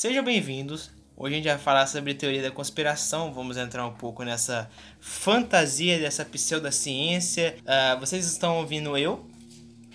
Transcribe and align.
Sejam 0.00 0.22
bem-vindos. 0.22 0.92
Hoje 1.16 1.34
a 1.34 1.36
gente 1.38 1.48
vai 1.48 1.58
falar 1.58 1.84
sobre 1.88 2.14
teoria 2.14 2.40
da 2.40 2.52
conspiração. 2.52 3.34
Vamos 3.34 3.56
entrar 3.56 3.84
um 3.84 3.94
pouco 3.94 4.22
nessa 4.22 4.70
fantasia 5.00 5.98
dessa 5.98 6.24
pseudociência. 6.24 7.56
Uh, 7.62 7.98
vocês 7.98 8.24
estão 8.24 8.58
ouvindo 8.58 8.96
eu? 8.96 9.28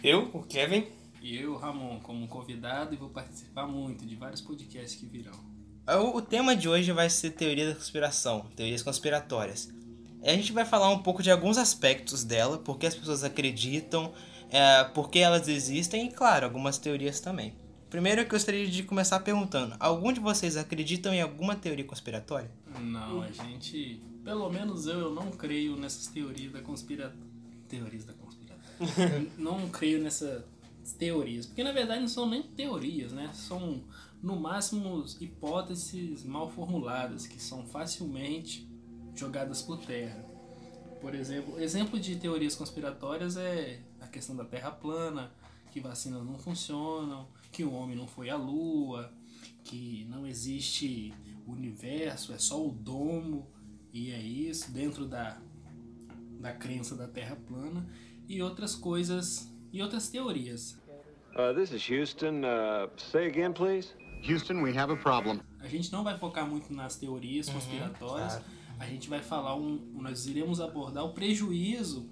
Eu, 0.03 0.29
o 0.33 0.43
Kevin. 0.43 0.85
E 1.21 1.37
eu, 1.37 1.55
Ramon, 1.55 2.01
como 2.01 2.27
convidado 2.27 2.93
e 2.93 2.97
vou 2.97 3.07
participar 3.11 3.65
muito 3.65 4.05
de 4.05 4.13
vários 4.17 4.41
podcasts 4.41 4.99
que 4.99 5.05
virão. 5.05 5.39
O, 5.87 6.17
o 6.17 6.21
tema 6.21 6.53
de 6.53 6.67
hoje 6.67 6.91
vai 6.91 7.09
ser 7.09 7.29
teoria 7.29 7.69
da 7.69 7.75
conspiração, 7.75 8.41
teorias 8.57 8.83
conspiratórias. 8.83 9.69
A 10.21 10.31
gente 10.31 10.51
vai 10.51 10.65
falar 10.65 10.89
um 10.89 11.01
pouco 11.01 11.23
de 11.23 11.31
alguns 11.31 11.57
aspectos 11.57 12.25
dela, 12.25 12.57
por 12.57 12.77
que 12.77 12.87
as 12.87 12.93
pessoas 12.93 13.23
acreditam, 13.23 14.11
é, 14.51 14.83
por 14.83 15.09
que 15.09 15.19
elas 15.19 15.47
existem 15.47 16.07
e, 16.07 16.11
claro, 16.11 16.45
algumas 16.45 16.77
teorias 16.77 17.21
também. 17.21 17.62
Primeiro 17.93 18.21
eu 18.21 18.27
gostaria 18.27 18.67
de 18.67 18.81
começar 18.81 19.19
perguntando: 19.19 19.75
algum 19.79 20.11
de 20.11 20.19
vocês 20.19 20.57
acreditam 20.57 21.13
em 21.13 21.21
alguma 21.21 21.55
teoria 21.55 21.85
conspiratória? 21.85 22.49
Não, 22.81 23.21
a 23.21 23.29
gente. 23.29 24.01
Pelo 24.23 24.49
menos 24.49 24.87
eu, 24.87 24.99
eu 24.99 25.13
não 25.13 25.29
creio 25.29 25.75
nessas 25.75 26.07
teorias 26.07 26.51
da 26.51 26.59
conspiração. 26.59 27.19
Teorias 27.69 28.03
da 28.03 28.13
conspiração. 28.13 29.27
não 29.37 29.69
creio 29.69 30.01
nessas 30.01 30.43
teorias. 30.97 31.45
Porque 31.45 31.63
na 31.63 31.71
verdade 31.71 32.01
não 32.01 32.07
são 32.07 32.27
nem 32.27 32.41
teorias, 32.41 33.11
né? 33.11 33.29
São 33.31 33.83
no 34.23 34.39
máximo 34.39 35.05
hipóteses 35.21 36.23
mal 36.23 36.49
formuladas 36.49 37.27
que 37.27 37.39
são 37.39 37.63
facilmente 37.63 38.67
jogadas 39.13 39.61
por 39.61 39.77
terra. 39.77 40.25
Por 40.99 41.13
exemplo, 41.13 41.59
exemplo 41.59 41.99
de 41.99 42.15
teorias 42.15 42.55
conspiratórias 42.55 43.37
é 43.37 43.81
a 44.01 44.07
questão 44.07 44.35
da 44.35 44.45
Terra 44.45 44.71
plana, 44.71 45.31
que 45.71 45.79
vacinas 45.79 46.25
não 46.25 46.39
funcionam, 46.39 47.27
que 47.53 47.63
o 47.63 47.71
homem 47.71 47.95
não 47.95 48.07
foi 48.07 48.31
à 48.31 48.35
lua, 48.35 49.13
que 49.63 50.05
não 50.09 50.25
existe 50.25 51.13
universo, 51.47 52.33
é 52.33 52.39
só 52.39 52.65
o 52.65 52.71
domo, 52.71 53.47
e 53.93 54.11
é 54.11 54.19
isso, 54.19 54.71
dentro 54.71 55.05
da, 55.05 55.39
da 56.39 56.51
crença 56.51 56.95
da 56.95 57.07
Terra 57.07 57.37
plana, 57.47 57.87
e 58.27 58.41
outras 58.41 58.73
coisas, 58.73 59.53
e 59.71 59.81
outras 59.83 60.09
teorias. 60.09 60.81
Uh, 61.35 61.53
this 61.55 61.71
is 61.71 61.87
Houston. 61.89 62.41
Uh, 62.43 62.89
say 62.97 63.27
again, 63.27 63.53
please. 63.53 63.93
Houston, 64.27 64.61
we 64.61 64.75
have 64.75 64.91
a 64.91 64.97
problem. 64.97 65.39
A 65.59 65.67
gente 65.67 65.91
não 65.91 66.03
vai 66.03 66.17
focar 66.17 66.47
muito 66.47 66.73
nas 66.73 66.95
teorias 66.95 67.47
uhum, 67.47 67.53
conspiratórias. 67.53 68.33
Claro. 68.33 68.45
A 68.79 68.85
gente 68.87 69.09
vai 69.09 69.21
falar 69.21 69.55
um, 69.55 69.77
nós 69.93 70.25
iremos 70.25 70.59
abordar 70.59 71.05
o 71.05 71.13
prejuízo 71.13 72.09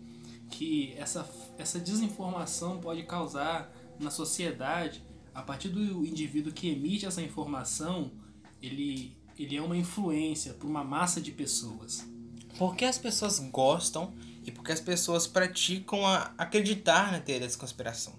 que 0.50 0.94
essa, 0.98 1.28
essa 1.58 1.80
desinformação 1.80 2.80
pode 2.80 3.04
causar 3.04 3.72
na 4.00 4.12
sociedade 4.12 5.04
a 5.42 5.44
partir 5.44 5.70
do 5.70 6.06
indivíduo 6.06 6.54
que 6.54 6.70
emite 6.70 7.08
essa 7.08 7.20
informação, 7.20 8.12
ele, 8.62 9.18
ele 9.38 9.58
é 9.58 9.62
uma 9.62 9.76
influência 9.76 10.54
para 10.54 10.68
uma 10.68 10.84
massa 10.84 11.20
de 11.20 11.32
pessoas. 11.32 12.06
Porque 12.60 12.86
as 12.86 13.00
pessoas 13.00 13.40
gostam 13.40 14.14
e 14.46 14.52
porque 14.52 14.72
as 14.72 14.80
pessoas 14.80 15.26
praticam 15.26 16.06
a 16.06 16.32
acreditar 16.38 17.12
na 17.12 17.20
teoria 17.20 17.48
da 17.48 17.58
conspiração. 17.58 18.14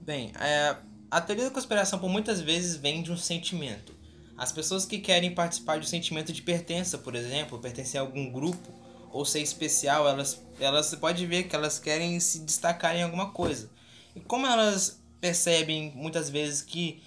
Bem, 0.00 0.32
é, 0.40 0.76
a 1.08 1.20
teoria 1.20 1.44
da 1.44 1.50
conspiração 1.52 2.00
por 2.00 2.10
muitas 2.10 2.40
vezes 2.40 2.74
vem 2.74 3.00
de 3.00 3.12
um 3.12 3.16
sentimento. 3.16 3.94
As 4.36 4.50
pessoas 4.50 4.84
que 4.84 4.98
querem 4.98 5.32
participar 5.32 5.78
de 5.78 5.86
um 5.86 5.88
sentimento 5.88 6.32
de 6.32 6.42
pertença, 6.42 6.98
por 6.98 7.14
exemplo, 7.14 7.60
pertencer 7.60 8.00
a 8.00 8.02
algum 8.02 8.30
grupo, 8.30 8.74
ou 9.12 9.24
ser 9.24 9.40
especial, 9.40 10.08
elas, 10.08 10.44
elas 10.58 10.92
pode 10.96 11.24
ver 11.26 11.44
que 11.44 11.54
elas 11.54 11.78
querem 11.78 12.18
se 12.18 12.40
destacar 12.40 12.96
em 12.96 13.04
alguma 13.04 13.30
coisa. 13.30 13.70
E 14.16 14.20
como 14.20 14.46
elas 14.46 15.00
percebem 15.26 15.92
muitas 15.96 16.30
vezes 16.30 16.62
que 16.62 17.02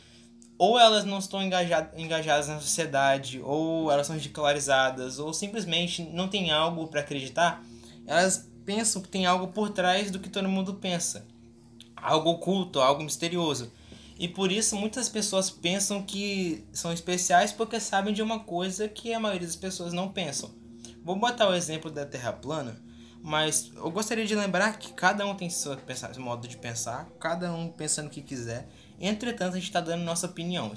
ou 0.57 0.77
elas 0.77 1.05
não 1.05 1.19
estão 1.19 1.41
engajadas, 1.41 1.97
engajadas 1.97 2.49
na 2.49 2.59
sociedade, 2.59 3.39
ou 3.41 3.89
elas 3.89 4.07
são 4.07 4.15
ridicularizadas, 4.17 5.17
ou 5.17 5.33
simplesmente 5.33 6.03
não 6.03 6.27
tem 6.27 6.51
algo 6.51 6.85
para 6.87 6.99
acreditar, 6.99 7.63
elas 8.05 8.45
pensam 8.65 9.01
que 9.01 9.07
tem 9.07 9.25
algo 9.25 9.47
por 9.47 9.69
trás 9.69 10.11
do 10.11 10.19
que 10.19 10.27
todo 10.27 10.49
mundo 10.49 10.73
pensa. 10.73 11.25
Algo 11.95 12.31
oculto, 12.31 12.81
algo 12.81 13.01
misterioso. 13.01 13.71
E 14.17 14.27
por 14.27 14.51
isso 14.51 14.75
muitas 14.75 15.07
pessoas 15.07 15.49
pensam 15.49 16.03
que 16.03 16.65
são 16.73 16.91
especiais 16.91 17.53
porque 17.53 17.79
sabem 17.79 18.13
de 18.13 18.21
uma 18.21 18.39
coisa 18.39 18.89
que 18.89 19.13
a 19.13 19.19
maioria 19.19 19.47
das 19.47 19.55
pessoas 19.55 19.93
não 19.93 20.09
pensam. 20.09 20.51
Vou 21.05 21.15
botar 21.15 21.47
o 21.47 21.53
exemplo 21.53 21.89
da 21.89 22.05
Terra 22.05 22.33
plana, 22.33 22.81
mas 23.21 23.71
eu 23.75 23.91
gostaria 23.91 24.25
de 24.25 24.35
lembrar 24.35 24.77
que 24.77 24.93
cada 24.93 25.25
um 25.25 25.35
tem 25.35 25.49
seu, 25.49 25.77
seu 26.13 26.23
modo 26.23 26.47
de 26.47 26.57
pensar, 26.57 27.09
cada 27.19 27.51
um 27.53 27.69
pensando 27.69 28.07
o 28.07 28.09
que 28.09 28.21
quiser. 28.21 28.67
Entretanto, 28.99 29.53
a 29.53 29.55
gente 29.55 29.67
está 29.67 29.81
dando 29.81 30.03
nossa 30.03 30.27
opinião. 30.27 30.71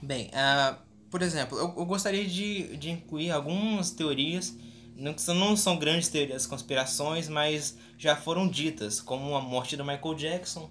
Bem, 0.00 0.28
uh, 0.28 0.76
por 1.10 1.22
exemplo, 1.22 1.58
eu, 1.58 1.74
eu, 1.76 1.86
gostaria 1.86 2.26
de, 2.26 2.76
de 2.76 2.90
incluir 2.90 3.30
algumas 3.30 3.90
teorias, 3.90 4.56
não, 4.94 5.14
não 5.34 5.56
são 5.56 5.76
grandes 5.78 6.08
teorias 6.08 6.46
conspirações, 6.46 7.28
mas 7.28 7.76
já 7.96 8.14
foram 8.14 8.46
ditas, 8.46 9.00
como 9.00 9.34
a 9.34 9.40
morte 9.40 9.76
do 9.76 9.84
Michael 9.84 10.14
Jackson, 10.14 10.70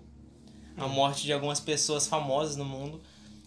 a 0.78 0.86
hum. 0.86 0.90
morte 0.90 1.24
de 1.24 1.34
algumas 1.34 1.60
pessoas 1.60 2.08
famosas 2.08 2.56
no 2.56 2.66
mundo. 2.66 3.02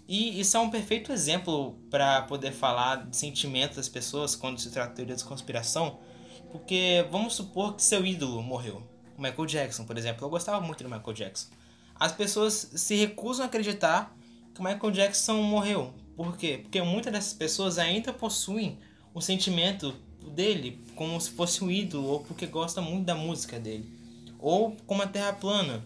E 0.09 0.41
isso 0.41 0.57
é 0.57 0.61
um 0.61 0.71
perfeito 0.71 1.13
exemplo 1.13 1.79
para 1.89 2.23
poder 2.23 2.51
falar 2.53 3.07
de 3.07 3.17
sentimento 3.17 3.77
das 3.77 3.89
pessoas 3.89 4.35
quando 4.35 4.59
se 4.59 4.69
trata 4.71 4.91
de 4.91 4.97
teoria 4.97 5.15
de 5.15 5.25
conspiração. 5.25 6.01
Porque 6.51 7.07
vamos 7.11 7.35
supor 7.35 7.75
que 7.75 7.83
seu 7.83 8.05
ídolo 8.05 8.43
morreu. 8.43 8.83
O 9.17 9.23
Michael 9.23 9.47
Jackson, 9.47 9.85
por 9.85 9.97
exemplo. 9.97 10.25
Eu 10.25 10.31
gostava 10.31 10.61
muito 10.61 10.83
do 10.83 10.91
Michael 10.91 11.13
Jackson. 11.13 11.49
As 11.95 12.13
pessoas 12.13 12.71
se 12.75 12.97
recusam 12.97 13.45
a 13.45 13.49
acreditar 13.49 14.17
que 14.55 14.61
o 14.61 14.65
Michael 14.65 14.91
Jackson 14.91 15.43
morreu. 15.43 15.93
Por 16.17 16.37
quê? 16.37 16.59
Porque 16.63 16.83
muitas 16.83 17.13
dessas 17.13 17.35
pessoas 17.35 17.79
ainda 17.79 18.13
possuem 18.13 18.79
o 19.15 19.21
sentimento 19.21 19.95
dele 20.35 20.83
como 20.95 21.21
se 21.21 21.31
fosse 21.31 21.65
um 21.65 21.71
ídolo 21.71 22.07
ou 22.07 22.21
porque 22.21 22.47
gosta 22.47 22.81
muito 22.81 23.05
da 23.05 23.15
música 23.15 23.59
dele. 23.59 23.91
Ou 24.39 24.77
como 24.87 25.03
a 25.03 25.07
Terra 25.07 25.33
plana. 25.33 25.83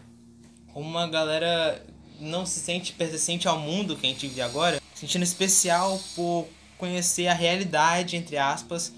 Uma 0.74 1.06
galera 1.06 1.84
não 2.20 2.44
se 2.46 2.60
sente 2.60 2.92
pertencente 2.92 3.46
ao 3.46 3.58
mundo 3.58 3.96
que 3.96 4.06
a 4.06 4.10
gente 4.10 4.26
vive 4.26 4.40
agora, 4.40 4.80
sentindo 4.94 5.22
especial 5.22 6.00
por 6.14 6.46
conhecer 6.78 7.28
a 7.28 7.34
realidade, 7.34 8.16
entre 8.16 8.36
aspas, 8.36 8.92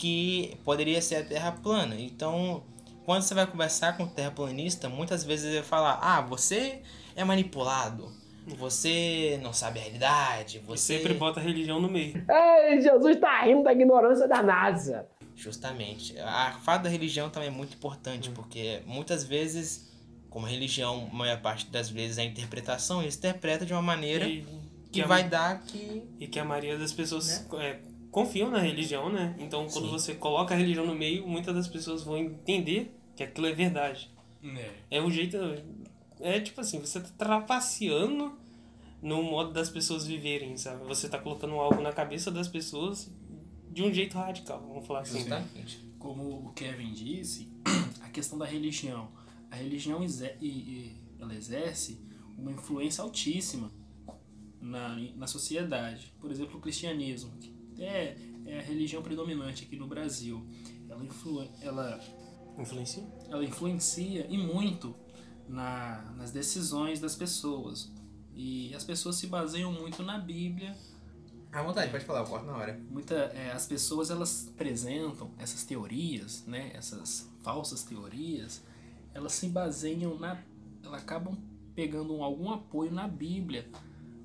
que 0.00 0.56
poderia 0.64 1.02
ser 1.02 1.16
a 1.16 1.22
Terra 1.22 1.52
plana. 1.52 1.94
Então, 1.98 2.62
quando 3.04 3.22
você 3.22 3.34
vai 3.34 3.46
conversar 3.46 3.98
com 3.98 4.04
um 4.04 4.08
terraplanista, 4.08 4.88
muitas 4.88 5.22
vezes 5.22 5.44
ele 5.44 5.56
vai 5.56 5.64
falar: 5.64 5.98
Ah, 6.00 6.22
você 6.22 6.80
é 7.14 7.22
manipulado. 7.22 8.10
Você 8.46 9.38
não 9.42 9.52
sabe 9.52 9.78
a 9.78 9.82
realidade. 9.82 10.58
Você 10.66 10.94
e 10.94 10.96
sempre 10.96 11.14
bota 11.14 11.38
a 11.38 11.42
religião 11.42 11.78
no 11.78 11.88
meio. 11.88 12.24
Ei, 12.28 12.80
Jesus 12.80 13.20
tá 13.20 13.42
rindo 13.42 13.62
da 13.62 13.72
ignorância 13.72 14.26
da 14.26 14.42
NASA. 14.42 15.06
Justamente. 15.36 16.18
A 16.18 16.58
fato 16.62 16.84
da 16.84 16.88
religião 16.88 17.28
também 17.28 17.48
é 17.48 17.52
muito 17.52 17.74
importante, 17.74 18.30
hum. 18.30 18.34
porque 18.34 18.80
muitas 18.86 19.22
vezes 19.22 19.90
como 20.30 20.46
religião, 20.46 21.08
a 21.12 21.14
maior 21.14 21.40
parte 21.42 21.66
das 21.66 21.90
vezes 21.90 22.16
é 22.16 22.22
a 22.22 22.24
interpretação, 22.24 23.02
eles 23.02 23.16
interpretam 23.16 23.66
de 23.66 23.72
uma 23.72 23.82
maneira 23.82 24.26
e, 24.26 24.42
que, 24.90 25.02
que 25.02 25.04
vai 25.04 25.28
dar 25.28 25.60
que. 25.62 26.04
E 26.18 26.26
que 26.26 26.38
a 26.38 26.44
maioria 26.44 26.78
das 26.78 26.92
pessoas 26.92 27.46
né? 27.52 27.64
é, 27.64 27.89
confiam 28.10 28.50
na 28.50 28.58
religião, 28.58 29.10
né? 29.10 29.34
Então 29.38 29.66
quando 29.68 29.86
Sim. 29.86 29.90
você 29.90 30.14
coloca 30.14 30.54
a 30.54 30.56
religião 30.56 30.86
no 30.86 30.94
meio, 30.94 31.26
muitas 31.26 31.54
das 31.54 31.68
pessoas 31.68 32.02
vão 32.02 32.16
entender 32.16 32.94
que 33.16 33.22
aquilo 33.22 33.46
é 33.46 33.52
verdade. 33.52 34.10
É, 34.42 34.98
é 34.98 35.02
um 35.02 35.10
jeito. 35.10 35.36
É 36.20 36.40
tipo 36.40 36.60
assim, 36.60 36.78
você 36.78 37.00
tá 37.00 37.08
trapaceando 37.16 38.38
no 39.02 39.22
modo 39.22 39.52
das 39.52 39.70
pessoas 39.70 40.06
viverem, 40.06 40.56
sabe? 40.56 40.84
Você 40.86 41.08
tá 41.08 41.18
colocando 41.18 41.54
algo 41.54 41.80
na 41.80 41.92
cabeça 41.92 42.30
das 42.30 42.48
pessoas 42.48 43.10
de 43.70 43.82
um 43.82 43.92
jeito 43.92 44.18
radical, 44.18 44.60
vamos 44.66 44.86
falar 44.86 45.00
assim. 45.00 45.20
Exatamente. 45.20 45.78
Como 45.98 46.46
o 46.46 46.52
Kevin 46.52 46.92
disse, 46.92 47.50
a 48.02 48.08
questão 48.08 48.38
da 48.38 48.44
religião 48.44 49.08
a 49.50 49.56
religião 49.56 50.00
ela 51.18 51.34
exerce 51.34 52.00
uma 52.38 52.52
influência 52.52 53.02
altíssima 53.02 53.70
na, 54.60 54.96
na 55.16 55.26
sociedade. 55.26 56.14
Por 56.20 56.30
exemplo, 56.30 56.58
o 56.58 56.60
cristianismo, 56.60 57.32
é, 57.80 58.16
é 58.46 58.58
a 58.58 58.62
religião 58.62 59.02
predominante 59.02 59.64
aqui 59.64 59.76
no 59.76 59.86
Brasil. 59.86 60.46
Ela, 60.88 61.04
influ, 61.04 61.48
ela 61.60 62.00
influencia? 62.58 63.04
Ela 63.28 63.44
influencia 63.44 64.26
e 64.28 64.36
muito 64.36 64.94
na, 65.48 66.12
nas 66.16 66.30
decisões 66.30 67.00
das 67.00 67.16
pessoas. 67.16 67.90
E 68.34 68.72
as 68.74 68.84
pessoas 68.84 69.16
se 69.16 69.26
baseiam 69.26 69.72
muito 69.72 70.02
na 70.02 70.18
Bíblia. 70.18 70.76
À 71.52 71.62
vontade, 71.62 71.90
pode 71.90 72.04
falar, 72.04 72.20
eu 72.20 72.26
corto 72.26 72.46
na 72.46 72.56
hora. 72.56 72.80
Muita, 72.88 73.14
é, 73.14 73.50
as 73.50 73.66
pessoas 73.66 74.10
elas 74.10 74.48
apresentam 74.48 75.32
essas 75.36 75.64
teorias, 75.64 76.44
né, 76.46 76.70
essas 76.74 77.28
falsas 77.42 77.82
teorias, 77.82 78.62
elas 79.12 79.32
se 79.32 79.48
baseiam 79.48 80.16
na. 80.18 80.40
Elas 80.84 81.02
acabam 81.02 81.36
pegando 81.74 82.22
algum 82.22 82.52
apoio 82.52 82.92
na 82.92 83.08
Bíblia 83.08 83.68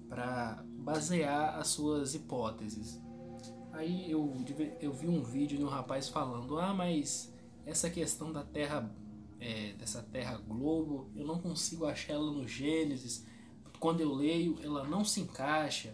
para 0.08 0.64
basear 0.78 1.58
as 1.58 1.68
suas 1.70 2.14
hipóteses. 2.14 3.02
Aí 3.76 4.10
eu, 4.10 4.34
eu 4.80 4.94
vi 4.94 5.08
um 5.08 5.22
vídeo 5.22 5.58
de 5.58 5.64
um 5.64 5.68
rapaz 5.68 6.08
falando: 6.08 6.58
ah, 6.58 6.74
mas 6.74 7.34
essa 7.66 7.90
questão 7.90 8.32
da 8.32 8.42
Terra, 8.42 8.90
é, 9.40 9.74
dessa 9.74 10.02
Terra 10.02 10.38
globo, 10.38 11.10
eu 11.14 11.26
não 11.26 11.40
consigo 11.40 11.86
achar 11.86 12.14
ela 12.14 12.32
no 12.32 12.48
Gênesis. 12.48 13.26
Quando 13.78 14.00
eu 14.00 14.14
leio, 14.14 14.58
ela 14.64 14.86
não 14.86 15.04
se 15.04 15.20
encaixa. 15.20 15.94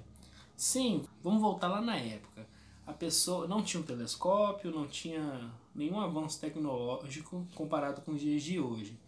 Sim, 0.56 1.04
vamos 1.24 1.42
voltar 1.42 1.68
lá 1.68 1.82
na 1.82 1.98
época. 1.98 2.48
A 2.86 2.94
pessoa 2.94 3.48
não 3.48 3.64
tinha 3.64 3.82
um 3.82 3.86
telescópio, 3.86 4.72
não 4.72 4.88
tinha 4.88 5.52
nenhum 5.74 6.00
avanço 6.00 6.40
tecnológico 6.40 7.48
comparado 7.56 8.02
com 8.02 8.12
os 8.12 8.22
dias 8.22 8.44
de 8.44 8.60
hoje. 8.60 9.00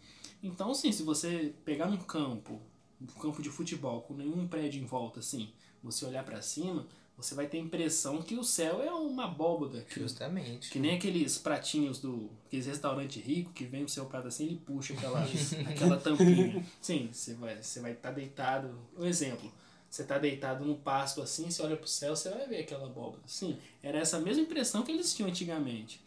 Então, 0.42 0.74
sim, 0.74 0.90
se 0.90 1.04
você 1.04 1.54
pegar 1.64 1.86
um 1.86 1.96
campo, 1.96 2.60
um 3.00 3.06
campo 3.06 3.40
de 3.40 3.50
futebol 3.50 4.02
com 4.02 4.14
nenhum 4.14 4.48
prédio 4.48 4.82
em 4.82 4.84
volta, 4.84 5.20
assim, 5.20 5.52
você 5.82 6.04
olhar 6.04 6.24
para 6.24 6.42
cima, 6.42 6.86
você 7.16 7.34
vai 7.34 7.46
ter 7.46 7.58
a 7.58 7.60
impressão 7.60 8.20
que 8.20 8.34
o 8.34 8.42
céu 8.42 8.82
é 8.82 8.92
uma 8.92 9.24
abóboda. 9.24 9.82
Que, 9.82 10.00
Justamente. 10.00 10.70
Que 10.70 10.78
nem 10.78 10.96
aqueles 10.96 11.38
pratinhos 11.38 12.00
do. 12.00 12.30
aqueles 12.46 12.66
restaurantes 12.66 13.24
ricos 13.24 13.52
que 13.54 13.64
vem 13.64 13.84
o 13.84 13.88
seu 13.88 14.06
prato 14.06 14.28
assim, 14.28 14.46
ele 14.46 14.56
puxa 14.56 14.94
aquela, 14.94 15.20
aquela 15.70 15.96
tampinha. 15.96 16.64
Sim, 16.80 17.08
você 17.12 17.34
vai 17.34 17.52
estar 17.52 17.62
você 17.62 17.80
vai 17.80 17.94
tá 17.94 18.10
deitado. 18.10 18.78
Um 18.98 19.06
exemplo. 19.06 19.52
Você 19.88 20.02
está 20.02 20.18
deitado 20.18 20.64
no 20.64 20.74
pasto 20.74 21.22
assim, 21.22 21.48
você 21.48 21.62
olha 21.62 21.76
para 21.76 21.84
o 21.84 21.88
céu, 21.88 22.16
você 22.16 22.28
vai 22.28 22.48
ver 22.48 22.62
aquela 22.62 22.86
abóbora. 22.86 23.22
Sim, 23.26 23.56
era 23.80 23.98
essa 23.98 24.18
mesma 24.18 24.42
impressão 24.42 24.82
que 24.82 24.90
eles 24.90 25.14
tinham 25.14 25.28
antigamente. 25.28 26.00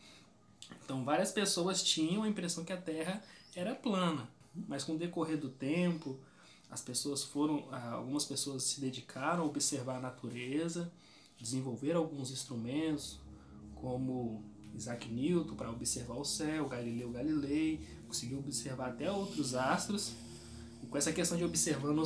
Então, 0.83 1.05
várias 1.05 1.31
pessoas 1.31 1.81
tinham 1.81 2.23
a 2.23 2.27
impressão 2.27 2.65
que 2.65 2.73
a 2.73 2.77
Terra 2.77 3.23
era 3.55 3.73
plana, 3.73 4.29
mas 4.67 4.83
com 4.83 4.95
o 4.95 4.97
decorrer 4.97 5.37
do 5.37 5.47
tempo, 5.47 6.19
as 6.69 6.81
pessoas 6.81 7.23
foram, 7.23 7.67
ah, 7.71 7.91
algumas 7.91 8.25
pessoas 8.25 8.63
se 8.63 8.81
dedicaram 8.81 9.43
a 9.43 9.45
observar 9.45 9.97
a 9.97 9.99
natureza, 9.99 10.91
desenvolver 11.37 11.93
alguns 11.93 12.31
instrumentos, 12.31 13.19
como 13.75 14.43
Isaac 14.75 15.09
Newton 15.09 15.55
para 15.55 15.71
observar 15.71 16.15
o 16.15 16.25
céu, 16.25 16.67
Galileu 16.67 17.11
Galilei, 17.11 17.79
conseguiu 18.05 18.39
observar 18.39 18.89
até 18.89 19.11
outros 19.11 19.55
astros. 19.55 20.13
E 20.83 20.87
com 20.87 20.97
essa 20.97 21.11
questão 21.11 21.37
de 21.37 21.43
observando 21.43 22.03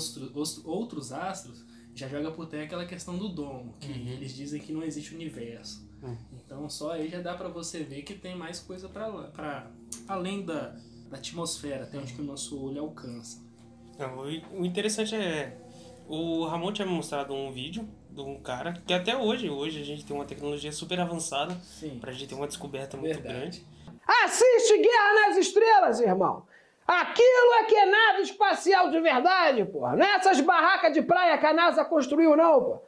outros 0.63 1.11
astros, 1.11 1.63
já 1.93 2.07
joga 2.07 2.31
por 2.31 2.47
terra 2.47 2.63
aquela 2.63 2.85
questão 2.85 3.17
do 3.17 3.27
domo, 3.29 3.75
que 3.79 3.91
uhum. 3.91 4.07
eles 4.07 4.33
dizem 4.33 4.61
que 4.61 4.71
não 4.71 4.83
existe 4.83 5.13
universo. 5.13 5.85
Uhum. 6.01 6.17
Então 6.33 6.69
só 6.69 6.91
aí 6.91 7.09
já 7.09 7.21
dá 7.21 7.35
para 7.35 7.49
você 7.49 7.83
ver 7.83 8.03
que 8.03 8.13
tem 8.13 8.35
mais 8.35 8.59
coisa 8.59 8.87
para 8.87 9.69
além 10.07 10.45
da, 10.45 10.75
da 11.09 11.17
atmosfera, 11.17 11.83
até 11.83 11.99
onde 11.99 12.13
que 12.13 12.21
o 12.21 12.25
nosso 12.25 12.57
olho 12.59 12.81
alcança. 12.81 13.39
O 14.53 14.65
interessante 14.65 15.15
é 15.15 15.57
o 16.07 16.45
Ramon 16.45 16.73
tinha 16.73 16.85
mostrado 16.85 17.33
um 17.33 17.51
vídeo 17.51 17.87
de 18.09 18.19
um 18.19 18.37
cara 18.41 18.73
que 18.85 18.93
até 18.93 19.15
hoje, 19.15 19.49
hoje 19.49 19.81
a 19.81 19.85
gente 19.85 20.05
tem 20.05 20.13
uma 20.13 20.25
tecnologia 20.25 20.71
super 20.71 20.99
avançada 20.99 21.57
para 22.01 22.09
a 22.09 22.13
gente 22.13 22.27
ter 22.27 22.35
uma 22.35 22.47
descoberta 22.47 22.97
muito 22.97 23.21
grande. 23.21 23.65
Assiste 24.25 24.77
Guerra 24.77 25.27
nas 25.27 25.37
Estrelas, 25.37 26.01
irmão. 26.01 26.45
Aquilo 26.85 27.53
é 27.61 27.63
que 27.63 27.75
é 27.75 27.85
nave 27.85 28.23
espacial 28.23 28.89
de 28.89 28.99
verdade, 28.99 29.63
porra. 29.63 29.95
Não 29.95 30.05
é 30.05 30.15
essas 30.15 30.41
barracas 30.41 30.93
de 30.93 31.01
praia 31.01 31.37
que 31.37 31.45
a 31.45 31.53
NASA 31.53 31.85
construiu, 31.85 32.35
não, 32.35 32.61
pô. 32.61 32.81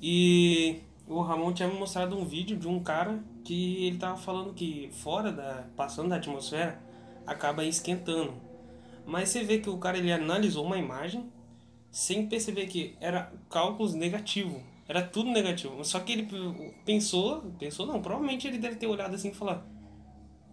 E 0.00 0.80
o 1.06 1.20
Ramon 1.20 1.52
tinha 1.52 1.68
me 1.68 1.74
mostrado 1.74 2.16
um 2.16 2.24
vídeo 2.24 2.56
de 2.56 2.66
um 2.66 2.82
cara 2.82 3.22
que 3.44 3.86
ele 3.86 3.98
tava 3.98 4.16
falando 4.16 4.54
que 4.54 4.88
fora 5.02 5.30
da. 5.30 5.64
passando 5.76 6.08
da 6.08 6.16
atmosfera, 6.16 6.80
acaba 7.26 7.62
esquentando. 7.64 8.32
Mas 9.10 9.30
você 9.30 9.42
vê 9.42 9.58
que 9.58 9.68
o 9.68 9.76
cara 9.76 9.98
ele 9.98 10.12
analisou 10.12 10.64
uma 10.64 10.78
imagem 10.78 11.28
sem 11.90 12.28
perceber 12.28 12.68
que 12.68 12.94
era 13.00 13.32
cálculos 13.50 13.92
negativo. 13.92 14.62
Era 14.86 15.02
tudo 15.02 15.30
negativo. 15.30 15.84
Só 15.84 15.98
que 15.98 16.12
ele 16.12 16.28
pensou, 16.84 17.42
pensou 17.58 17.86
não, 17.86 18.00
provavelmente 18.00 18.46
ele 18.46 18.56
deve 18.56 18.76
ter 18.76 18.86
olhado 18.86 19.12
assim 19.16 19.30
e 19.30 19.34
falar: 19.34 19.66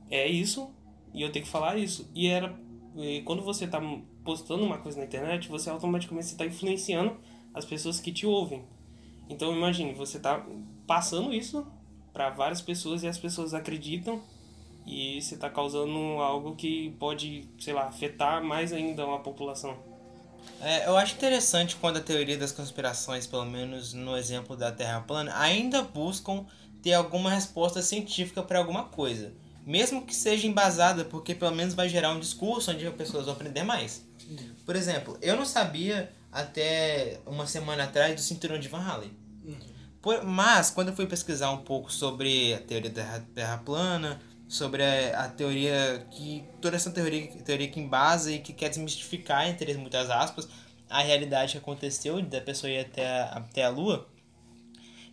"É 0.10 0.28
isso, 0.28 0.72
e 1.14 1.22
eu 1.22 1.32
tenho 1.32 1.46
que 1.46 1.52
falar 1.52 1.78
isso". 1.78 2.10
E 2.16 2.26
era 2.26 2.60
e 2.96 3.22
quando 3.22 3.44
você 3.44 3.66
está 3.66 3.80
postando 4.24 4.64
uma 4.64 4.80
coisa 4.80 4.98
na 4.98 5.06
internet, 5.06 5.48
você 5.48 5.70
automaticamente 5.70 6.26
está 6.26 6.44
influenciando 6.44 7.16
as 7.54 7.64
pessoas 7.64 8.00
que 8.00 8.12
te 8.12 8.26
ouvem. 8.26 8.66
Então 9.30 9.56
imagine, 9.56 9.94
você 9.94 10.18
está 10.18 10.44
passando 10.88 11.32
isso 11.32 11.64
para 12.12 12.32
várias 12.32 12.60
pessoas 12.60 13.04
e 13.04 13.08
as 13.08 13.20
pessoas 13.20 13.54
acreditam 13.54 14.20
e 14.88 15.22
você 15.22 15.36
está 15.36 15.50
causando 15.50 15.98
algo 16.22 16.56
que 16.56 16.92
pode, 17.00 17.48
sei 17.60 17.74
lá, 17.74 17.86
afetar 17.86 18.44
mais 18.44 18.72
ainda 18.72 19.06
uma 19.06 19.20
população. 19.20 19.78
É, 20.62 20.88
eu 20.88 20.98
acho 20.98 21.16
interessante 21.16 21.76
quando 21.76 21.98
a 21.98 22.02
teoria 22.02 22.38
das 22.38 22.52
conspirações, 22.52 23.28
pelo 23.28 23.46
menos 23.46 23.94
no 23.94 24.18
exemplo 24.18 24.56
da 24.56 24.72
Terra 24.72 25.02
plana, 25.02 25.32
ainda 25.38 25.84
buscam 25.84 26.46
ter 26.82 26.94
alguma 26.94 27.30
resposta 27.30 27.82
científica 27.82 28.42
para 28.42 28.58
alguma 28.58 28.86
coisa 28.86 29.34
mesmo 29.68 30.06
que 30.06 30.16
seja 30.16 30.48
embasada, 30.48 31.04
porque 31.04 31.36
pelo 31.36 31.54
menos 31.54 31.74
vai 31.74 31.90
gerar 31.90 32.12
um 32.12 32.22
discurso 32.22 32.72
onde 32.72 32.88
as 32.88 32.96
pessoas 32.96 33.26
vão 33.26 33.34
aprender 33.34 33.64
mais. 33.64 34.02
Por 34.66 34.78
exemplo, 34.78 35.18
eu 35.22 35.36
não 35.36 35.46
sabia 35.46 36.10
até 36.32 37.20
uma 37.26 37.46
semana 37.46 37.84
atrás 37.84 38.16
do 38.16 38.22
cinturão 38.22 38.58
de 38.58 38.70
Van 38.70 38.80
Halen. 38.80 39.12
Por, 40.02 40.24
mas, 40.24 40.70
quando 40.70 40.90
eu 40.90 40.96
fui 40.96 41.06
pesquisar 41.06 41.52
um 41.52 41.58
pouco 41.58 41.92
sobre 41.92 42.54
a 42.54 42.60
teoria 42.60 42.90
da 42.90 43.20
Terra 43.36 43.58
plana, 43.58 44.22
sobre 44.48 44.84
a, 44.84 45.26
a, 45.26 45.30
teoria 45.30 46.06
que. 46.12 46.44
toda 46.62 46.76
essa 46.76 46.92
teoria, 46.92 47.28
teoria 47.44 47.68
que 47.68 47.80
embasa 47.80 48.32
e 48.32 48.40
que 48.40 48.54
quer 48.54 48.70
desmistificar, 48.70 49.48
entre 49.48 49.74
muitas 49.76 50.10
aspas, 50.10 50.48
a 50.90 51.02
realidade 51.02 51.54
que 51.54 51.58
aconteceu 51.58 52.22
da 52.22 52.42
pessoa 52.42 52.72
ir 52.72 52.80
até 52.80 53.08
a, 53.08 53.26
até 53.38 53.64
a 53.64 53.70
Lua, 53.70 54.08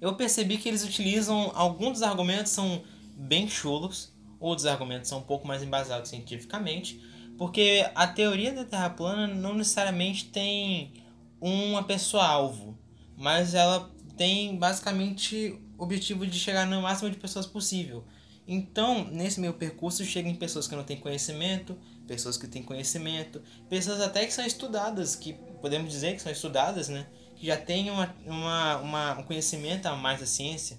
eu 0.01 0.15
percebi 0.15 0.59
que 0.59 0.69
eles 0.69 0.85
utilizam. 0.85 1.53
alguns 1.55 1.95
dos 1.95 2.03
argumentos 2.03 2.53
são 2.53 2.83
bem 3.17 3.49
chulos 3.49 4.15
Outros 4.45 4.67
argumentos 4.67 5.09
são 5.09 5.21
um 5.21 5.23
pouco 5.23 5.49
mais 5.49 5.63
embasados 5.63 6.11
cientificamente, 6.11 7.01
porque 7.39 7.83
a 7.95 8.07
teoria 8.07 8.53
da 8.53 8.63
Terra 8.63 8.91
plana 8.91 9.27
não 9.27 9.55
necessariamente 9.55 10.27
tem 10.27 10.93
uma 11.41 11.83
pessoa 11.83 12.27
alvo, 12.27 12.77
mas 13.17 13.55
ela 13.55 13.91
tem 14.19 14.55
basicamente 14.55 15.59
o 15.79 15.85
objetivo 15.85 16.27
de 16.27 16.39
chegar 16.39 16.67
no 16.67 16.83
máximo 16.83 17.09
de 17.09 17.17
pessoas 17.17 17.47
possível. 17.47 18.05
Então, 18.47 19.05
nesse 19.11 19.41
meu 19.41 19.55
percurso, 19.55 20.05
chegam 20.05 20.35
pessoas 20.35 20.69
que 20.69 20.77
não 20.77 20.85
têm 20.85 20.99
conhecimento, 20.99 21.77
pessoas 22.07 22.37
que 22.37 22.47
têm 22.47 22.63
conhecimento, 22.63 23.41
pessoas 23.69 24.01
até 24.01 24.27
que 24.27 24.33
são 24.33 24.45
estudadas, 24.45 25.17
que 25.17 25.33
podemos 25.63 25.91
dizer 25.91 26.15
que 26.15 26.23
são 26.23 26.31
estudadas, 26.31 26.89
né? 26.89 27.07
Que 27.37 27.47
já 27.47 27.57
têm 27.57 27.91
uma, 27.91 28.15
uma, 28.27 28.77
uma, 28.79 29.19
um 29.21 29.23
conhecimento 29.23 29.87
a 29.87 29.97
mais 29.97 30.21
da 30.21 30.27
ciência. 30.27 30.79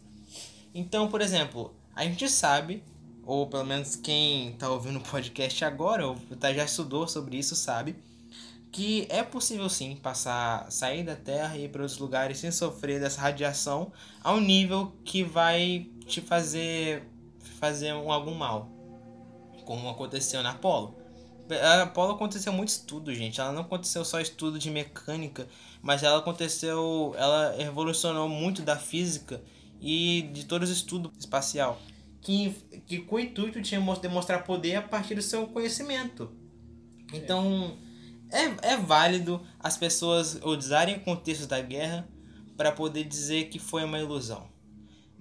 Então, 0.74 1.08
por 1.08 1.22
exemplo, 1.22 1.76
a 1.96 2.04
gente 2.04 2.30
sabe 2.30 2.84
ou 3.26 3.48
pelo 3.48 3.66
menos 3.66 3.96
quem 3.96 4.52
está 4.52 4.70
ouvindo 4.70 5.00
o 5.00 5.02
podcast 5.02 5.66
agora, 5.66 6.08
ou 6.08 6.16
tá, 6.40 6.54
já 6.54 6.64
estudou 6.64 7.08
sobre 7.08 7.38
isso, 7.38 7.56
sabe, 7.56 7.96
que 8.72 9.08
é 9.10 9.24
possível 9.24 9.70
sim 9.70 9.96
passar, 9.96 10.72
sair 10.72 11.04
da 11.04 11.16
Terra 11.16 11.58
e 11.58 11.66
ir 11.66 11.70
para 11.70 11.82
outros 11.82 11.98
lugares 11.98 12.38
sem 12.38 12.52
sofrer 12.52 13.00
dessa 13.00 13.22
radiação 13.22 13.92
a 14.24 14.34
um 14.34 14.40
nível 14.40 14.94
que 15.04 15.24
vai 15.24 15.90
te 16.06 16.22
fazer 16.22 17.04
fazer 17.56 17.94
um, 17.94 18.12
algum 18.12 18.34
mal, 18.34 18.70
como 19.66 19.90
aconteceu 19.90 20.42
na 20.44 20.52
Apollo. 20.52 20.96
A 21.62 21.84
Apollo 21.84 22.14
aconteceu 22.14 22.52
muito 22.52 22.70
estudo, 22.70 23.14
gente. 23.14 23.40
Ela 23.40 23.52
não 23.52 23.62
aconteceu 23.62 24.04
só 24.04 24.20
estudo 24.20 24.58
de 24.58 24.72
mecânica, 24.72 25.48
mas 25.82 26.02
ela 26.02 26.18
aconteceu, 26.20 27.14
ela 27.18 27.56
revolucionou 27.58 28.28
muito 28.28 28.62
da 28.62 28.76
física 28.76 29.42
e 29.80 30.24
de 30.34 30.46
todo 30.46 30.64
o 30.64 30.66
estudo 30.66 31.12
espacial 31.20 31.80
que, 32.26 32.56
que 32.88 32.98
com 33.02 33.18
o 33.18 33.20
intuito 33.20 33.62
de 33.62 33.78
demonstrar 34.02 34.44
poder 34.44 34.78
a 34.78 34.82
partir 34.82 35.14
do 35.14 35.22
seu 35.22 35.46
conhecimento. 35.46 36.32
Então, 37.14 37.78
é, 38.32 38.72
é 38.74 38.78
válido 38.78 39.46
as 39.60 39.78
pessoas 39.78 40.40
usarem 40.44 40.96
o 40.96 41.02
contexto 41.02 41.46
da 41.46 41.62
guerra 41.62 42.10
para 42.58 42.72
poder 42.72 43.04
dizer 43.04 43.50
que 43.50 43.60
foi 43.60 43.84
uma 43.84 44.00
ilusão. 44.00 44.50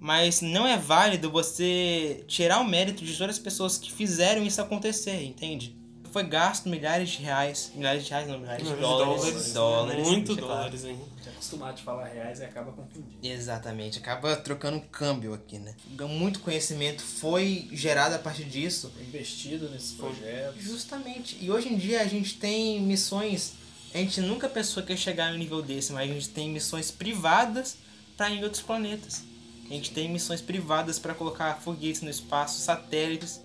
Mas 0.05 0.39
não 0.39 0.67
é 0.67 0.77
válido 0.77 1.31
você 1.31 2.23
tirar 2.27 2.59
o 2.59 2.63
mérito 2.63 3.03
de 3.03 3.17
todas 3.17 3.37
as 3.37 3.41
pessoas 3.41 3.75
que 3.75 3.91
fizeram 3.91 4.43
isso 4.43 4.61
acontecer, 4.61 5.23
entende? 5.23 5.75
foi 6.11 6.23
gasto 6.23 6.69
milhares 6.69 7.09
de 7.09 7.23
reais. 7.23 7.71
Milhares 7.75 8.05
de 8.05 8.09
reais, 8.11 8.25
não, 8.25 8.39
milhares 8.39 8.65
de 8.65 8.73
dólares. 8.75 9.21
Dólares. 9.21 9.53
dólares 9.53 10.07
muito 10.07 10.35
dólares, 10.35 10.81
claro. 10.81 10.95
hein? 10.95 11.05
Já 11.21 11.31
acostumado 11.31 11.75
de 11.75 11.83
falar 11.83 12.05
reais 12.05 12.39
e 12.39 12.45
acaba 12.45 12.71
confundindo. 12.71 13.17
Exatamente, 13.21 13.97
acaba 13.97 14.33
trocando 14.37 14.77
um 14.77 14.79
câmbio 14.79 15.33
aqui, 15.33 15.59
né? 15.59 15.75
Muito 16.07 16.39
conhecimento 16.39 17.01
foi 17.01 17.67
gerado 17.73 18.15
a 18.15 18.19
partir 18.19 18.45
disso. 18.45 18.93
Investido 19.01 19.69
nesses 19.69 19.91
projetos. 19.91 20.63
Justamente. 20.63 21.35
E 21.41 21.51
hoje 21.51 21.67
em 21.67 21.77
dia 21.77 22.01
a 22.01 22.07
gente 22.07 22.37
tem 22.37 22.79
missões. 22.79 23.53
A 23.93 23.97
gente 23.97 24.21
nunca 24.21 24.47
pensou 24.47 24.83
que 24.83 24.93
ia 24.93 24.97
chegar 24.97 25.33
no 25.33 25.37
nível 25.37 25.61
desse, 25.61 25.91
mas 25.91 26.09
a 26.09 26.13
gente 26.13 26.29
tem 26.29 26.49
missões 26.49 26.91
privadas 26.91 27.75
para 28.15 28.29
ir 28.29 28.37
em 28.37 28.43
outros 28.43 28.61
planetas. 28.61 29.34
A 29.65 29.69
gente 29.69 29.91
tem 29.93 30.11
missões 30.11 30.41
privadas 30.41 30.99
para 30.99 31.13
colocar 31.13 31.55
foguetes 31.55 32.01
no 32.01 32.09
espaço, 32.09 32.59
satélites 32.59 33.41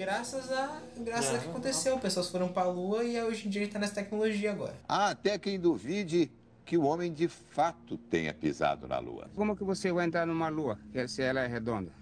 graças 0.00 0.50
a 0.50 0.82
graças 0.96 1.34
a 1.34 1.38
que 1.38 1.48
aconteceu. 1.48 1.98
Pessoas 1.98 2.30
foram 2.30 2.48
para 2.48 2.68
a 2.68 2.70
Lua 2.70 3.04
e 3.04 3.20
hoje 3.22 3.46
em 3.46 3.50
dia 3.50 3.64
está 3.64 3.78
nessa 3.78 3.94
tecnologia 3.94 4.50
agora. 4.50 4.74
Há 4.88 5.10
até 5.10 5.38
quem 5.38 5.60
duvide 5.60 6.30
que 6.64 6.78
o 6.78 6.84
homem 6.84 7.12
de 7.12 7.28
fato 7.28 7.98
tenha 7.98 8.32
pisado 8.32 8.88
na 8.88 8.98
Lua. 8.98 9.30
Como 9.34 9.54
que 9.54 9.62
você 9.62 9.92
vai 9.92 10.06
entrar 10.06 10.26
numa 10.26 10.48
Lua 10.48 10.78
se 11.06 11.22
ela 11.22 11.40
é 11.40 11.46
redonda? 11.46 11.92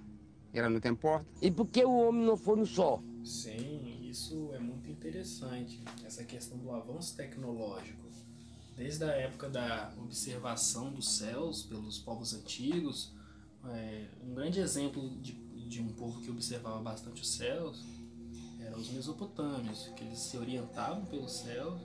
Ela 0.54 0.70
não 0.70 0.78
tem 0.78 0.94
porta? 0.94 1.26
E 1.42 1.50
por 1.50 1.66
que 1.66 1.84
o 1.84 2.08
homem 2.08 2.24
não 2.24 2.36
foi 2.36 2.56
no 2.56 2.66
Sol? 2.66 3.02
Sim, 3.24 3.98
isso 4.08 4.50
é 4.54 4.58
muito 4.58 4.88
interessante. 4.88 5.82
Essa 6.04 6.24
questão 6.24 6.56
do 6.58 6.70
avanço 6.70 7.16
tecnológico. 7.16 8.08
Desde 8.76 9.02
a 9.04 9.08
época 9.08 9.48
da 9.48 9.92
observação 9.98 10.92
dos 10.92 11.16
céus 11.16 11.64
pelos 11.64 11.98
povos 11.98 12.32
antigos, 12.32 13.12
é, 13.66 14.08
um 14.22 14.34
grande 14.34 14.60
exemplo 14.60 15.08
de, 15.20 15.32
de 15.32 15.80
um 15.80 15.88
povo 15.88 16.20
que 16.20 16.30
observava 16.30 16.80
bastante 16.80 17.22
os 17.22 17.28
céus 17.28 17.84
eram 18.68 18.78
os 18.78 18.90
mesopotâmios, 18.90 19.88
que 19.96 20.04
eles 20.04 20.18
se 20.18 20.36
orientavam 20.36 21.04
pelos 21.06 21.32
céus, 21.32 21.80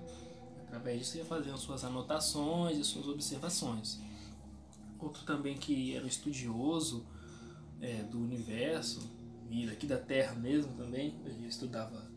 através 0.64 1.00
disso 1.00 1.18
ia 1.18 1.26
fazendo 1.26 1.58
suas 1.58 1.84
anotações 1.84 2.78
e 2.78 2.84
suas 2.84 3.08
observações. 3.08 4.00
Outro 5.00 5.26
também 5.26 5.58
que 5.58 5.96
era 5.96 6.04
um 6.04 6.08
estudioso 6.08 7.06
é, 7.82 8.04
do 8.04 8.20
universo, 8.20 9.02
e 9.50 9.68
daqui 9.68 9.86
da 9.86 9.98
Terra 9.98 10.34
mesmo 10.36 10.74
também, 10.74 11.16
ele 11.26 11.48
estudava 11.48 12.12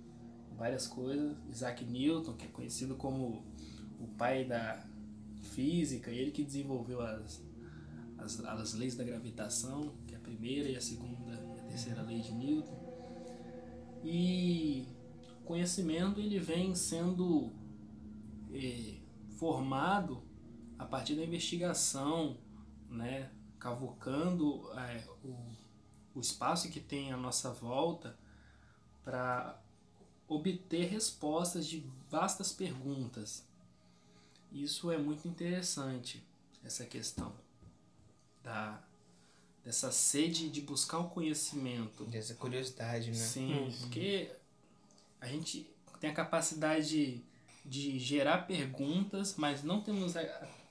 várias 0.57 0.87
coisas. 0.87 1.37
Isaac 1.51 1.85
Newton, 1.85 2.33
que 2.33 2.47
é 2.47 2.49
conhecido 2.49 2.95
como 2.95 3.45
o 4.01 4.07
pai 4.17 4.45
da 4.45 4.87
física, 5.53 6.11
ele 6.11 6.31
que 6.31 6.43
desenvolveu 6.43 7.01
as, 7.01 7.43
as, 8.19 8.41
as 8.41 8.75
leis 8.75 8.95
da 8.95 9.05
gravitação, 9.05 9.95
que 10.07 10.15
é 10.15 10.17
a 10.17 10.21
primeira 10.21 10.69
e 10.69 10.77
a 10.77 10.81
segunda 10.81 11.33
e 11.57 11.61
a 11.61 11.65
terceira 11.65 12.03
lei 12.03 12.21
de 12.21 12.33
Newton. 12.33 12.87
E 14.05 14.87
o 15.41 15.45
conhecimento 15.45 16.21
ele 16.21 16.39
vem 16.39 16.75
sendo 16.75 17.53
eh, 18.53 18.99
formado 19.37 20.23
a 20.79 20.85
partir 20.85 21.15
da 21.15 21.23
investigação, 21.23 22.37
né, 22.89 23.31
cavocando 23.59 24.71
eh, 24.73 25.05
o, 25.25 25.35
o 26.15 26.21
espaço 26.21 26.71
que 26.71 26.81
tem 26.81 27.13
à 27.13 27.17
nossa 27.17 27.53
volta 27.53 28.19
para 29.05 29.61
obter 30.29 30.89
respostas 30.89 31.67
de 31.67 31.85
vastas 32.11 32.53
perguntas. 32.53 33.47
Isso 34.51 34.91
é 34.91 34.99
muito 34.99 35.29
interessante, 35.29 36.25
essa 36.65 36.85
questão 36.85 37.46
da 38.47 38.81
dessa 39.65 39.91
sede 39.91 40.49
de 40.49 40.61
buscar 40.61 41.01
o 41.01 41.11
conhecimento. 41.11 42.05
Dessa 42.05 42.35
curiosidade, 42.35 43.11
né? 43.11 43.17
Sim, 43.17 43.53
uhum. 43.53 43.73
porque 43.81 44.31
a 45.21 45.27
gente 45.27 45.69
tem 45.99 46.09
a 46.09 46.15
capacidade 46.15 47.21
de 47.65 47.99
gerar 47.99 48.47
perguntas, 48.47 49.35
mas 49.37 49.65
não 49.65 49.81
temos 49.81 50.17
a, 50.17 50.23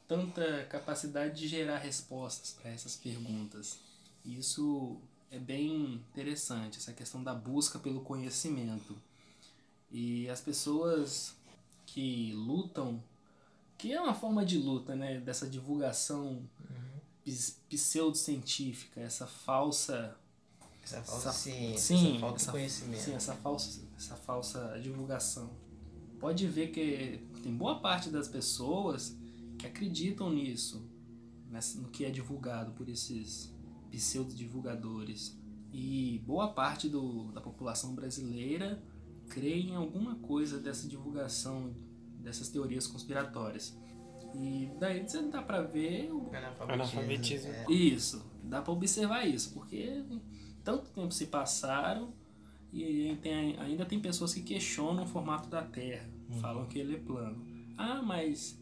tanta 0.08 0.64
capacidade 0.70 1.38
de 1.38 1.46
gerar 1.46 1.80
respostas 1.80 2.54
para 2.54 2.72
essas 2.72 2.96
perguntas. 2.96 3.80
Isso 4.24 4.98
é 5.30 5.38
bem 5.38 5.96
interessante, 5.96 6.78
essa 6.78 6.94
questão 6.94 7.22
da 7.22 7.36
busca 7.36 7.78
pelo 7.78 8.00
conhecimento. 8.00 8.96
E 9.92 10.30
as 10.30 10.40
pessoas 10.40 11.36
que 11.86 12.32
lutam, 12.32 13.04
que 13.78 13.92
é 13.92 14.00
uma 14.00 14.14
forma 14.14 14.46
de 14.46 14.58
luta, 14.58 14.96
né, 14.96 15.20
dessa 15.20 15.50
divulgação 15.50 16.28
uhum. 16.70 16.85
Pseudocientífica, 17.70 19.02
essa 19.02 19.26
falsa 19.26 20.16
essa 20.84 21.02
falsa 21.02 21.30
essa, 21.30 21.40
ciência, 21.40 21.98
sim, 21.98 22.12
essa 22.12 22.20
falta 22.20 22.36
essa, 22.36 22.52
conhecimento. 22.52 23.02
Sim, 23.02 23.14
essa 23.14 23.34
falsa, 23.34 23.82
essa 23.98 24.16
falsa 24.16 24.80
divulgação. 24.80 25.50
Pode 26.20 26.48
ver 26.48 26.68
que 26.68 27.20
tem 27.42 27.56
boa 27.56 27.80
parte 27.80 28.10
das 28.10 28.28
pessoas 28.28 29.18
que 29.58 29.66
acreditam 29.66 30.32
nisso, 30.32 30.88
no 31.78 31.90
que 31.90 32.06
é 32.06 32.12
divulgado 32.12 32.72
por 32.74 32.88
esses 32.88 33.52
pseudo-divulgadores. 33.90 35.36
E 35.74 36.22
boa 36.26 36.54
parte 36.54 36.88
do, 36.88 37.32
da 37.32 37.42
população 37.42 37.96
brasileira 37.96 38.82
crê 39.28 39.60
em 39.62 39.76
alguma 39.76 40.16
coisa 40.16 40.60
dessa 40.60 40.88
divulgação 40.88 41.76
dessas 42.20 42.50
teorias 42.50 42.86
conspiratórias. 42.88 43.76
E 44.38 44.70
daí 44.80 45.08
você 45.08 45.22
dá 45.24 45.42
pra 45.42 45.62
ver 45.62 46.12
o 46.12 46.30
analfabetismo. 46.60 47.52
É. 47.52 47.72
Isso, 47.72 48.26
dá 48.44 48.62
pra 48.62 48.74
observar 48.74 49.26
isso, 49.26 49.54
porque 49.54 50.04
tanto 50.64 50.90
tempo 50.90 51.12
se 51.12 51.28
passaram 51.28 52.14
e 52.74 53.18
tem, 53.22 53.58
ainda 53.60 53.86
tem 53.86 54.00
pessoas 54.00 54.34
que 54.34 54.42
questionam 54.42 55.04
o 55.04 55.08
formato 55.08 55.48
da 55.48 55.62
Terra, 55.62 56.10
uhum. 56.30 56.40
falam 56.40 56.66
que 56.66 56.78
ele 56.78 56.96
é 56.96 57.00
plano. 57.00 57.42
Ah, 57.78 58.02
mas 58.02 58.60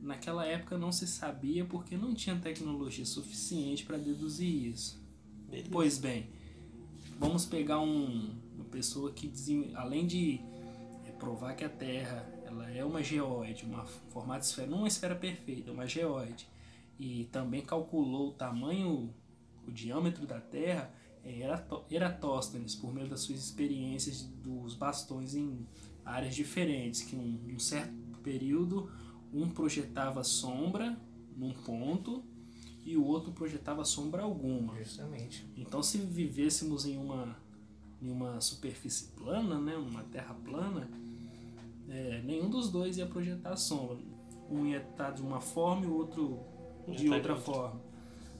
naquela 0.00 0.44
época 0.44 0.76
não 0.76 0.90
se 0.92 1.06
sabia 1.06 1.64
porque 1.64 1.96
não 1.96 2.14
tinha 2.14 2.36
tecnologia 2.36 3.04
suficiente 3.04 3.84
para 3.84 3.96
deduzir 3.96 4.70
isso. 4.70 5.02
Beleza. 5.48 5.68
Pois 5.70 5.98
bem, 5.98 6.26
vamos 7.18 7.46
pegar 7.46 7.80
um, 7.80 8.30
uma 8.54 8.64
pessoa 8.70 9.12
que, 9.12 9.30
além 9.74 10.06
de 10.06 10.40
é, 11.06 11.12
provar 11.12 11.54
que 11.54 11.64
a 11.64 11.68
Terra 11.68 12.28
ela 12.54 12.70
é 12.70 12.84
uma 12.84 13.02
geóide, 13.02 13.64
uma 13.64 13.84
formato 13.84 14.40
de 14.40 14.46
esfera, 14.46 14.68
não 14.68 14.78
uma 14.78 14.88
esfera 14.88 15.14
perfeita, 15.14 15.72
uma 15.72 15.86
geóide, 15.86 16.48
e 16.98 17.24
também 17.26 17.62
calculou 17.62 18.28
o 18.28 18.32
tamanho, 18.32 19.12
o 19.66 19.72
diâmetro 19.72 20.26
da 20.26 20.40
Terra, 20.40 20.90
é 21.24 21.40
Eratóstenes, 21.90 22.74
por 22.74 22.92
meio 22.92 23.08
das 23.08 23.20
suas 23.20 23.38
experiências 23.38 24.22
dos 24.22 24.74
bastões 24.74 25.34
em 25.34 25.66
áreas 26.04 26.34
diferentes, 26.34 27.02
que 27.02 27.16
um, 27.16 27.40
um 27.48 27.58
certo 27.58 27.92
período 28.22 28.90
um 29.32 29.48
projetava 29.48 30.22
sombra 30.22 30.96
num 31.36 31.52
ponto 31.52 32.22
e 32.84 32.96
o 32.96 33.04
outro 33.04 33.32
projetava 33.32 33.84
sombra 33.84 34.22
alguma. 34.22 34.76
Justamente. 34.76 35.46
Então, 35.56 35.82
se 35.82 35.98
vivêssemos 35.98 36.84
em 36.84 36.98
uma, 36.98 37.36
em 38.00 38.10
uma 38.10 38.40
superfície 38.40 39.08
plana, 39.16 39.58
né, 39.58 39.76
uma 39.76 40.04
terra 40.04 40.34
plana, 40.34 40.88
é, 41.88 42.22
nenhum 42.22 42.48
dos 42.48 42.70
dois 42.70 42.96
ia 42.98 43.06
projetar 43.06 43.56
sombra. 43.56 43.98
Um 44.50 44.66
ia 44.66 44.78
estar 44.78 45.10
de 45.10 45.22
uma 45.22 45.40
forma 45.40 45.84
e 45.84 45.88
o 45.88 45.94
outro 45.94 46.40
de 46.88 47.08
outra 47.08 47.36
forma. 47.36 47.80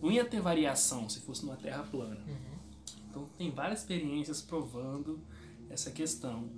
Não 0.03 0.11
ia 0.11 0.25
ter 0.25 0.41
variação 0.41 1.09
se 1.09 1.21
fosse 1.21 1.45
numa 1.45 1.57
terra 1.57 1.83
plana. 1.83 2.21
Uhum. 2.27 2.55
Então, 3.09 3.29
tem 3.39 3.51
várias 3.51 3.81
experiências 3.81 4.43
provando 4.43 5.21
essa 5.71 5.91
questão. 5.91 6.49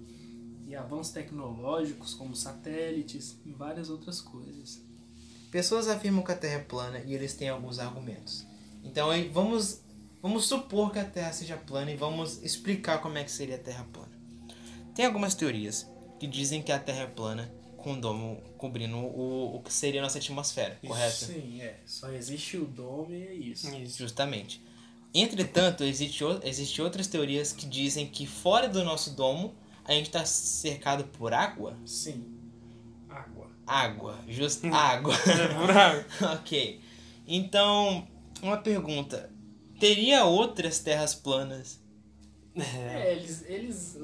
E 0.67 0.75
avanços 0.75 1.13
tecnológicos 1.13 2.15
como 2.15 2.35
satélites 2.35 3.39
e 3.45 3.53
várias 3.53 3.89
outras 3.89 4.21
coisas. 4.21 4.83
Pessoas 5.51 5.87
afirmam 5.87 6.25
que 6.25 6.33
a 6.33 6.37
Terra 6.37 6.57
é 6.57 6.65
plana 6.65 6.99
e 6.99 7.15
eles 7.15 7.35
têm 7.35 7.49
alguns 7.49 7.79
argumentos. 7.79 8.45
Então 8.83 9.09
vamos, 9.33 9.81
vamos 10.21 10.47
supor 10.47 10.93
que 10.93 10.99
a 10.99 11.05
Terra 11.05 11.33
seja 11.33 11.57
plana 11.57 11.93
e 11.93 11.97
vamos 11.97 12.43
explicar 12.43 13.01
como 13.01 13.17
é 13.17 13.23
que 13.23 13.31
seria 13.31 13.55
a 13.55 13.59
Terra 13.59 13.87
plana. 13.93 14.11
Tem 14.93 15.07
algumas 15.07 15.35
teorias 15.35 15.87
que 16.19 16.27
dizem 16.27 16.63
que 16.63 16.73
a 16.73 16.79
Terra 16.79 17.03
é 17.03 17.07
plana 17.07 17.53
com 17.77 17.93
o 17.93 18.01
domo 18.01 18.43
cobrindo 18.59 18.97
o, 18.97 19.57
o 19.57 19.63
que 19.63 19.73
seria 19.73 20.01
a 20.01 20.03
nossa 20.03 20.19
atmosfera, 20.19 20.79
correto? 20.85 21.27
Sim, 21.27 21.61
é. 21.61 21.79
Só 21.87 22.11
existe 22.11 22.57
o 22.57 22.65
domo 22.65 23.15
e 23.15 23.23
é 23.23 23.35
isso. 23.35 23.75
isso. 23.77 23.99
Justamente. 23.99 24.61
Entretanto, 25.15 25.85
existe, 25.85 26.25
existe 26.43 26.83
outras 26.83 27.07
teorias 27.07 27.53
que 27.53 27.65
dizem 27.65 28.07
que 28.07 28.27
fora 28.27 28.69
do 28.69 28.83
nosso 28.85 29.11
domo 29.15 29.55
a 29.85 29.93
gente 29.93 30.07
está 30.07 30.25
cercado 30.25 31.05
por 31.05 31.33
água? 31.33 31.77
Sim. 31.87 32.37
Água, 33.67 34.19
justo 34.29 34.67
água. 34.75 35.15
É, 35.15 36.27
ok. 36.35 36.81
Então, 37.27 38.07
uma 38.43 38.59
pergunta. 38.59 39.31
Teria 39.79 40.25
outras 40.25 40.79
terras 40.79 41.15
planas? 41.15 41.81
É, 42.57 43.13
eles, 43.13 43.45
eles, 43.47 43.99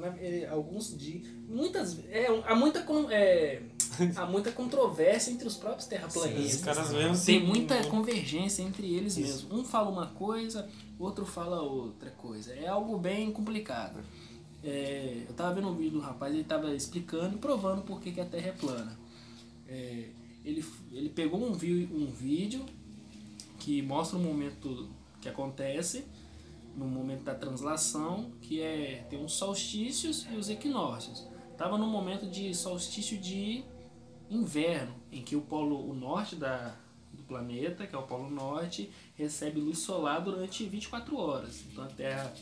alguns 0.51 0.97
de 0.97 1.23
muitas, 1.49 1.99
é, 2.11 2.27
há 2.47 2.55
muita, 2.55 2.85
é, 3.11 3.63
há 4.15 4.27
muita 4.27 4.53
controvérsia 4.53 5.31
entre 5.31 5.49
os 5.49 5.57
próprios 5.57 5.87
terraplanistas. 5.87 6.61
Sim, 6.61 6.65
caras 6.65 6.93
mesmo 6.93 7.25
Tem 7.25 7.45
muita 7.45 7.83
convergência 7.85 8.63
entre 8.63 8.95
eles 8.95 9.17
mesmos. 9.17 9.51
Um 9.51 9.65
fala 9.65 9.89
uma 9.89 10.09
coisa, 10.09 10.69
outro 10.99 11.25
fala 11.25 11.63
outra 11.63 12.11
coisa. 12.11 12.53
É 12.55 12.69
algo 12.69 12.99
bem 12.99 13.31
complicado. 13.33 14.01
É, 14.63 15.25
eu 15.27 15.35
tava 15.35 15.55
vendo 15.55 15.69
um 15.69 15.75
vídeo 15.75 15.93
do 15.93 16.01
rapaz, 16.01 16.33
ele 16.33 16.45
tava 16.45 16.75
explicando 16.75 17.35
e 17.35 17.39
provando 17.39 17.83
por 17.83 18.01
que, 18.01 18.13
que 18.13 18.21
a 18.21 18.27
Terra 18.27 18.49
é 18.49 18.53
plana. 18.53 18.99
É, 19.67 20.09
ele, 20.45 20.65
ele 20.93 21.09
pegou 21.09 21.41
um, 21.41 21.53
um 21.53 22.13
vídeo 22.13 22.65
que 23.59 23.81
mostra 23.81 24.19
o 24.19 24.23
momento 24.23 24.89
que 25.21 25.29
acontece 25.29 26.05
no 26.77 26.87
momento 26.87 27.25
da 27.25 27.35
translação, 27.35 28.33
que 28.41 28.61
é 28.61 29.07
tem 29.09 29.23
os 29.23 29.33
solstícios 29.33 30.27
e 30.31 30.37
os 30.37 30.49
equinócios. 30.49 31.27
Estava 31.51 31.77
no 31.77 31.87
momento 31.87 32.27
de 32.27 32.55
solstício 32.55 33.19
de 33.19 33.65
inverno, 34.31 34.95
em 35.11 35.23
que 35.23 35.37
o 35.37 35.43
polo 35.43 35.89
o 35.89 35.95
norte 35.95 36.35
da, 36.35 36.77
do 37.13 37.23
planeta, 37.23 37.87
que 37.87 37.95
é 37.95 37.99
o 37.99 38.03
polo 38.03 38.31
norte, 38.31 38.91
recebe 39.15 39.61
luz 39.61 39.79
solar 39.79 40.23
durante 40.23 40.65
24 40.65 41.17
horas. 41.17 41.65
Então 41.71 41.85
a 41.85 41.89
Terra 41.89 42.33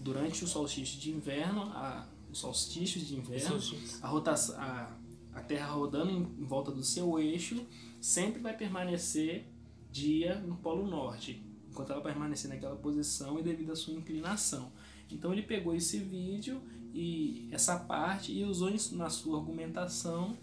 durante 0.00 0.44
o 0.44 0.46
solstício 0.46 0.98
de 1.00 1.10
inverno, 1.10 1.62
a, 1.74 2.06
os 2.30 2.38
solstícios 2.38 3.06
de 3.06 3.16
inverno, 3.16 3.58
a 4.02 4.08
rotação 4.08 4.56
a, 4.58 4.96
a 5.34 5.40
Terra 5.40 5.66
rodando 5.66 6.10
em, 6.10 6.22
em 6.22 6.44
volta 6.44 6.70
do 6.70 6.82
seu 6.82 7.18
eixo 7.18 7.66
sempre 8.00 8.40
vai 8.40 8.56
permanecer 8.56 9.46
dia 9.90 10.38
no 10.40 10.56
Polo 10.56 10.86
Norte, 10.86 11.42
enquanto 11.76 11.92
ela 11.92 12.00
permanecer 12.00 12.48
naquela 12.48 12.74
posição 12.74 13.38
e 13.38 13.42
devido 13.42 13.70
à 13.70 13.76
sua 13.76 13.92
inclinação. 13.92 14.72
Então 15.12 15.30
ele 15.30 15.42
pegou 15.42 15.74
esse 15.74 15.98
vídeo 15.98 16.62
e 16.94 17.48
essa 17.52 17.78
parte 17.78 18.32
e 18.32 18.42
usou 18.44 18.70
isso 18.70 18.96
na 18.96 19.10
sua 19.10 19.38
argumentação 19.38 20.38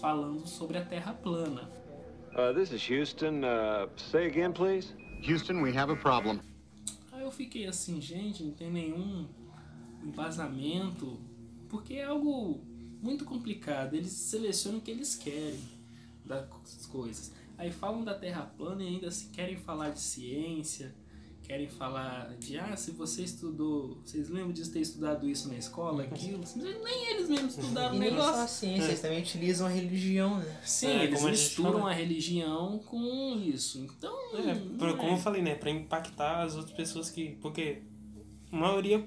falando 0.00 0.46
sobre 0.46 0.78
a 0.78 0.84
Terra 0.84 1.12
plana. 1.12 1.68
Uh, 2.32 2.54
this 2.54 2.70
is 2.70 2.88
Houston. 2.88 3.40
Uh, 3.42 3.90
say 3.96 4.28
again, 4.28 4.52
please. 4.52 4.94
Houston, 5.28 5.60
we 5.60 5.76
have 5.76 5.92
a 5.92 5.96
problem. 5.96 6.40
Aí 7.10 7.22
eu 7.22 7.32
fiquei 7.32 7.66
assim, 7.66 8.00
gente, 8.00 8.44
não 8.44 8.52
tem 8.52 8.70
nenhum 8.70 9.26
embasamento, 10.04 11.18
porque 11.68 11.94
é 11.94 12.04
algo 12.04 12.60
muito 13.02 13.24
complicado. 13.24 13.94
Eles 13.94 14.12
selecionam 14.12 14.78
o 14.78 14.80
que 14.80 14.92
eles 14.92 15.16
querem 15.16 15.60
das 16.24 16.86
coisas. 16.86 17.32
Aí 17.58 17.70
falam 17.72 18.04
da 18.04 18.14
Terra 18.14 18.42
plana 18.56 18.82
e 18.82 18.86
ainda 18.86 19.08
assim 19.08 19.28
querem 19.32 19.56
falar 19.56 19.90
de 19.90 20.00
ciência, 20.00 20.94
querem 21.42 21.68
falar 21.68 22.36
de 22.38 22.56
ah, 22.56 22.76
se 22.76 22.92
você 22.92 23.22
estudou, 23.22 24.00
vocês 24.04 24.28
lembram 24.28 24.52
de 24.52 24.68
ter 24.70 24.80
estudado 24.80 25.28
isso 25.28 25.48
na 25.48 25.56
escola, 25.56 26.04
aquilo? 26.04 26.40
Nem 26.56 27.10
eles 27.10 27.28
mesmos 27.28 27.58
estudaram 27.58 27.96
o 27.96 27.98
negócio. 27.98 28.26
Não 28.26 28.34
só 28.34 28.42
a 28.44 28.46
ciência, 28.46 28.86
eles 28.88 29.00
também 29.00 29.18
utilizam 29.20 29.66
a 29.66 29.70
religião, 29.70 30.38
né? 30.38 30.58
Sim, 30.62 30.86
É, 30.86 31.04
eles 31.04 31.24
a 31.24 31.30
misturam 31.30 31.72
fala. 31.80 31.90
a 31.90 31.94
religião 31.94 32.78
com 32.86 33.42
isso. 33.44 33.78
Então, 33.80 34.14
É, 34.36 34.54
pra- 34.78 34.94
como 34.94 35.10
é. 35.10 35.12
eu 35.14 35.18
falei, 35.18 35.42
né? 35.42 35.54
Pra 35.56 35.70
impactar 35.70 36.42
as 36.44 36.54
outras 36.54 36.76
pessoas 36.76 37.10
que. 37.10 37.30
Porque 37.40 37.82
a 38.52 38.56
maioria 38.56 38.98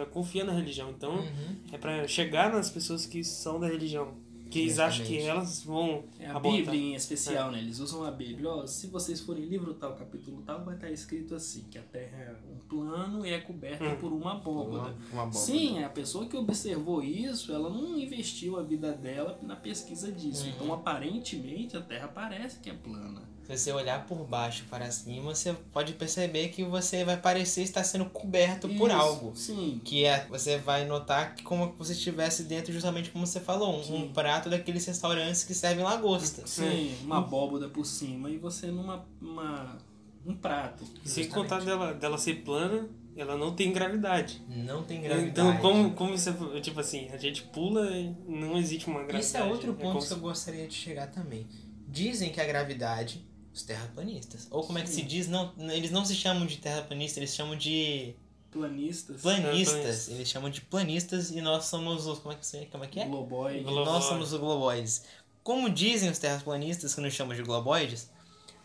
é, 0.00 0.04
confia 0.06 0.44
na 0.44 0.52
religião. 0.52 0.90
Então 0.90 1.16
Uhum. 1.16 1.56
é 1.72 1.76
pra 1.76 2.06
chegar 2.08 2.50
nas 2.52 2.70
pessoas 2.70 3.04
que 3.04 3.22
são 3.22 3.60
da 3.60 3.66
religião. 3.66 4.14
Que 4.50 4.60
eles 4.60 4.78
acham 4.78 5.06
que 5.06 5.18
elas 5.18 5.62
vão. 5.62 6.04
É 6.18 6.26
a 6.26 6.36
abortar. 6.36 6.52
Bíblia 6.60 6.80
em 6.80 6.94
especial, 6.94 7.50
né? 7.50 7.58
Eles 7.58 7.78
usam 7.78 8.04
a 8.04 8.10
Bíblia. 8.10 8.48
Ó, 8.50 8.66
se 8.66 8.88
vocês 8.88 9.20
forem 9.20 9.44
livro 9.44 9.74
tal, 9.74 9.94
capítulo 9.94 10.42
tal, 10.42 10.64
vai 10.64 10.74
estar 10.74 10.90
escrito 10.90 11.34
assim, 11.34 11.62
que 11.70 11.78
a 11.78 11.82
Terra 11.82 12.16
é 12.18 12.36
um 12.52 12.58
plano 12.68 13.24
e 13.24 13.30
é 13.30 13.40
coberta 13.40 13.84
Hum. 13.84 13.96
por 13.96 14.12
uma 14.12 14.32
abóbada. 14.32 14.96
Uma 15.12 15.22
abóbada. 15.22 15.32
Sim, 15.32 15.82
a 15.84 15.88
pessoa 15.88 16.26
que 16.26 16.36
observou 16.36 17.02
isso, 17.02 17.52
ela 17.52 17.70
não 17.70 17.98
investiu 17.98 18.58
a 18.58 18.62
vida 18.62 18.92
dela 18.92 19.38
na 19.42 19.56
pesquisa 19.56 20.10
disso. 20.10 20.44
Uhum. 20.46 20.50
Então, 20.50 20.74
aparentemente, 20.74 21.76
a 21.76 21.80
Terra 21.80 22.08
parece 22.08 22.58
que 22.60 22.68
é 22.68 22.74
plana. 22.74 23.22
Se 23.56 23.64
você 23.64 23.72
olhar 23.72 24.06
por 24.06 24.24
baixo 24.24 24.64
para 24.70 24.90
cima, 24.90 25.34
você 25.34 25.52
pode 25.72 25.92
perceber 25.94 26.48
que 26.48 26.62
você 26.64 27.04
vai 27.04 27.16
parecer 27.16 27.62
estar 27.62 27.82
sendo 27.84 28.04
coberto 28.06 28.68
por 28.68 28.88
Isso, 28.90 28.98
algo. 28.98 29.32
Sim. 29.36 29.80
Que 29.84 30.04
é, 30.04 30.26
você 30.28 30.58
vai 30.58 30.84
notar 30.84 31.34
que 31.34 31.42
como 31.42 31.72
se 31.72 31.78
você 31.78 31.92
estivesse 31.92 32.44
dentro, 32.44 32.72
justamente 32.72 33.10
como 33.10 33.26
você 33.26 33.40
falou, 33.40 33.80
um, 33.80 33.96
um 33.96 34.12
prato 34.12 34.48
daqueles 34.48 34.84
restaurantes 34.86 35.44
que 35.44 35.54
servem 35.54 35.84
lagosta. 35.84 36.46
Sim, 36.46 36.94
uma 37.02 37.18
abóbada 37.18 37.68
por 37.68 37.84
cima 37.84 38.30
e 38.30 38.38
você 38.38 38.68
numa 38.68 39.04
uma, 39.20 39.78
um 40.24 40.34
prato. 40.34 40.84
Sem 41.04 41.26
contar 41.28 41.60
dela, 41.64 41.92
dela 41.92 42.18
ser 42.18 42.42
plana, 42.42 42.88
ela 43.16 43.36
não 43.36 43.54
tem 43.54 43.72
gravidade. 43.72 44.42
Não 44.48 44.82
tem 44.84 45.00
gravidade. 45.00 45.30
Então, 45.30 45.56
como, 45.58 45.90
como 45.92 46.16
você. 46.16 46.32
Tipo 46.60 46.80
assim, 46.80 47.08
a 47.12 47.16
gente 47.16 47.42
pula 47.42 47.90
e 47.90 48.14
não 48.26 48.56
existe 48.56 48.86
uma 48.86 49.00
gravidade. 49.00 49.24
Isso 49.24 49.36
é 49.36 49.42
outro 49.44 49.74
como 49.74 49.92
ponto 49.94 50.02
se- 50.02 50.08
que 50.08 50.14
eu 50.14 50.18
gostaria 50.20 50.66
de 50.66 50.74
chegar 50.74 51.08
também. 51.08 51.46
Dizem 51.88 52.30
que 52.30 52.40
a 52.40 52.46
gravidade, 52.46 53.24
os 53.52 53.62
terraplanistas, 53.62 54.46
ou 54.50 54.62
como 54.64 54.78
é 54.78 54.82
que 54.82 54.88
se 54.88 55.02
diz? 55.02 55.26
Não, 55.28 55.52
eles 55.70 55.90
não 55.90 56.04
se 56.04 56.14
chamam 56.14 56.46
de 56.46 56.56
terraplanistas, 56.58 57.16
eles 57.18 57.34
chamam 57.34 57.56
de 57.56 58.14
Planistas, 58.50 59.20
planistas. 59.22 59.74
planistas. 59.80 60.08
Eles 60.08 60.28
chamam 60.28 60.50
de 60.50 60.60
planistas 60.62 61.30
e 61.30 61.40
nós 61.40 61.66
somos 61.66 62.06
os. 62.06 62.18
Como 62.18 62.32
é 62.32 62.36
que, 62.36 62.44
se- 62.46 62.66
como 62.66 62.82
é, 62.82 62.86
que 62.88 62.98
é? 63.00 63.06
globoide. 63.06 63.62
Glo- 63.64 63.84
Nós 63.84 64.04
somos 64.04 64.32
os 64.32 64.40
globoides. 64.40 65.04
Como 65.44 65.70
dizem 65.70 66.10
os 66.10 66.18
terraplanistas, 66.18 66.94
que 66.94 67.00
nos 67.00 67.14
chamam 67.14 67.36
de 67.36 67.42
globoides, 67.42 68.10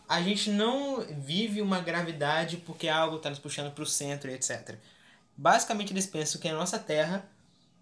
a 0.08 0.20
gente 0.22 0.50
não 0.50 1.00
vive 1.20 1.62
uma 1.62 1.78
gravidade 1.80 2.56
porque 2.58 2.88
algo 2.88 3.16
está 3.16 3.30
nos 3.30 3.38
puxando 3.38 3.72
para 3.72 3.82
o 3.84 3.86
centro 3.86 4.28
e 4.30 4.34
etc. 4.34 4.76
Basicamente, 5.36 5.92
eles 5.92 6.06
pensam 6.06 6.40
que 6.40 6.48
a 6.48 6.54
nossa 6.54 6.78
Terra 6.78 7.28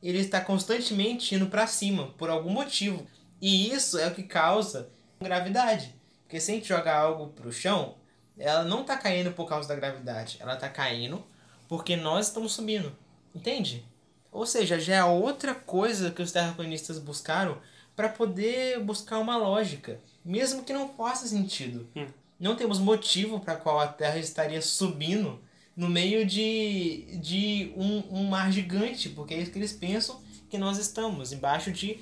ele 0.02 0.18
está 0.18 0.40
constantemente 0.42 1.34
indo 1.34 1.46
para 1.46 1.66
cima 1.66 2.08
por 2.18 2.28
algum 2.28 2.50
motivo. 2.50 3.06
E 3.40 3.70
isso 3.73 3.99
é 3.99 4.06
o 4.08 4.14
que 4.14 4.23
causa 4.25 4.90
gravidade. 5.20 5.94
Porque 6.34 6.42
se 6.42 6.50
a 6.50 6.54
gente 6.56 6.66
jogar 6.66 6.96
algo 6.96 7.28
para 7.28 7.46
o 7.46 7.52
chão, 7.52 7.94
ela 8.36 8.64
não 8.64 8.80
está 8.80 8.96
caindo 8.96 9.30
por 9.30 9.48
causa 9.48 9.68
da 9.68 9.76
gravidade. 9.76 10.36
Ela 10.40 10.54
está 10.54 10.68
caindo 10.68 11.24
porque 11.68 11.94
nós 11.94 12.26
estamos 12.26 12.54
subindo. 12.54 12.92
Entende? 13.32 13.84
Ou 14.32 14.44
seja, 14.44 14.76
já 14.80 14.96
é 14.96 15.04
outra 15.04 15.54
coisa 15.54 16.11
que 16.11 16.20
os 16.20 16.32
terraplanistas 16.32 16.98
buscaram 16.98 17.59
para 17.94 18.09
poder 18.09 18.80
buscar 18.80 19.20
uma 19.20 19.37
lógica, 19.37 20.00
mesmo 20.24 20.64
que 20.64 20.72
não 20.72 20.88
faça 20.88 21.28
sentido. 21.28 21.87
Hum. 21.94 22.09
Não 22.40 22.56
temos 22.56 22.80
motivo 22.80 23.38
para 23.38 23.54
qual 23.54 23.78
a 23.78 23.87
Terra 23.87 24.18
estaria 24.18 24.61
subindo 24.61 25.40
no 25.76 25.88
meio 25.88 26.26
de, 26.26 27.16
de 27.20 27.72
um, 27.76 28.02
um 28.11 28.24
mar 28.24 28.50
gigante, 28.50 29.09
porque 29.09 29.35
é 29.35 29.38
isso 29.38 29.52
que 29.52 29.59
eles 29.61 29.72
pensam 29.72 30.20
que 30.50 30.59
nós 30.59 30.78
estamos, 30.78 31.30
embaixo 31.30 31.70
de 31.70 32.00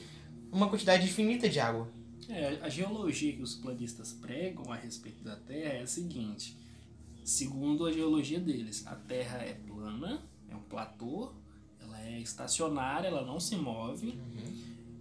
uma 0.50 0.70
quantidade 0.70 1.04
infinita 1.04 1.50
de 1.50 1.60
água. 1.60 1.86
É, 2.34 2.58
a 2.62 2.68
geologia 2.70 3.36
que 3.36 3.42
os 3.42 3.54
planistas 3.54 4.14
pregam 4.14 4.72
a 4.72 4.74
respeito 4.74 5.22
da 5.22 5.36
Terra 5.36 5.74
é 5.74 5.82
a 5.82 5.86
seguinte: 5.86 6.56
segundo 7.22 7.84
a 7.84 7.92
geologia 7.92 8.40
deles, 8.40 8.86
a 8.86 8.94
Terra 8.94 9.36
é 9.42 9.52
plana, 9.52 10.26
é 10.48 10.56
um 10.56 10.62
platô, 10.62 11.34
ela 11.78 12.00
é 12.00 12.18
estacionária, 12.18 13.08
ela 13.08 13.22
não 13.22 13.38
se 13.38 13.54
move. 13.54 14.18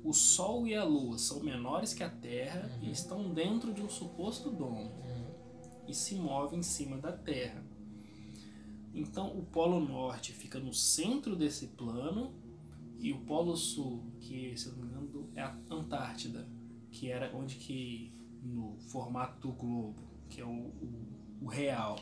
O 0.03 0.11
Sol 0.11 0.67
e 0.67 0.75
a 0.75 0.83
Lua 0.83 1.17
são 1.17 1.39
menores 1.39 1.93
que 1.93 2.03
a 2.03 2.09
Terra 2.09 2.69
e 2.81 2.91
estão 2.91 3.33
dentro 3.33 3.73
de 3.73 3.81
um 3.81 3.89
suposto 3.89 4.49
domo 4.49 4.91
e 5.87 5.93
se 5.93 6.15
movem 6.15 6.59
em 6.59 6.63
cima 6.63 6.97
da 6.97 7.13
Terra. 7.13 7.63
Então, 8.93 9.27
o 9.37 9.45
Polo 9.45 9.79
Norte 9.79 10.33
fica 10.33 10.59
no 10.59 10.73
centro 10.73 11.33
desse 11.33 11.67
plano 11.67 12.33
e 12.99 13.13
o 13.13 13.19
Polo 13.19 13.55
Sul, 13.55 14.03
que 14.19 14.57
se 14.57 14.67
eu 14.67 14.73
não 14.73 14.81
me 14.81 14.87
engano 14.87 15.29
é 15.33 15.41
a 15.41 15.57
Antártida, 15.69 16.45
que 16.91 17.09
era 17.09 17.35
onde 17.35 17.55
que 17.55 18.13
no 18.43 18.77
formato 18.87 19.39
do 19.39 19.53
globo, 19.53 20.01
que 20.29 20.41
é 20.41 20.45
o, 20.45 20.49
o, 20.49 21.07
o 21.41 21.47
real, 21.47 21.99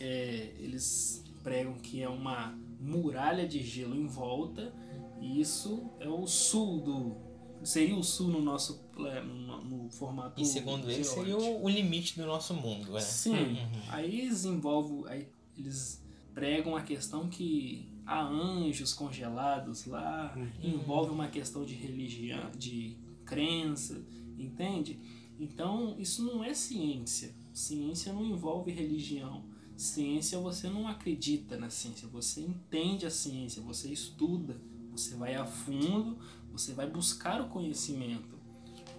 é, 0.00 0.54
eles 0.58 1.24
pregam 1.42 1.74
que 1.74 2.02
é 2.02 2.08
uma 2.08 2.58
muralha 2.80 3.46
de 3.46 3.62
gelo 3.62 3.94
em 3.94 4.06
volta 4.06 4.74
e 5.20 5.40
isso 5.40 5.90
é 6.00 6.08
o 6.08 6.26
sul 6.26 6.80
do 6.80 7.16
seria 7.62 7.96
o 7.96 8.04
sul 8.04 8.28
no 8.28 8.42
nosso 8.42 8.84
no, 8.96 9.64
no 9.64 9.90
formato 9.90 10.40
E 10.40 10.44
segundo 10.44 10.90
eles, 10.90 11.06
seria 11.06 11.36
o, 11.36 11.64
o 11.64 11.68
limite 11.68 12.16
do 12.16 12.26
nosso 12.26 12.54
mundo. 12.54 12.92
Né? 12.92 13.00
Sim. 13.00 13.56
Aí 13.88 14.20
eles 14.20 14.44
envolvem. 14.44 15.10
Aí 15.10 15.28
eles 15.56 16.04
pregam 16.34 16.76
a 16.76 16.82
questão 16.82 17.28
que 17.28 17.88
há 18.06 18.22
anjos 18.22 18.92
congelados 18.92 19.86
lá, 19.86 20.36
envolve 20.62 21.10
uma 21.10 21.28
questão 21.28 21.64
de 21.64 21.74
religião, 21.74 22.50
de 22.56 22.98
crença, 23.24 24.04
entende? 24.38 24.98
Então 25.38 25.96
isso 25.98 26.24
não 26.24 26.42
é 26.44 26.54
ciência. 26.54 27.34
Ciência 27.52 28.12
não 28.12 28.24
envolve 28.24 28.70
religião. 28.70 29.44
Ciência 29.76 30.38
você 30.38 30.68
não 30.68 30.86
acredita 30.86 31.56
na 31.56 31.68
ciência, 31.68 32.06
você 32.06 32.40
entende 32.40 33.06
a 33.06 33.10
ciência, 33.10 33.60
você 33.60 33.88
estuda, 33.92 34.60
você 34.92 35.16
vai 35.16 35.34
a 35.34 35.44
fundo, 35.44 36.16
você 36.52 36.72
vai 36.72 36.88
buscar 36.88 37.40
o 37.40 37.48
conhecimento, 37.48 38.38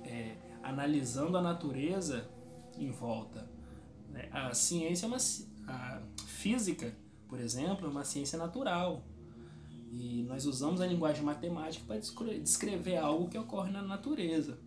é, 0.03 0.35
analisando 0.61 1.37
a 1.37 1.41
natureza 1.41 2.29
em 2.77 2.91
volta. 2.91 3.49
né? 4.09 4.27
A 4.33 4.53
ciência 4.53 5.05
é 5.05 5.07
uma 5.07 5.17
a 5.67 6.01
física, 6.27 6.95
por 7.27 7.39
exemplo, 7.39 7.87
é 7.87 7.89
uma 7.89 8.03
ciência 8.03 8.37
natural. 8.37 9.03
E 9.97 10.23
nós 10.23 10.45
usamos 10.45 10.81
a 10.81 10.85
linguagem 10.87 11.23
matemática 11.23 11.85
para 11.87 11.97
descre- 11.97 12.39
descrever 12.39 12.97
algo 12.97 13.29
que 13.29 13.37
ocorre 13.37 13.71
na 13.71 13.81
natureza. 13.81 14.59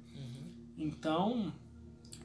Então, 0.77 1.53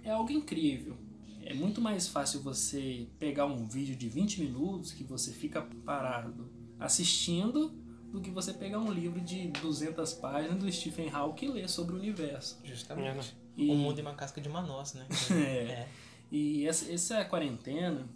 é 0.03 0.11
algo 0.11 0.31
incrível. 0.31 0.95
É 1.43 1.53
muito 1.53 1.81
mais 1.81 2.07
fácil 2.07 2.39
você 2.41 3.07
pegar 3.19 3.45
um 3.45 3.67
vídeo 3.67 3.95
de 3.95 4.07
20 4.07 4.41
minutos 4.41 4.93
que 4.93 5.03
você 5.03 5.31
fica 5.31 5.61
parado 5.85 6.49
assistindo 6.79 7.69
do 8.11 8.21
que 8.21 8.29
você 8.29 8.53
pegar 8.53 8.79
um 8.79 8.91
livro 8.91 9.19
de 9.19 9.47
200 9.49 10.13
páginas 10.13 10.57
do 10.63 10.71
Stephen 10.71 11.09
Hawking 11.09 11.47
e 11.47 11.51
ler 11.51 11.69
sobre 11.69 11.95
o 11.95 11.97
universo. 11.99 12.59
Justamente. 12.63 13.35
E- 13.57 13.69
O 13.69 13.75
mundo 13.75 13.99
é 13.99 14.01
uma 14.01 14.13
casca 14.13 14.39
de 14.39 14.47
manós, 14.49 14.93
né? 14.93 15.05
É. 15.31 15.87
E 16.31 16.65
essa, 16.65 16.91
essa 16.91 17.25
quarentena 17.25 18.07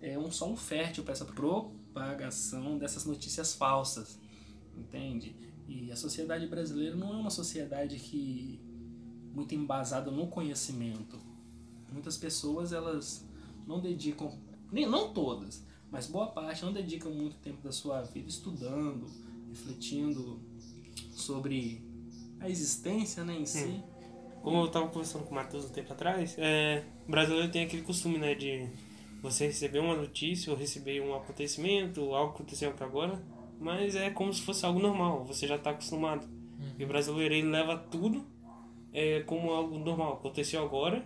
é 0.00 0.18
um 0.18 0.30
solo 0.30 0.56
fértil 0.56 1.02
para 1.04 1.12
essa 1.12 1.24
propagação 1.94 2.76
dessas 2.76 3.06
notícias 3.06 3.54
falsas, 3.54 4.18
entende? 4.76 5.36
E 5.68 5.90
a 5.92 5.96
sociedade 5.96 6.46
brasileira 6.48 6.96
não 6.96 7.14
é 7.14 7.16
uma 7.16 7.30
sociedade 7.30 7.96
que 7.98 8.60
muito 9.32 9.54
embasada 9.54 10.10
no 10.10 10.26
conhecimento. 10.26 11.18
Muitas 11.90 12.18
pessoas 12.18 12.72
elas 12.72 13.24
não 13.66 13.80
dedicam, 13.80 14.36
nem 14.70 14.86
não 14.86 15.14
todas, 15.14 15.64
mas 15.90 16.08
boa 16.08 16.26
parte 16.26 16.64
não 16.64 16.72
dedicam 16.72 17.12
muito 17.12 17.36
tempo 17.36 17.62
da 17.62 17.70
sua 17.70 18.02
vida 18.02 18.28
estudando, 18.28 19.06
refletindo 19.48 20.40
sobre 21.12 21.80
a 22.40 22.50
existência, 22.50 23.24
né, 23.24 23.38
em 23.38 23.46
si. 23.46 23.82
Como 24.42 24.58
eu 24.58 24.68
tava 24.68 24.88
conversando 24.88 25.24
com 25.24 25.30
o 25.30 25.34
Matheus 25.34 25.64
um 25.64 25.70
tempo 25.70 25.92
atrás, 25.92 26.34
é, 26.36 26.84
o 27.08 27.10
brasileiro 27.10 27.50
tem 27.50 27.64
aquele 27.64 27.82
costume, 27.82 28.18
né, 28.18 28.34
de 28.34 28.68
você 29.24 29.46
receber 29.46 29.78
uma 29.78 29.96
notícia 29.96 30.52
ou 30.52 30.58
receber 30.58 31.00
um 31.00 31.14
acontecimento, 31.14 32.02
ou 32.02 32.14
algo 32.14 32.32
que 32.32 32.42
aconteceu 32.42 32.70
pra 32.72 32.86
agora, 32.86 33.20
mas 33.58 33.96
é 33.96 34.10
como 34.10 34.32
se 34.32 34.42
fosse 34.42 34.66
algo 34.66 34.78
normal, 34.78 35.24
você 35.24 35.46
já 35.46 35.56
tá 35.58 35.70
acostumado. 35.70 36.28
E 36.78 36.84
o 36.84 36.86
brasileiro, 36.86 37.34
ele 37.34 37.48
leva 37.48 37.76
tudo 37.76 38.24
é, 38.92 39.20
como 39.20 39.50
algo 39.50 39.78
normal. 39.78 40.14
Aconteceu 40.14 40.62
agora 40.62 41.04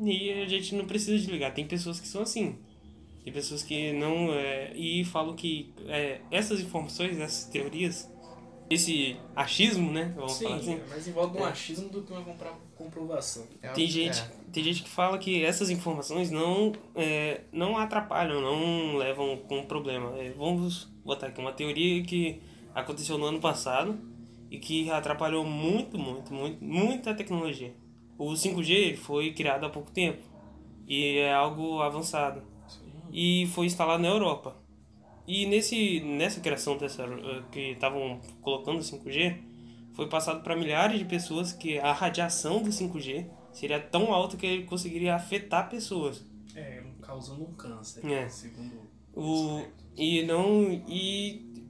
e 0.00 0.30
a 0.30 0.46
gente 0.46 0.74
não 0.74 0.86
precisa 0.86 1.16
desligar. 1.16 1.52
Tem 1.52 1.66
pessoas 1.66 2.00
que 2.00 2.08
são 2.08 2.22
assim. 2.22 2.58
Tem 3.22 3.32
pessoas 3.32 3.62
que 3.62 3.92
não. 3.92 4.32
É, 4.32 4.72
e 4.74 5.04
falam 5.04 5.34
que 5.34 5.72
é, 5.86 6.20
essas 6.30 6.60
informações, 6.60 7.18
essas 7.18 7.46
teorias, 7.46 8.10
esse 8.68 9.16
achismo, 9.34 9.90
né? 9.90 10.12
Vamos 10.16 10.32
Sim, 10.32 10.44
falar 10.44 10.56
assim. 10.56 10.80
mas 10.88 11.08
envolve 11.08 11.38
um 11.38 11.46
é. 11.46 11.50
achismo 11.50 11.88
do 11.88 12.02
que 12.02 12.12
uma 12.12 12.22
comprovação. 12.76 13.46
É 13.62 13.68
tem 13.68 13.86
gente, 13.86 14.20
é. 14.20 14.30
tem 14.52 14.62
gente 14.62 14.82
que 14.82 14.88
fala 14.88 15.18
que 15.18 15.44
essas 15.44 15.70
informações 15.70 16.30
não, 16.30 16.72
é, 16.94 17.42
não 17.52 17.76
atrapalham, 17.76 18.40
não 18.40 18.96
levam 18.96 19.36
com 19.36 19.64
problema. 19.64 20.16
É, 20.18 20.30
vamos 20.30 20.92
botar 21.04 21.28
aqui 21.28 21.40
uma 21.40 21.52
teoria 21.52 22.02
que 22.02 22.40
aconteceu 22.74 23.16
no 23.18 23.26
ano 23.26 23.40
passado 23.40 23.98
e 24.50 24.58
que 24.58 24.90
atrapalhou 24.90 25.44
muito, 25.44 25.98
muito, 25.98 26.32
muito, 26.32 26.62
muita 26.62 27.14
tecnologia. 27.14 27.74
O 28.18 28.32
5G 28.32 28.96
foi 28.96 29.32
criado 29.32 29.66
há 29.66 29.70
pouco 29.70 29.90
tempo 29.90 30.22
e 30.86 31.18
é 31.18 31.32
algo 31.32 31.80
avançado. 31.80 32.42
Sim. 32.68 32.80
E 33.12 33.46
foi 33.48 33.66
instalado 33.66 34.02
na 34.02 34.08
Europa. 34.08 34.56
E 35.26 35.46
nesse, 35.46 36.00
nessa 36.00 36.40
criação 36.40 36.76
dessa, 36.76 37.02
eh, 37.02 37.42
que 37.50 37.60
estavam 37.70 38.20
colocando 38.42 38.78
o 38.78 38.82
5G, 38.82 39.38
foi 39.94 40.08
passado 40.08 40.42
para 40.42 40.54
milhares 40.54 40.98
de 40.98 41.04
pessoas 41.04 41.52
que 41.52 41.78
a 41.78 41.92
radiação 41.92 42.62
do 42.62 42.70
5G 42.70 43.26
seria 43.52 43.80
tão 43.80 44.12
alta 44.12 44.36
que 44.36 44.44
ele 44.44 44.64
conseguiria 44.64 45.14
afetar 45.14 45.70
pessoas. 45.70 46.24
É, 46.54 46.82
causando 47.00 47.42
um 47.42 47.52
câncer, 47.54 48.04
é. 48.06 48.28
segundo 48.28 48.94
o 49.16 49.64
e 49.96 50.22
não 50.24 50.82
e 50.88 51.64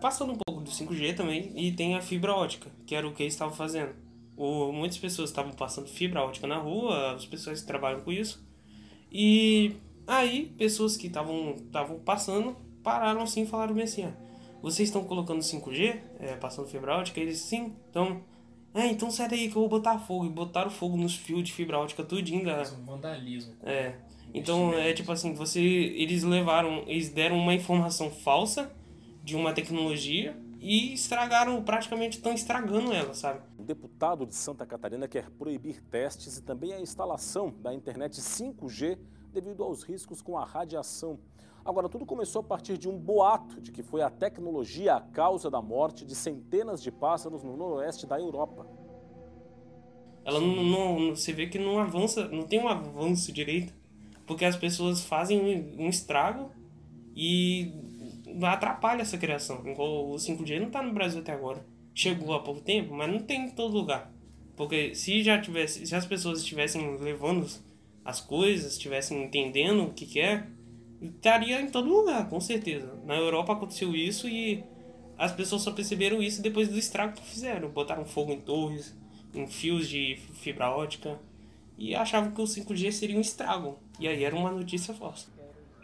passando 0.00 0.32
um 0.32 0.38
pouco 0.38 0.62
do 0.62 0.70
5G 0.70 1.14
também 1.14 1.52
e 1.54 1.72
tem 1.72 1.94
a 1.94 2.00
fibra 2.00 2.32
ótica, 2.32 2.70
que 2.86 2.94
era 2.94 3.06
o 3.06 3.12
que 3.12 3.22
eles 3.22 3.34
estavam 3.34 3.54
fazendo. 3.54 3.94
O, 4.36 4.72
muitas 4.72 4.98
pessoas 4.98 5.28
estavam 5.30 5.52
passando 5.52 5.86
fibra 5.86 6.22
ótica 6.22 6.46
na 6.46 6.56
rua, 6.56 7.12
as 7.12 7.26
pessoas 7.26 7.60
que 7.60 7.66
trabalham 7.66 8.00
com 8.00 8.10
isso. 8.10 8.42
E 9.12 9.76
aí 10.06 10.52
pessoas 10.56 10.96
que 10.96 11.06
estavam 11.06 11.56
estavam 11.56 11.98
passando 11.98 12.56
pararam 12.82 13.20
assim 13.20 13.42
e 13.42 13.46
falaram 13.46 13.74
bem 13.74 13.84
assim, 13.84 14.04
ah, 14.04 14.14
vocês 14.62 14.88
estão 14.88 15.04
colocando 15.04 15.40
5G, 15.40 16.00
é, 16.18 16.36
passando 16.36 16.68
fibra 16.68 16.96
ótica? 16.98 17.20
Eles, 17.20 17.38
sim, 17.38 17.74
então... 17.90 18.22
É, 18.72 18.86
então 18.86 19.10
sai 19.10 19.28
daí 19.28 19.50
que 19.50 19.56
eu 19.56 19.62
vou 19.62 19.68
botar 19.68 19.98
fogo. 19.98 20.24
E 20.24 20.28
botaram 20.28 20.70
fogo 20.70 20.96
nos 20.96 21.16
fios 21.16 21.42
de 21.42 21.52
fibra 21.52 21.78
ótica 21.78 22.04
tudinho 22.04 22.44
da... 22.44 22.62
Um 22.62 22.84
vandalismo. 22.84 23.54
É. 23.64 23.94
Então 24.32 24.72
é 24.74 24.92
tipo 24.92 25.10
assim, 25.10 25.34
você 25.34 25.60
eles 25.60 26.22
levaram, 26.22 26.84
eles 26.86 27.08
deram 27.08 27.36
uma 27.36 27.52
informação 27.52 28.10
falsa 28.10 28.72
de 29.24 29.34
uma 29.36 29.52
tecnologia 29.52 30.36
e 30.60 30.92
estragaram, 30.92 31.62
praticamente 31.62 32.18
estão 32.18 32.32
estragando 32.32 32.92
ela, 32.92 33.14
sabe? 33.14 33.40
O 33.58 33.62
deputado 33.62 34.26
de 34.26 34.34
Santa 34.34 34.66
Catarina 34.66 35.08
quer 35.08 35.30
proibir 35.30 35.82
testes 35.84 36.36
e 36.36 36.42
também 36.42 36.72
a 36.72 36.80
instalação 36.80 37.52
da 37.60 37.72
internet 37.72 38.20
5G 38.20 38.98
devido 39.32 39.62
aos 39.62 39.82
riscos 39.82 40.20
com 40.20 40.36
a 40.38 40.44
radiação. 40.44 41.18
Agora, 41.64 41.88
tudo 41.88 42.06
começou 42.06 42.40
a 42.40 42.44
partir 42.44 42.78
de 42.78 42.88
um 42.88 42.98
boato 42.98 43.60
de 43.60 43.70
que 43.70 43.82
foi 43.82 44.02
a 44.02 44.10
tecnologia 44.10 44.94
a 44.94 45.00
causa 45.00 45.50
da 45.50 45.60
morte 45.60 46.04
de 46.04 46.14
centenas 46.14 46.82
de 46.82 46.90
pássaros 46.90 47.42
no 47.42 47.56
noroeste 47.56 48.06
da 48.06 48.18
Europa. 48.18 48.66
Ela 50.24 50.40
não, 50.40 50.64
não, 50.64 51.16
você 51.16 51.32
vê 51.32 51.46
que 51.46 51.58
não 51.58 51.78
avança, 51.78 52.28
não 52.28 52.44
tem 52.44 52.60
um 52.60 52.68
avanço 52.68 53.32
direito, 53.32 53.72
porque 54.26 54.44
as 54.44 54.56
pessoas 54.56 55.04
fazem 55.04 55.74
um 55.78 55.88
estrago 55.88 56.50
e 57.14 57.72
atrapalha 58.42 59.02
essa 59.02 59.18
criação. 59.18 59.56
O 59.76 60.14
5G 60.14 60.58
não 60.60 60.68
está 60.68 60.82
no 60.82 60.92
Brasil 60.92 61.20
até 61.20 61.32
agora. 61.32 61.64
Chegou 61.94 62.34
há 62.34 62.40
pouco 62.40 62.60
tempo, 62.60 62.94
mas 62.94 63.10
não 63.10 63.20
tem 63.20 63.46
em 63.46 63.50
todo 63.50 63.76
lugar. 63.76 64.12
Porque 64.56 64.94
se 64.94 65.22
já 65.22 65.40
tivesse, 65.40 65.86
se 65.86 65.94
as 65.94 66.06
pessoas 66.06 66.40
estivessem 66.40 66.96
levando 66.98 67.46
as 68.04 68.20
coisas, 68.20 68.72
estivessem 68.72 69.22
entendendo 69.22 69.84
o 69.84 69.92
que, 69.92 70.06
que 70.06 70.20
é, 70.20 70.46
estaria 71.00 71.60
em 71.60 71.70
todo 71.70 71.88
lugar, 71.88 72.28
com 72.28 72.40
certeza. 72.40 72.92
Na 73.04 73.16
Europa 73.16 73.52
aconteceu 73.52 73.94
isso 73.94 74.28
e 74.28 74.64
as 75.16 75.32
pessoas 75.32 75.62
só 75.62 75.72
perceberam 75.72 76.22
isso 76.22 76.42
depois 76.42 76.68
do 76.68 76.78
estrago 76.78 77.14
que 77.14 77.22
fizeram. 77.22 77.68
Botaram 77.68 78.04
fogo 78.04 78.32
em 78.32 78.40
torres, 78.40 78.96
em 79.34 79.46
fios 79.46 79.88
de 79.88 80.18
fibra 80.34 80.70
ótica 80.70 81.18
e 81.78 81.94
achavam 81.94 82.30
que 82.30 82.40
o 82.40 82.44
5G 82.44 82.92
seria 82.92 83.16
um 83.16 83.20
estrago. 83.20 83.78
E 83.98 84.06
aí 84.06 84.24
era 84.24 84.36
uma 84.36 84.50
notícia 84.50 84.92
falsa. 84.92 85.28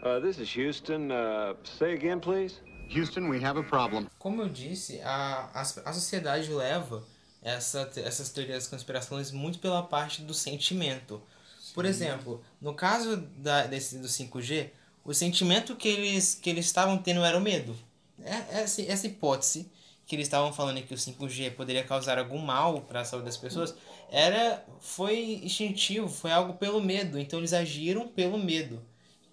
Uh, 0.01 0.21
this 0.21 0.37
is 0.37 0.55
Houston. 0.55 1.09
Uh, 1.09 1.57
say 1.63 1.93
again, 1.93 2.19
please. 2.19 2.61
Houston, 2.95 3.27
we 3.29 3.43
have 3.43 3.59
a 3.59 3.63
problem. 3.63 4.07
Como 4.19 4.41
eu 4.41 4.47
disse, 4.47 5.01
a, 5.01 5.49
a, 5.53 5.61
a 5.61 5.93
sociedade 5.93 6.51
leva 6.51 7.03
essa, 7.41 7.89
essas 7.97 8.29
teorias 8.29 8.63
das 8.63 8.67
conspirações 8.67 9.31
muito 9.31 9.59
pela 9.59 9.81
parte 9.81 10.21
do 10.21 10.33
sentimento. 10.33 11.21
Por 11.73 11.85
exemplo, 11.85 12.43
no 12.61 12.73
caso 12.73 13.17
da, 13.37 13.67
desse, 13.67 13.97
do 13.99 14.07
5G, 14.07 14.69
o 15.07 15.13
sentimento 15.13 15.75
que 15.75 15.87
eles 15.87 16.35
que 16.35 16.49
eles 16.49 16.65
estavam 16.65 16.97
tendo 16.97 17.23
era 17.23 17.37
o 17.37 17.41
medo. 17.41 17.75
É, 18.21 18.61
essa, 18.61 18.81
essa 18.81 19.07
hipótese 19.07 19.71
que 20.05 20.15
eles 20.15 20.27
estavam 20.27 20.53
falando 20.53 20.81
que 20.83 20.93
o 20.93 20.97
5G 20.97 21.55
poderia 21.55 21.83
causar 21.83 22.17
algum 22.17 22.39
mal 22.39 22.81
para 22.81 23.01
a 23.01 23.05
saúde 23.05 23.25
das 23.25 23.37
pessoas 23.37 23.73
era 24.09 24.63
foi 24.79 25.41
instintivo, 25.43 26.07
foi 26.09 26.31
algo 26.31 26.53
pelo 26.53 26.81
medo. 26.81 27.17
Então 27.17 27.39
eles 27.39 27.53
agiram 27.53 28.07
pelo 28.07 28.37
medo. 28.37 28.81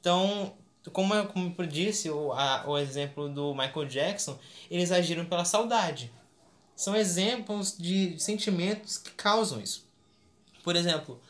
Então, 0.01 0.55
como 0.93 1.13
eu, 1.15 1.27
como 1.27 1.55
eu 1.57 1.67
disse, 1.67 2.09
o, 2.09 2.33
a, 2.33 2.65
o 2.69 2.79
exemplo 2.79 3.29
do 3.29 3.53
Michael 3.55 3.87
Jackson, 3.87 4.39
eles 4.71 4.93
agiram 4.93 5.25
pela 5.25 5.45
saudade. 5.45 6.13
São 6.77 6.95
exemplos 6.95 7.77
de 7.77 8.19
sentimentos 8.19 8.99
que 8.99 9.11
causam 9.13 9.61
isso. 9.61 9.89
Por 10.63 10.77
exemplo, 10.77 11.21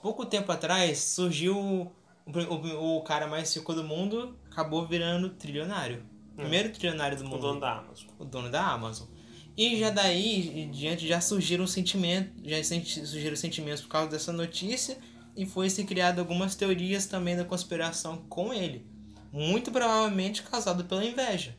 pouco 0.00 0.26
tempo 0.26 0.50
atrás 0.50 0.98
surgiu 0.98 1.90
o, 2.26 2.96
o 2.96 3.02
cara 3.02 3.26
mais 3.26 3.54
rico 3.54 3.74
do 3.74 3.84
mundo 3.84 4.38
acabou 4.50 4.86
virando 4.86 5.30
trilionário. 5.30 5.98
O 5.98 6.32
hum. 6.32 6.36
primeiro 6.36 6.70
trilionário 6.70 7.18
do 7.18 7.24
mundo. 7.24 7.36
O 7.36 7.40
dono 7.40 7.60
da 7.60 7.78
Amazon. 7.78 8.08
O 8.18 8.24
dono 8.24 8.50
da 8.50 8.66
Amazon. 8.66 9.08
E 9.56 9.78
já 9.78 9.90
daí, 9.90 10.66
diante, 10.72 11.06
já 11.06 11.20
surgiram 11.20 11.66
sentimentos, 11.66 12.32
já 12.42 12.62
surgiram 12.64 13.36
sentimentos 13.36 13.82
por 13.82 13.88
causa 13.88 14.10
dessa 14.10 14.32
notícia 14.32 14.96
e 15.36 15.44
foi 15.44 15.68
se 15.68 15.84
criado 15.84 16.20
algumas 16.20 16.54
teorias 16.54 17.06
também 17.06 17.36
da 17.36 17.44
conspiração 17.44 18.18
com 18.28 18.52
ele. 18.52 18.86
Muito 19.30 19.70
provavelmente 19.70 20.42
causado 20.42 20.84
pela 20.84 21.04
inveja. 21.04 21.56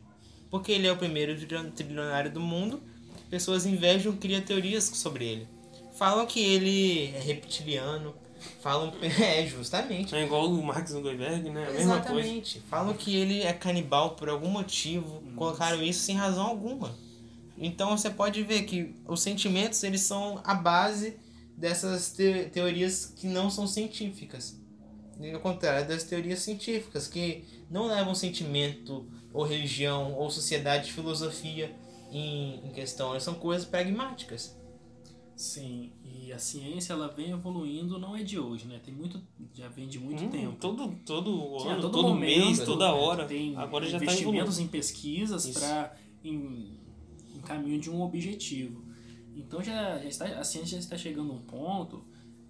Porque 0.50 0.72
ele 0.72 0.86
é 0.86 0.92
o 0.92 0.96
primeiro 0.96 1.36
trilionário 1.72 2.32
do 2.32 2.40
mundo, 2.40 2.82
pessoas 3.30 3.66
invejam, 3.66 4.16
criam 4.16 4.40
teorias 4.40 4.84
sobre 4.84 5.24
ele. 5.24 5.48
Falam 5.96 6.26
que 6.26 6.40
ele 6.40 7.06
é 7.14 7.20
reptiliano, 7.20 8.14
Falam. 8.60 8.92
É, 9.02 9.46
justamente. 9.46 10.14
É 10.14 10.24
igual 10.24 10.48
o 10.48 10.62
Max 10.62 10.90
Zuckerberg, 10.90 11.50
né? 11.50 11.66
A 11.66 11.80
Exatamente. 11.80 12.60
Falam 12.68 12.94
que 12.94 13.14
ele 13.14 13.42
é 13.42 13.52
canibal 13.52 14.10
por 14.10 14.28
algum 14.28 14.48
motivo. 14.48 15.20
Nossa. 15.20 15.36
Colocaram 15.36 15.82
isso 15.82 16.00
sem 16.00 16.16
razão 16.16 16.46
alguma. 16.46 16.94
Então 17.56 17.96
você 17.96 18.10
pode 18.10 18.42
ver 18.42 18.64
que 18.64 18.94
os 19.06 19.22
sentimentos 19.22 19.82
eles 19.82 20.00
são 20.00 20.40
a 20.44 20.54
base 20.54 21.16
dessas 21.56 22.12
te 22.12 22.46
teorias 22.52 23.12
que 23.16 23.26
não 23.26 23.48
são 23.48 23.66
científicas. 23.66 24.58
Ao 25.32 25.40
contrário 25.40 25.86
das 25.86 26.02
teorias 26.02 26.40
científicas, 26.40 27.06
que 27.06 27.44
não 27.70 27.86
levam 27.86 28.14
sentimento, 28.14 29.06
ou 29.34 29.44
religião, 29.44 30.14
ou 30.14 30.30
sociedade, 30.30 30.92
filosofia 30.92 31.74
em, 32.10 32.64
em 32.64 32.70
questão. 32.70 33.10
Elas 33.10 33.24
são 33.24 33.34
coisas 33.34 33.66
pragmáticas. 33.66 34.56
Sim, 35.36 35.92
e 36.24 36.32
a 36.32 36.38
ciência 36.38 36.94
ela 36.94 37.08
vem 37.08 37.32
evoluindo, 37.32 37.98
não 37.98 38.16
é 38.16 38.22
de 38.22 38.38
hoje, 38.38 38.66
né? 38.66 38.80
Tem 38.82 38.94
muito, 38.94 39.20
já 39.52 39.68
vem 39.68 39.86
de 39.86 39.98
muito 39.98 40.24
hum, 40.24 40.30
tempo. 40.30 40.56
Todo, 40.58 40.96
todo 41.04 41.58
ano, 41.58 41.82
todo, 41.82 41.92
todo 41.92 42.14
mês, 42.14 42.60
toda 42.60 42.94
hora. 42.94 43.26
Tem 43.26 43.54
Agora 43.56 43.86
já 43.86 43.98
tá 43.98 44.04
investimentos 44.04 44.56
tá 44.56 44.62
em 44.62 44.66
pesquisas 44.66 45.46
para 45.50 45.94
em, 46.24 46.78
em 47.34 47.40
caminho 47.40 47.78
de 47.78 47.90
um 47.90 48.00
objetivo. 48.00 48.82
Então 49.36 49.62
já, 49.62 49.98
já 49.98 50.08
está, 50.08 50.24
a 50.38 50.44
ciência 50.44 50.76
já 50.76 50.78
está 50.78 50.96
chegando 50.96 51.30
a 51.30 51.34
um 51.34 51.42
ponto 51.42 52.02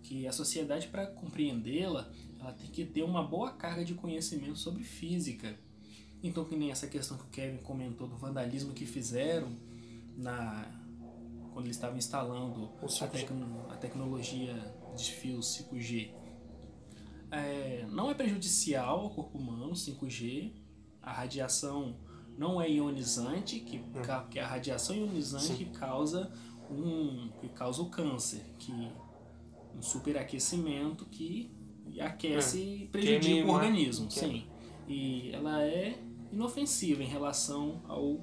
que 0.03 0.25
a 0.27 0.33
sociedade 0.33 0.87
para 0.87 1.07
compreendê-la, 1.07 2.09
ela 2.39 2.53
tem 2.53 2.71
que 2.71 2.85
ter 2.85 3.03
uma 3.03 3.25
boa 3.25 3.51
carga 3.51 3.85
de 3.85 3.95
conhecimento 3.95 4.59
sobre 4.59 4.85
física. 4.85 5.59
Então 6.23 6.45
que 6.45 6.55
nem 6.55 6.71
essa 6.71 6.87
questão 6.87 7.19
que 7.19 7.25
o 7.25 7.29
Kevin 7.29 7.59
comentou 7.59 8.07
do 8.07 8.17
vandalismo 8.17 8.73
que 8.73 8.87
fizeram 8.87 9.49
na 10.17 10.84
quando 11.55 11.67
eles 11.67 11.77
estavam 11.77 11.97
instalando 11.97 12.69
a, 12.83 13.07
tec 13.07 13.31
a, 13.71 13.77
tecnologia 13.77 14.55
de 14.97 15.13
fios 15.13 15.47
5G. 15.57 16.11
É, 17.31 17.87
não 17.89 18.11
é 18.11 18.15
prejudicial 18.15 19.01
ao 19.01 19.11
corpo 19.11 19.39
humano 19.39 19.73
5G. 19.73 20.53
A 21.01 21.13
radiação 21.13 21.97
não 22.37 22.61
é 22.61 22.69
ionizante, 22.69 23.61
que, 23.61 23.79
hum. 23.79 23.93
que 24.29 24.39
a 24.41 24.47
radiação 24.47 24.97
ionizante 24.97 25.55
que 25.55 25.67
causa 25.67 26.33
um 26.69 27.31
que 27.41 27.49
causa 27.51 27.83
o 27.83 27.91
câncer, 27.91 28.43
que 28.59 28.91
um 29.77 29.83
superaquecimento 29.83 31.05
que 31.07 31.51
aquece 32.01 32.59
e 32.59 32.87
prejudica 32.89 33.47
o 33.47 33.51
organismo, 33.53 34.11
sim. 34.11 34.47
E 34.89 35.31
ela 35.33 35.63
é 35.63 35.99
inofensiva 36.33 37.03
em 37.03 37.07
relação 37.07 37.81
ao 37.87 38.19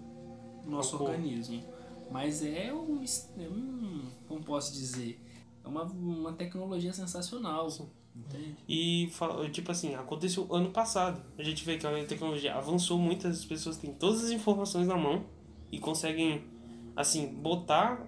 nosso 0.65 1.01
organismo. 1.01 1.63
Mas 2.11 2.43
é 2.43 2.73
um, 2.73 3.03
é 3.37 3.47
um. 3.47 4.03
Como 4.27 4.43
posso 4.43 4.73
dizer? 4.73 5.19
é 5.63 5.67
uma, 5.67 5.83
uma 5.83 6.33
tecnologia 6.33 6.93
sensacional. 6.93 7.67
Entende? 8.13 8.57
E, 8.67 9.09
tipo 9.51 9.71
assim, 9.71 9.95
aconteceu 9.95 10.47
ano 10.53 10.71
passado. 10.71 11.23
A 11.37 11.43
gente 11.43 11.63
vê 11.63 11.77
que 11.77 11.87
a 11.87 12.05
tecnologia 12.05 12.55
avançou 12.55 12.97
muito, 12.97 13.27
as 13.27 13.45
pessoas 13.45 13.77
têm 13.77 13.93
todas 13.93 14.23
as 14.23 14.31
informações 14.31 14.87
na 14.87 14.97
mão 14.97 15.25
e 15.71 15.79
conseguem, 15.79 16.43
assim, 16.95 17.27
botar 17.27 18.05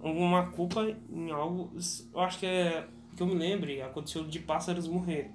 alguma 0.00 0.50
culpa 0.50 0.96
em 1.10 1.30
algo. 1.30 1.72
Eu 2.12 2.20
acho 2.20 2.38
que 2.38 2.46
é. 2.46 2.88
Que 3.16 3.22
eu 3.22 3.26
me 3.26 3.34
lembre, 3.34 3.82
aconteceu 3.82 4.24
de 4.24 4.38
pássaros 4.38 4.86
morrer. 4.86 5.32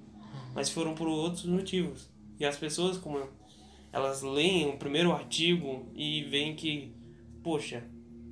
Mas 0.55 0.69
foram 0.69 0.95
por 0.95 1.07
outros 1.07 1.45
motivos. 1.45 2.09
E 2.39 2.45
as 2.45 2.55
pessoas, 2.55 2.97
como 2.97 3.21
elas 3.91 4.21
leem 4.21 4.69
o 4.69 4.77
primeiro 4.77 5.11
artigo 5.11 5.85
e 5.93 6.23
veem 6.23 6.55
que, 6.55 6.95
poxa, 7.43 7.83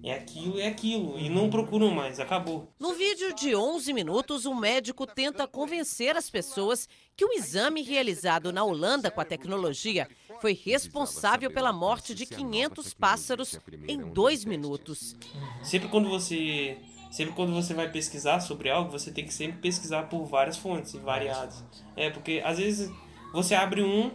é 0.04 0.13
aquilo, 0.13 0.60
é 0.60 0.67
aquilo, 0.67 1.19
e 1.19 1.30
não 1.30 1.50
procuram 1.50 1.91
mais, 1.91 2.19
acabou. 2.19 2.74
No 2.80 2.93
vídeo 2.93 3.36
de 3.36 3.56
11 3.56 3.93
minutos, 3.93 4.45
o 4.45 4.56
médico 4.56 5.06
tenta 5.06 5.47
convencer 5.47 6.17
as 6.17 6.28
pessoas 6.28 6.89
que 7.15 7.24
o 7.24 7.32
exame 7.34 7.84
realizado 7.84 8.52
na 8.52 8.63
Holanda 8.63 9.12
com 9.12 9.21
a 9.21 9.26
tecnologia 9.26 10.08
foi 10.41 10.54
responsável 10.54 11.52
pela 11.52 11.71
morte 11.71 12.15
de 12.15 12.26
500 12.26 12.95
pássaros 12.95 13.60
em 13.88 14.00
dois 14.00 14.43
minutos. 14.43 15.15
Sempre 15.62 15.88
quando 15.89 16.10
você 16.10 16.78
sempre 17.12 17.36
quando 17.36 17.54
você 17.54 17.74
vai 17.74 17.91
pesquisar 17.91 18.39
sobre 18.39 18.69
algo, 18.69 18.89
você 18.89 19.12
tem 19.12 19.26
que 19.26 19.34
sempre 19.34 19.60
pesquisar 19.60 20.04
por 20.04 20.26
várias 20.26 20.58
fontes 20.58 20.93
variadas. 20.93 21.63
É, 21.95 22.10
porque 22.10 22.41
às 22.43 22.58
vezes 22.58 22.89
você 23.34 23.54
abre 23.54 23.84
um 23.84 24.10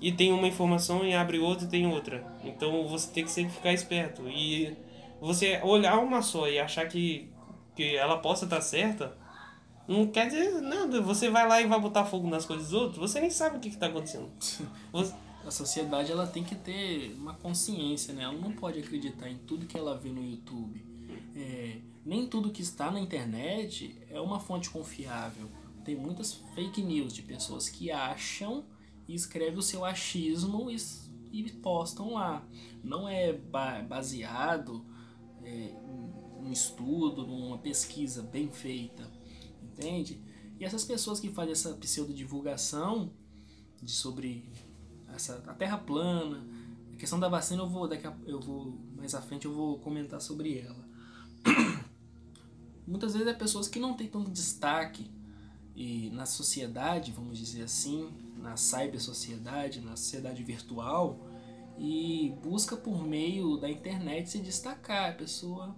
e 0.00 0.10
tem 0.10 0.32
uma 0.32 0.48
informação 0.48 1.04
e 1.04 1.14
abre 1.14 1.38
outro 1.38 1.66
e 1.66 1.68
tem 1.68 1.86
outra. 1.86 2.24
Então 2.42 2.88
você 2.88 3.10
tem 3.10 3.24
que 3.24 3.30
sempre 3.30 3.52
ficar 3.52 3.72
esperto. 3.72 4.28
E 4.28 4.76
você 5.20 5.60
olhar 5.62 5.98
uma 5.98 6.22
só 6.22 6.48
e 6.48 6.58
achar 6.58 6.88
que, 6.88 7.30
que 7.76 7.96
ela 7.96 8.18
possa 8.18 8.46
estar 8.46 8.60
certa, 8.62 9.16
não 9.86 10.06
quer 10.06 10.26
dizer 10.26 10.60
nada. 10.62 11.02
Você 11.02 11.28
vai 11.28 11.46
lá 11.46 11.60
e 11.60 11.66
vai 11.66 11.78
botar 11.78 12.06
fogo 12.06 12.28
nas 12.28 12.46
coisas 12.46 12.70
dos 12.70 12.80
outros, 12.80 12.98
você 12.98 13.20
nem 13.20 13.30
sabe 13.30 13.58
o 13.58 13.60
que 13.60 13.68
está 13.68 13.86
acontecendo. 13.86 14.30
Você... 14.92 15.14
A 15.42 15.50
sociedade 15.50 16.12
ela 16.12 16.26
tem 16.26 16.44
que 16.44 16.54
ter 16.54 17.16
uma 17.18 17.32
consciência, 17.32 18.12
né? 18.12 18.24
Ela 18.24 18.34
não 18.34 18.52
pode 18.52 18.78
acreditar 18.78 19.26
em 19.26 19.38
tudo 19.38 19.64
que 19.64 19.76
ela 19.76 19.96
vê 19.96 20.10
no 20.10 20.22
YouTube. 20.22 20.84
É, 21.34 21.78
nem 22.04 22.26
tudo 22.26 22.50
que 22.50 22.60
está 22.60 22.90
na 22.90 23.00
internet 23.00 23.98
é 24.10 24.20
uma 24.20 24.38
fonte 24.38 24.68
confiável. 24.68 25.48
Tem 25.82 25.96
muitas 25.96 26.34
fake 26.54 26.82
news 26.82 27.14
de 27.14 27.22
pessoas 27.22 27.70
que 27.70 27.90
acham 27.90 28.64
e 29.10 29.14
escrevem 29.14 29.58
o 29.58 29.62
seu 29.62 29.84
achismo 29.84 30.70
e, 30.70 30.76
e 31.32 31.50
postam 31.50 32.14
lá. 32.14 32.46
Não 32.82 33.08
é 33.08 33.32
baseado 33.32 34.86
é, 35.42 35.74
um 36.38 36.52
estudo, 36.52 37.26
numa 37.26 37.58
pesquisa 37.58 38.22
bem 38.22 38.48
feita, 38.52 39.10
entende? 39.60 40.22
E 40.60 40.64
essas 40.64 40.84
pessoas 40.84 41.18
que 41.18 41.28
fazem 41.28 41.52
essa 41.52 41.74
pseudo-divulgação 41.74 43.10
de 43.82 43.90
sobre 43.90 44.48
essa, 45.08 45.42
a 45.44 45.54
Terra 45.54 45.78
plana, 45.78 46.46
a 46.92 46.96
questão 46.96 47.18
da 47.18 47.28
vacina 47.28 47.62
eu 47.62 47.68
vou, 47.68 47.88
daqui 47.88 48.06
a, 48.06 48.16
eu 48.26 48.38
vou 48.38 48.78
mais 48.96 49.12
à 49.12 49.20
frente 49.20 49.44
eu 49.44 49.52
vou 49.52 49.80
comentar 49.80 50.20
sobre 50.20 50.56
ela. 50.56 50.88
Muitas 52.86 53.14
vezes 53.14 53.26
é 53.26 53.34
pessoas 53.34 53.66
que 53.66 53.80
não 53.80 53.94
têm 53.94 54.06
tanto 54.06 54.30
destaque 54.30 55.10
e 55.74 56.10
na 56.10 56.26
sociedade, 56.26 57.10
vamos 57.10 57.38
dizer 57.38 57.62
assim, 57.62 58.08
na 58.40 58.56
cyber-sociedade, 58.56 59.80
na 59.80 59.96
sociedade 59.96 60.42
virtual, 60.42 61.20
e 61.78 62.34
busca 62.42 62.76
por 62.76 63.06
meio 63.06 63.56
da 63.56 63.68
internet 63.68 64.28
se 64.30 64.38
destacar. 64.38 65.10
A 65.10 65.14
pessoa 65.14 65.76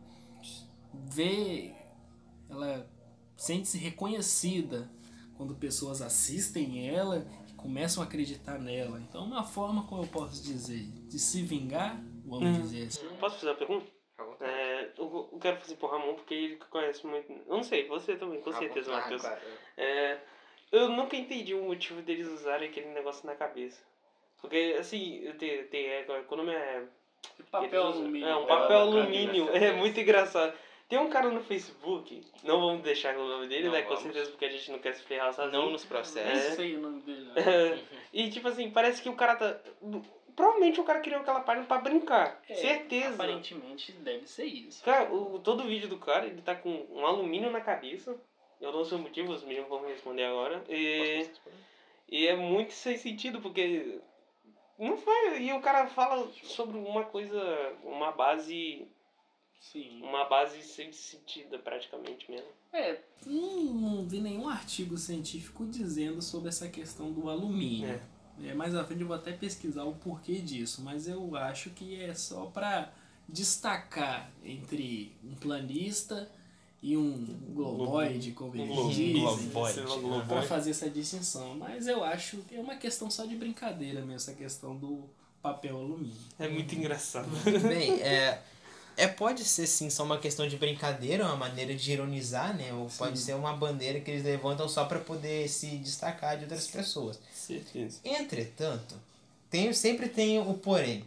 vê, 0.92 1.74
ela 2.48 2.88
sente-se 3.36 3.78
reconhecida 3.78 4.90
quando 5.36 5.54
pessoas 5.54 6.00
assistem 6.00 6.88
ela 6.88 7.26
e 7.48 7.52
começam 7.54 8.02
a 8.02 8.06
acreditar 8.06 8.58
nela. 8.58 9.00
Então, 9.00 9.22
é 9.22 9.26
uma 9.26 9.44
forma, 9.44 9.86
como 9.86 10.02
eu 10.02 10.08
posso 10.08 10.42
dizer, 10.42 10.84
de 11.08 11.18
se 11.18 11.42
vingar, 11.42 12.00
vamos 12.24 12.58
hum. 12.58 12.62
dizer 12.62 12.86
assim. 12.86 13.08
Posso 13.18 13.36
fazer 13.36 13.50
uma 13.50 13.56
pergunta? 13.56 13.86
É, 14.40 14.92
eu, 14.98 15.28
eu 15.32 15.38
quero 15.38 15.60
fazer 15.60 15.76
pro 15.76 15.88
Ramon 15.88 16.14
porque 16.14 16.34
ele 16.34 16.56
conhece 16.56 17.06
muito. 17.06 17.30
Eu 17.32 17.56
não 17.56 17.62
sei, 17.62 17.86
você 17.86 18.16
também, 18.16 18.40
com 18.40 18.52
certeza, 18.52 18.90
Matheus. 18.90 19.24
É, 19.76 20.20
eu 20.72 20.88
nunca 20.88 21.14
entendi 21.14 21.54
o 21.54 21.62
motivo 21.62 22.02
deles 22.02 22.26
usarem 22.26 22.68
aquele 22.68 22.88
negócio 22.88 23.26
na 23.26 23.34
cabeça. 23.34 23.80
Porque, 24.40 24.76
assim, 24.78 25.32
tem, 25.38 25.64
tem 25.66 25.86
é, 25.86 26.02
quando 26.26 26.50
é, 26.50 26.54
é. 26.54 26.84
Papel 27.50 27.84
alumínio. 27.84 28.28
É, 28.28 28.36
um 28.36 28.46
papel 28.46 28.78
alumínio. 28.78 29.48
É 29.50 29.72
muito 29.72 30.00
engraçado. 30.00 30.52
Tem 30.88 30.98
um 30.98 31.08
cara 31.08 31.30
no 31.30 31.40
Facebook, 31.40 32.22
não 32.44 32.60
vamos 32.60 32.82
deixar 32.82 33.16
o 33.16 33.26
nome 33.26 33.48
dele, 33.48 33.64
não, 33.64 33.72
né? 33.72 33.80
Com 33.80 33.96
certeza 33.96 34.30
porque 34.30 34.44
a 34.44 34.50
gente 34.50 34.70
não 34.70 34.78
quer 34.78 34.94
se 34.94 35.02
ferrar 35.02 35.32
sozinho. 35.32 35.62
Não 35.62 35.70
nos 35.70 35.86
processos. 35.86 36.44
É. 36.44 36.48
Nem 36.48 36.56
sei 36.56 36.76
o 36.76 36.80
nome 36.80 37.00
dele. 37.00 37.30
e 38.12 38.28
tipo 38.28 38.46
assim, 38.48 38.70
parece 38.70 39.00
que 39.00 39.08
o 39.08 39.16
cara 39.16 39.36
tá. 39.36 39.58
Provavelmente 40.36 40.80
o 40.80 40.84
cara 40.84 41.00
criou 41.00 41.20
aquela 41.20 41.40
página 41.40 41.66
pra 41.66 41.78
brincar. 41.78 42.42
É, 42.46 42.54
Certeza. 42.54 43.14
Aparentemente 43.14 43.92
deve 43.92 44.26
ser 44.26 44.44
isso. 44.44 44.84
Cara, 44.84 45.10
o, 45.10 45.38
todo 45.38 45.64
vídeo 45.64 45.88
do 45.88 45.96
cara, 45.96 46.26
ele 46.26 46.42
tá 46.42 46.54
com 46.54 46.86
um 46.90 47.06
alumínio 47.06 47.50
na 47.50 47.62
cabeça. 47.62 48.14
Eu 48.62 48.72
não 48.72 48.84
sei 48.84 48.96
o 48.96 49.00
motivo, 49.00 49.32
os 49.32 49.42
meninos 49.42 49.68
vão 49.68 49.82
me 49.82 49.88
responder 49.88 50.24
agora. 50.24 50.64
E, 50.68 51.28
e 52.08 52.28
é 52.28 52.36
muito 52.36 52.72
sem 52.72 52.96
sentido, 52.96 53.40
porque 53.40 54.00
não 54.78 54.96
foi. 54.96 55.42
E 55.42 55.52
o 55.52 55.60
cara 55.60 55.88
fala 55.88 56.30
sobre 56.44 56.78
uma 56.78 57.04
coisa, 57.04 57.42
uma 57.82 58.12
base. 58.12 58.86
Sim. 59.60 60.00
Uma 60.02 60.24
base 60.24 60.62
sem 60.62 60.92
sentido, 60.92 61.58
praticamente 61.58 62.30
mesmo. 62.30 62.48
É, 62.72 63.00
não, 63.26 63.64
não 63.64 64.08
vi 64.08 64.20
nenhum 64.20 64.48
artigo 64.48 64.96
científico 64.96 65.64
dizendo 65.66 66.22
sobre 66.22 66.48
essa 66.48 66.68
questão 66.68 67.12
do 67.12 67.28
alumínio. 67.28 67.90
É. 67.90 68.48
É, 68.48 68.54
mais 68.54 68.74
à 68.74 68.84
frente 68.84 69.02
eu 69.02 69.06
vou 69.06 69.16
até 69.16 69.32
pesquisar 69.32 69.84
o 69.84 69.94
porquê 69.94 70.38
disso, 70.38 70.82
mas 70.82 71.06
eu 71.06 71.36
acho 71.36 71.70
que 71.70 72.00
é 72.00 72.14
só 72.14 72.46
para 72.46 72.92
destacar 73.28 74.32
entre 74.44 75.16
um 75.22 75.34
planista 75.34 76.30
e 76.82 76.96
um 76.96 77.24
globoide, 77.50 78.32
como 78.32 78.56
eles 78.56 78.94
dizem, 78.94 79.50
para 80.26 80.42
fazer 80.42 80.70
essa 80.72 80.90
distinção. 80.90 81.54
Mas 81.54 81.86
eu 81.86 82.02
acho 82.02 82.38
que 82.38 82.56
é 82.56 82.60
uma 82.60 82.74
questão 82.74 83.08
só 83.08 83.24
de 83.24 83.36
brincadeira 83.36 84.00
mesmo, 84.00 84.14
essa 84.14 84.32
questão 84.34 84.76
do 84.76 85.04
papel 85.40 85.76
alumínio. 85.76 86.16
É 86.40 86.48
muito 86.48 86.74
engraçado. 86.74 87.28
Bem, 87.68 88.02
é, 88.02 88.42
é 88.96 89.06
pode 89.06 89.44
ser 89.44 89.68
sim 89.68 89.88
só 89.90 90.02
uma 90.02 90.18
questão 90.18 90.48
de 90.48 90.56
brincadeira, 90.56 91.24
uma 91.24 91.36
maneira 91.36 91.72
de 91.72 91.92
ironizar, 91.92 92.56
né? 92.56 92.72
Ou 92.72 92.90
sim. 92.90 92.98
pode 92.98 93.18
ser 93.18 93.34
uma 93.34 93.52
bandeira 93.52 94.00
que 94.00 94.10
eles 94.10 94.24
levantam 94.24 94.68
só 94.68 94.84
para 94.84 94.98
poder 94.98 95.48
se 95.48 95.76
destacar 95.76 96.36
de 96.36 96.44
outras 96.44 96.66
pessoas. 96.66 97.20
Certeza. 97.32 98.00
Entretanto, 98.04 98.96
tem, 99.48 99.72
sempre 99.72 100.08
tem 100.08 100.40
o 100.40 100.54
porém. 100.54 101.04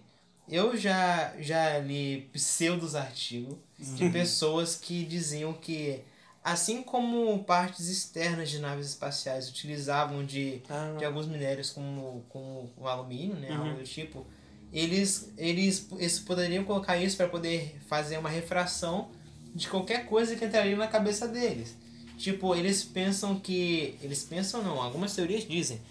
Eu 0.48 0.78
já, 0.78 1.34
já 1.40 1.80
li 1.80 2.30
pseudos 2.32 2.96
artigos 2.96 3.58
de 3.78 4.06
uhum. 4.06 4.12
pessoas 4.12 4.76
que 4.76 5.04
diziam 5.04 5.54
que, 5.54 6.02
assim 6.44 6.82
como 6.82 7.44
partes 7.44 7.88
externas 7.88 8.50
de 8.50 8.60
naves 8.60 8.88
espaciais 8.88 9.50
utilizavam 9.50 10.26
de, 10.26 10.62
ah. 10.70 10.96
de 10.98 11.06
alguns 11.06 11.28
minérios 11.28 11.70
como, 11.72 12.24
como 12.30 12.70
o 12.78 12.88
alumínio, 12.88 13.36
né, 13.36 13.52
uhum. 13.52 13.70
algo 13.70 13.80
do 13.80 13.84
tipo, 13.84 14.26
eles, 14.72 15.32
eles, 15.38 15.88
eles 15.98 16.20
poderiam 16.20 16.64
colocar 16.64 16.98
isso 16.98 17.18
para 17.18 17.28
poder 17.28 17.78
fazer 17.88 18.18
uma 18.18 18.30
refração 18.30 19.10
de 19.54 19.70
qualquer 19.70 20.06
coisa 20.06 20.36
que 20.36 20.44
entraria 20.44 20.76
na 20.76 20.88
cabeça 20.88 21.28
deles. 21.28 21.76
Tipo, 22.18 22.56
eles 22.56 22.84
pensam 22.84 23.38
que. 23.38 23.98
Eles 24.02 24.24
pensam 24.24 24.64
não, 24.64 24.82
algumas 24.82 25.14
teorias 25.14 25.46
dizem 25.46 25.82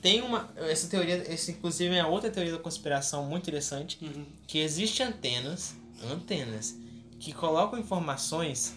tem 0.00 0.22
uma. 0.22 0.50
Essa 0.56 0.88
teoria, 0.88 1.24
essa 1.28 1.50
inclusive 1.50 1.94
é 1.94 2.04
outra 2.04 2.30
teoria 2.30 2.52
da 2.52 2.58
conspiração 2.58 3.24
muito 3.24 3.44
interessante. 3.44 3.98
Uhum. 4.00 4.24
Que 4.46 4.58
existe 4.58 5.02
antenas, 5.02 5.74
antenas, 6.02 6.76
que 7.18 7.32
colocam 7.32 7.78
informações 7.78 8.74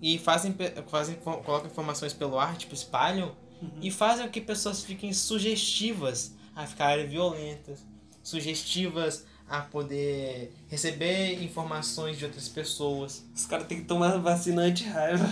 e 0.00 0.18
fazem, 0.18 0.54
fazem 0.88 1.16
colocam 1.16 1.66
informações 1.66 2.12
pelo 2.12 2.38
ar, 2.38 2.56
tipo, 2.56 2.74
espalham, 2.74 3.34
uhum. 3.60 3.70
e 3.82 3.90
fazem 3.90 4.26
com 4.26 4.32
que 4.32 4.40
pessoas 4.40 4.82
fiquem 4.82 5.12
sugestivas 5.12 6.34
a 6.54 6.66
ficarem 6.66 7.06
violentas, 7.06 7.84
sugestivas 8.22 9.24
a 9.50 9.62
poder 9.62 10.52
receber 10.68 11.42
informações 11.42 12.16
de 12.16 12.24
outras 12.24 12.48
pessoas. 12.48 13.24
Os 13.34 13.46
caras 13.46 13.66
têm 13.66 13.80
que 13.80 13.84
tomar 13.84 14.16
vacina 14.18 14.62
anti-raiva. 14.62 15.26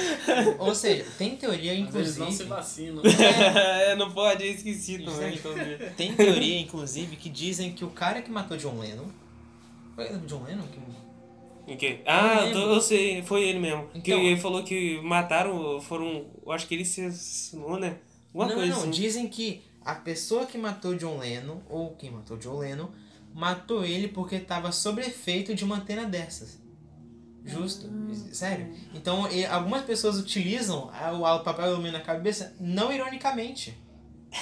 Ou 0.60 0.74
seja, 0.74 1.06
tem 1.16 1.34
teoria, 1.34 1.74
inclusive. 1.74 2.04
Eles 2.04 2.18
não 2.18 2.30
se 2.30 2.44
vacinam. 2.44 3.02
É, 3.02 3.92
é, 3.92 3.96
não 3.96 4.12
pode, 4.12 4.44
eu 4.44 4.52
esqueci 4.52 4.98
também. 4.98 5.40
tem 5.96 6.14
teoria, 6.14 6.60
inclusive, 6.60 7.16
que 7.16 7.30
dizem 7.30 7.72
que 7.72 7.86
o 7.86 7.90
cara 7.90 8.20
que 8.20 8.30
matou 8.30 8.58
John 8.58 8.78
Lennon. 8.78 9.06
Foi 9.94 10.06
John 10.26 10.42
Lennon 10.44 10.66
que. 10.66 10.80
Em 11.66 11.76
que? 11.76 12.00
Ah, 12.06 12.46
eu, 12.46 12.58
eu, 12.58 12.80
sei, 12.80 13.22
foi 13.22 13.42
ele 13.44 13.58
mesmo. 13.58 13.88
Então, 13.90 14.02
que 14.02 14.12
ele 14.12 14.36
falou 14.36 14.62
que 14.62 15.00
mataram, 15.00 15.80
foram. 15.80 16.26
Eu 16.44 16.52
acho 16.52 16.66
que 16.66 16.74
ele 16.74 16.84
se 16.84 17.02
assassinou, 17.02 17.78
né? 17.78 17.98
Alguma 18.28 18.48
não, 18.48 18.54
coisa 18.56 18.72
não, 18.72 18.80
assim. 18.80 18.90
dizem 18.90 19.28
que 19.28 19.62
a 19.84 19.94
pessoa 19.94 20.46
que 20.46 20.58
matou 20.58 20.94
John 20.94 21.18
Lennon, 21.18 21.60
ou 21.68 21.94
quem 21.94 22.10
matou 22.10 22.36
John 22.36 22.58
Lennon, 22.58 22.88
matou 23.32 23.84
ele 23.84 24.08
porque 24.08 24.36
estava 24.36 24.72
sob 24.72 25.00
efeito 25.00 25.54
de 25.54 25.64
uma 25.64 25.76
antena 25.76 26.04
dessas. 26.04 26.62
Justo, 27.44 27.90
sério. 28.32 28.72
Então, 28.94 29.28
algumas 29.50 29.84
pessoas 29.84 30.18
utilizam 30.18 30.90
o 30.90 31.38
papel 31.40 31.66
alumínio 31.66 31.92
na 31.92 32.00
cabeça 32.00 32.54
não 32.58 32.90
ironicamente. 32.90 33.76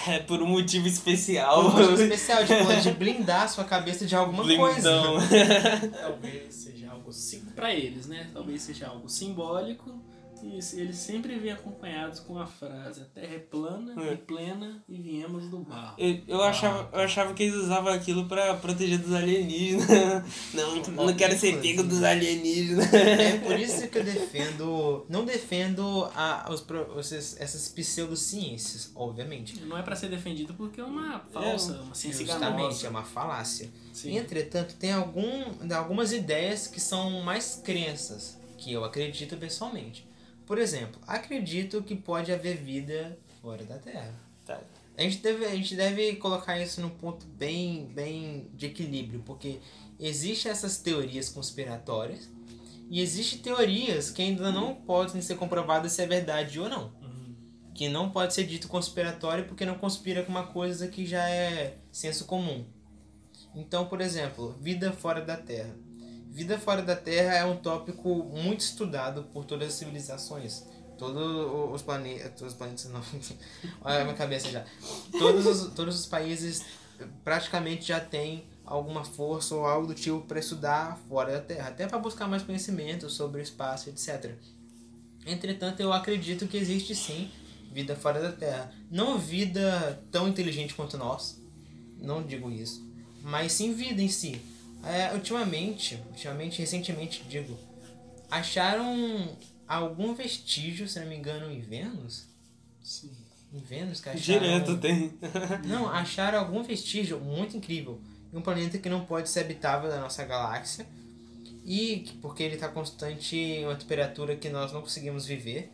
É, 0.08 0.18
por 0.20 0.42
um 0.42 0.46
motivo 0.46 0.88
especial. 0.88 1.70
Por 1.70 1.82
um 1.82 1.90
motivo 1.90 2.02
especial, 2.14 2.44
tipo, 2.46 2.80
de 2.80 2.90
blindar 2.92 3.48
sua 3.48 3.64
cabeça 3.64 4.06
de 4.06 4.16
alguma 4.16 4.42
Blindão. 4.42 4.72
coisa. 4.72 4.90
Talvez 6.00 6.54
seja 6.54 6.90
algo 6.90 7.12
sim 7.12 7.40
para 7.54 7.74
eles, 7.74 8.06
né? 8.06 8.30
Talvez 8.32 8.62
seja 8.62 8.88
algo 8.88 9.08
simbólico 9.08 9.94
e 10.42 10.56
eles 10.80 10.96
sempre 10.96 11.36
vêm 11.38 11.52
acompanhados 11.52 12.20
com 12.20 12.38
a 12.38 12.46
frase: 12.46 13.00
a 13.02 13.04
terra 13.04 13.34
é 13.34 13.38
plana 13.38 13.94
É. 14.02 14.12
e 14.14 14.16
plena 14.16 14.82
e 14.88 15.00
viemos 15.00 15.48
do 15.48 15.58
barro. 15.60 15.94
Eu, 15.98 16.20
eu, 16.26 16.42
achava, 16.42 16.88
eu 16.92 17.00
achava 17.00 17.32
que 17.34 17.42
eles 17.44 17.54
usavam 17.56 17.92
aquilo 17.92 18.26
pra 18.28 18.54
proteger 18.56 18.98
dos 18.98 19.12
alienígenas. 19.12 19.88
Não, 20.54 20.76
não 21.06 21.14
quero 21.14 21.38
ser 21.38 21.60
pego 21.60 21.82
dos 21.82 22.02
alienígenas. 22.02 22.92
É 22.92 23.38
por 23.38 23.58
isso 23.58 23.88
que 23.88 23.98
eu 23.98 24.04
defendo. 24.04 25.06
Não 25.08 25.24
defendo 25.24 26.04
a, 26.14 26.48
os, 26.52 26.60
pro- 26.60 26.98
esses- 27.00 27.40
essas 27.40 27.68
pseudociências, 27.68 28.90
obviamente. 28.94 29.60
Não 29.60 29.76
é 29.78 29.82
para 29.82 29.96
ser 29.96 30.08
defendido 30.08 30.54
porque 30.54 30.80
é 30.80 30.84
uma 30.84 31.20
falsa, 31.32 31.80
uma 31.82 31.94
ciência 31.94 32.24
Justamente, 32.26 32.54
enganosa. 32.58 32.86
é 32.86 32.90
uma 32.90 33.04
falácia. 33.04 33.70
Sim. 33.92 34.16
Entretanto, 34.16 34.74
tem 34.78 34.92
algum, 34.92 35.44
algumas 35.74 36.12
ideias 36.12 36.66
que 36.66 36.80
são 36.80 37.22
mais 37.22 37.60
crenças, 37.64 38.38
que 38.58 38.72
eu 38.72 38.84
acredito 38.84 39.36
pessoalmente. 39.36 40.06
Por 40.46 40.58
exemplo, 40.58 41.00
acredito 41.06 41.82
que 41.82 41.94
pode 41.94 42.32
haver 42.32 42.56
vida 42.56 43.18
fora 43.40 43.64
da 43.64 43.78
Terra. 43.78 44.14
Tá. 44.44 44.60
A 44.96 45.02
gente 45.02 45.18
deve, 45.18 45.44
a 45.46 45.54
gente 45.54 45.74
deve 45.74 46.16
colocar 46.16 46.60
isso 46.60 46.80
num 46.80 46.90
ponto 46.90 47.24
bem, 47.26 47.86
bem 47.86 48.50
de 48.54 48.66
equilíbrio, 48.66 49.22
porque 49.24 49.58
existem 49.98 50.52
essas 50.52 50.78
teorias 50.78 51.28
conspiratórias 51.28 52.28
e 52.90 53.00
existem 53.00 53.38
teorias 53.38 54.10
que 54.10 54.20
ainda 54.20 54.52
não 54.52 54.74
podem 54.74 55.22
ser 55.22 55.36
comprovadas 55.36 55.92
se 55.92 56.02
é 56.02 56.06
verdade 56.06 56.60
ou 56.60 56.68
não. 56.68 56.92
Que 57.74 57.88
não 57.88 58.10
pode 58.10 58.34
ser 58.34 58.44
dito 58.44 58.68
conspiratório 58.68 59.46
porque 59.46 59.64
não 59.64 59.78
conspira 59.78 60.22
com 60.22 60.30
uma 60.30 60.46
coisa 60.46 60.88
que 60.88 61.06
já 61.06 61.26
é 61.26 61.78
senso 61.90 62.26
comum. 62.26 62.66
Então, 63.54 63.86
por 63.86 64.02
exemplo, 64.02 64.54
vida 64.60 64.92
fora 64.92 65.22
da 65.22 65.38
Terra. 65.38 65.74
Vida 66.32 66.58
fora 66.58 66.80
da 66.80 66.96
Terra 66.96 67.34
é 67.34 67.44
um 67.44 67.58
tópico 67.58 68.08
muito 68.24 68.60
estudado 68.60 69.24
por 69.34 69.44
todas 69.44 69.68
as 69.68 69.74
civilizações. 69.74 70.64
Todos 70.96 71.74
os 71.74 71.82
planetas. 71.82 72.40
Os 72.40 72.54
planetas 72.54 72.86
não. 72.86 73.02
Olha 73.84 74.00
a 74.00 74.04
minha 74.04 74.16
cabeça 74.16 74.48
já. 74.48 74.64
Todos 75.18 75.44
os, 75.44 75.74
todos 75.74 76.00
os 76.00 76.06
países 76.06 76.64
praticamente 77.22 77.86
já 77.86 78.00
têm 78.00 78.46
alguma 78.64 79.04
força 79.04 79.54
ou 79.54 79.66
algo 79.66 79.88
do 79.88 79.94
tipo 79.94 80.22
para 80.22 80.38
estudar 80.38 80.98
fora 81.06 81.32
da 81.32 81.40
Terra. 81.42 81.68
Até 81.68 81.86
para 81.86 81.98
buscar 81.98 82.26
mais 82.26 82.42
conhecimento 82.42 83.10
sobre 83.10 83.42
o 83.42 83.42
espaço, 83.42 83.90
etc. 83.90 84.34
Entretanto, 85.26 85.80
eu 85.80 85.92
acredito 85.92 86.48
que 86.48 86.56
existe 86.56 86.94
sim 86.94 87.30
vida 87.70 87.94
fora 87.94 88.22
da 88.22 88.32
Terra. 88.32 88.72
Não 88.90 89.18
vida 89.18 90.02
tão 90.10 90.26
inteligente 90.26 90.72
quanto 90.72 90.96
nós. 90.96 91.38
Não 92.00 92.22
digo 92.22 92.50
isso. 92.50 92.82
Mas 93.22 93.52
sim 93.52 93.74
vida 93.74 94.00
em 94.00 94.08
si. 94.08 94.40
É, 94.84 95.12
ultimamente, 95.14 96.00
ultimamente, 96.10 96.58
recentemente, 96.60 97.22
digo, 97.28 97.56
acharam 98.30 99.36
algum 99.68 100.14
vestígio, 100.14 100.88
se 100.88 100.98
não 101.00 101.06
me 101.06 101.16
engano, 101.16 101.50
em 101.50 101.60
Vênus? 101.60 102.26
Sim. 102.82 103.10
Em 103.52 103.60
Vênus, 103.60 104.00
que 104.00 104.08
acharam... 104.08 104.40
Direto 104.40 104.78
tem. 104.78 105.12
Não, 105.66 105.88
acharam 105.88 106.38
algum 106.38 106.62
vestígio 106.62 107.20
muito 107.20 107.56
incrível 107.56 108.00
em 108.32 108.36
um 108.38 108.40
planeta 108.40 108.78
que 108.78 108.88
não 108.88 109.04
pode 109.04 109.28
ser 109.28 109.40
habitável 109.40 109.90
da 109.90 110.00
nossa 110.00 110.24
galáxia 110.24 110.86
e 111.64 111.98
que- 111.98 112.12
porque 112.14 112.42
ele 112.42 112.54
está 112.54 112.66
constante 112.68 113.36
em 113.36 113.64
uma 113.66 113.74
temperatura 113.76 114.34
que 114.36 114.48
nós 114.48 114.72
não 114.72 114.80
conseguimos 114.80 115.26
viver. 115.26 115.70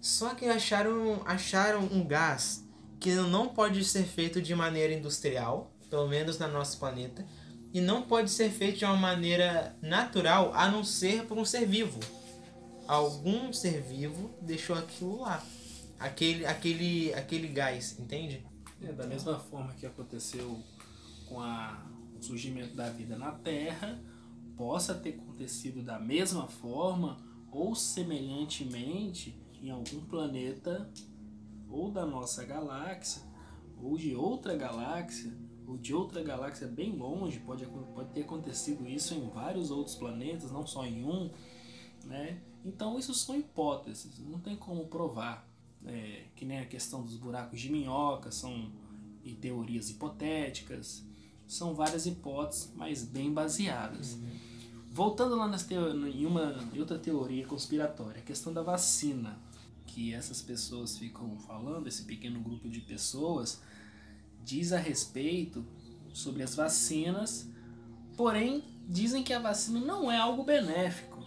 Só 0.00 0.34
que 0.36 0.44
acharam, 0.46 1.20
acharam 1.26 1.80
um 1.90 2.06
gás 2.06 2.64
que 3.00 3.12
não 3.14 3.48
pode 3.48 3.84
ser 3.84 4.04
feito 4.04 4.40
de 4.40 4.54
maneira 4.54 4.94
industrial, 4.94 5.72
pelo 5.90 6.06
menos 6.06 6.38
no 6.38 6.46
nosso 6.48 6.78
planeta, 6.78 7.26
e 7.74 7.80
não 7.80 8.02
pode 8.02 8.30
ser 8.30 8.50
feito 8.50 8.78
de 8.78 8.84
uma 8.84 8.96
maneira 8.96 9.76
natural 9.82 10.54
a 10.54 10.70
não 10.70 10.84
ser 10.84 11.26
por 11.26 11.36
um 11.36 11.44
ser 11.44 11.66
vivo. 11.66 11.98
Algum 12.86 13.52
ser 13.52 13.82
vivo 13.82 14.30
deixou 14.40 14.76
aquilo 14.76 15.20
lá. 15.20 15.44
Aquele, 15.98 16.46
aquele, 16.46 17.12
aquele 17.14 17.48
gás, 17.48 17.98
entende? 17.98 18.46
É, 18.80 18.92
da 18.92 19.04
mesma 19.08 19.40
forma 19.40 19.72
que 19.74 19.84
aconteceu 19.84 20.62
com 21.26 21.40
a, 21.40 21.84
o 22.16 22.22
surgimento 22.22 22.76
da 22.76 22.88
vida 22.90 23.18
na 23.18 23.32
Terra, 23.32 24.00
possa 24.56 24.94
ter 24.94 25.18
acontecido 25.20 25.82
da 25.82 25.98
mesma 25.98 26.46
forma 26.46 27.16
ou 27.50 27.74
semelhantemente 27.74 29.36
em 29.60 29.70
algum 29.70 30.00
planeta 30.02 30.88
ou 31.68 31.90
da 31.90 32.06
nossa 32.06 32.44
galáxia 32.44 33.22
ou 33.82 33.96
de 33.96 34.14
outra 34.14 34.54
galáxia 34.54 35.32
ou 35.66 35.76
de 35.78 35.94
outra 35.94 36.22
galáxia 36.22 36.66
bem 36.66 36.92
longe, 36.96 37.40
pode, 37.40 37.66
pode 37.66 38.10
ter 38.10 38.22
acontecido 38.22 38.86
isso 38.86 39.14
em 39.14 39.28
vários 39.28 39.70
outros 39.70 39.96
planetas, 39.96 40.50
não 40.50 40.66
só 40.66 40.84
em 40.84 41.04
um, 41.04 41.30
né? 42.04 42.40
Então 42.64 42.98
isso 42.98 43.14
são 43.14 43.36
hipóteses, 43.36 44.18
não 44.20 44.38
tem 44.38 44.56
como 44.56 44.86
provar. 44.86 45.48
É, 45.86 46.24
que 46.34 46.46
nem 46.46 46.60
a 46.60 46.64
questão 46.64 47.02
dos 47.02 47.14
buracos 47.16 47.60
de 47.60 47.70
minhoca, 47.70 48.30
são 48.30 48.72
e 49.22 49.32
teorias 49.34 49.90
hipotéticas, 49.90 51.04
são 51.46 51.74
várias 51.74 52.06
hipóteses, 52.06 52.72
mas 52.74 53.04
bem 53.04 53.32
baseadas. 53.32 54.18
Voltando 54.90 55.34
lá 55.34 55.48
nas 55.48 55.68
em, 55.70 56.24
uma, 56.24 56.54
em 56.72 56.78
outra 56.78 56.98
teoria 56.98 57.46
conspiratória, 57.46 58.20
a 58.20 58.24
questão 58.24 58.52
da 58.52 58.62
vacina, 58.62 59.38
que 59.86 60.14
essas 60.14 60.40
pessoas 60.40 60.96
ficam 60.96 61.36
falando, 61.38 61.86
esse 61.86 62.04
pequeno 62.04 62.40
grupo 62.40 62.68
de 62.68 62.80
pessoas, 62.80 63.60
diz 64.44 64.72
a 64.72 64.78
respeito 64.78 65.64
sobre 66.12 66.42
as 66.42 66.54
vacinas, 66.54 67.48
porém 68.16 68.62
dizem 68.88 69.22
que 69.22 69.32
a 69.32 69.38
vacina 69.38 69.80
não 69.80 70.10
é 70.10 70.16
algo 70.18 70.44
benéfico, 70.44 71.18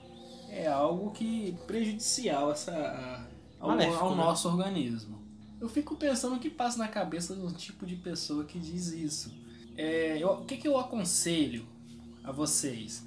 é 0.50 0.68
algo 0.68 1.12
que 1.12 1.58
prejudicial 1.66 2.52
essa, 2.52 2.72
a- 2.72 3.28
ao, 3.60 3.70
Maléfico, 3.70 4.04
ao 4.04 4.12
né? 4.12 4.18
nosso 4.24 4.48
organismo. 4.48 5.18
Eu 5.60 5.68
fico 5.68 5.96
pensando 5.96 6.36
o 6.36 6.40
que 6.40 6.50
passa 6.50 6.78
na 6.78 6.88
cabeça 6.88 7.36
de 7.36 7.42
um 7.42 7.52
tipo 7.52 7.86
de 7.86 7.96
pessoa 7.96 8.46
que 8.46 8.60
diz 8.60 8.88
isso. 8.90 9.34
É, 9.76 10.18
eu- 10.22 10.30
o 10.34 10.46
que, 10.46 10.58
que 10.58 10.68
eu 10.68 10.78
aconselho 10.78 11.66
a 12.24 12.32
vocês? 12.32 13.04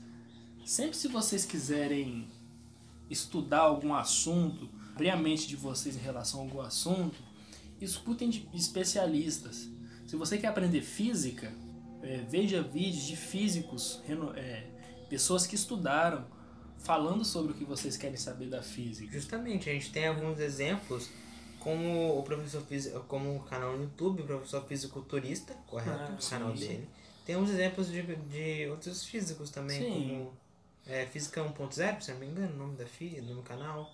Sempre 0.64 0.96
se 0.96 1.08
vocês 1.08 1.44
quiserem 1.44 2.28
estudar 3.08 3.60
algum 3.60 3.94
assunto, 3.94 4.68
abrir 4.92 5.10
a 5.10 5.16
mente 5.16 5.46
de 5.48 5.56
vocês 5.56 5.96
em 5.96 6.00
relação 6.00 6.40
a 6.40 6.42
algum 6.42 6.60
assunto, 6.60 7.16
escutem 7.80 8.28
de 8.28 8.46
especialistas. 8.54 9.68
Se 10.10 10.16
você 10.16 10.38
quer 10.38 10.48
aprender 10.48 10.82
física, 10.82 11.52
é, 12.02 12.16
veja 12.28 12.60
vídeos 12.64 13.04
de 13.04 13.14
físicos, 13.14 14.02
é, 14.34 14.64
pessoas 15.08 15.46
que 15.46 15.54
estudaram, 15.54 16.26
falando 16.78 17.24
sobre 17.24 17.52
o 17.52 17.54
que 17.54 17.64
vocês 17.64 17.96
querem 17.96 18.16
saber 18.16 18.48
da 18.48 18.60
física. 18.60 19.12
Justamente, 19.12 19.70
a 19.70 19.72
gente 19.72 19.92
tem 19.92 20.08
alguns 20.08 20.40
exemplos, 20.40 21.08
como 21.60 22.18
o 22.18 22.24
professor 22.24 22.60
físico, 22.62 22.98
como 23.06 23.36
o 23.36 23.40
canal 23.44 23.76
no 23.76 23.84
YouTube, 23.84 24.22
o 24.22 24.26
professor 24.26 24.64
fisiculturista, 24.66 25.54
correto? 25.68 26.10
Ah, 26.12 26.18
o 26.20 26.28
canal 26.28 26.56
sim. 26.56 26.66
dele. 26.66 26.88
Tem 27.24 27.36
uns 27.36 27.48
exemplos 27.48 27.86
de, 27.88 28.02
de 28.02 28.66
outros 28.68 29.04
físicos 29.04 29.48
também, 29.50 29.78
Sim. 29.78 29.92
como 29.92 30.32
é, 30.86 31.06
Física 31.06 31.40
1.0, 31.40 32.00
se 32.00 32.10
não 32.10 32.18
me 32.18 32.26
engano, 32.26 32.52
o 32.52 32.58
nome 32.58 32.74
da 32.76 32.86
filha, 32.86 33.22
do 33.22 33.42
canal. 33.42 33.88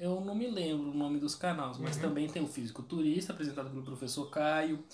Eu 0.00 0.20
não 0.20 0.34
me 0.34 0.48
lembro 0.48 0.90
o 0.90 0.94
nome 0.94 1.20
dos 1.20 1.36
canais, 1.36 1.78
mas 1.78 1.94
Uhum. 1.94 2.02
também 2.02 2.28
tem 2.28 2.42
o 2.42 2.48
Físico 2.48 2.82
Turista, 2.82 3.32
apresentado 3.32 3.70
pelo 3.70 3.84
professor 3.84 4.28
Caio. 4.30 4.84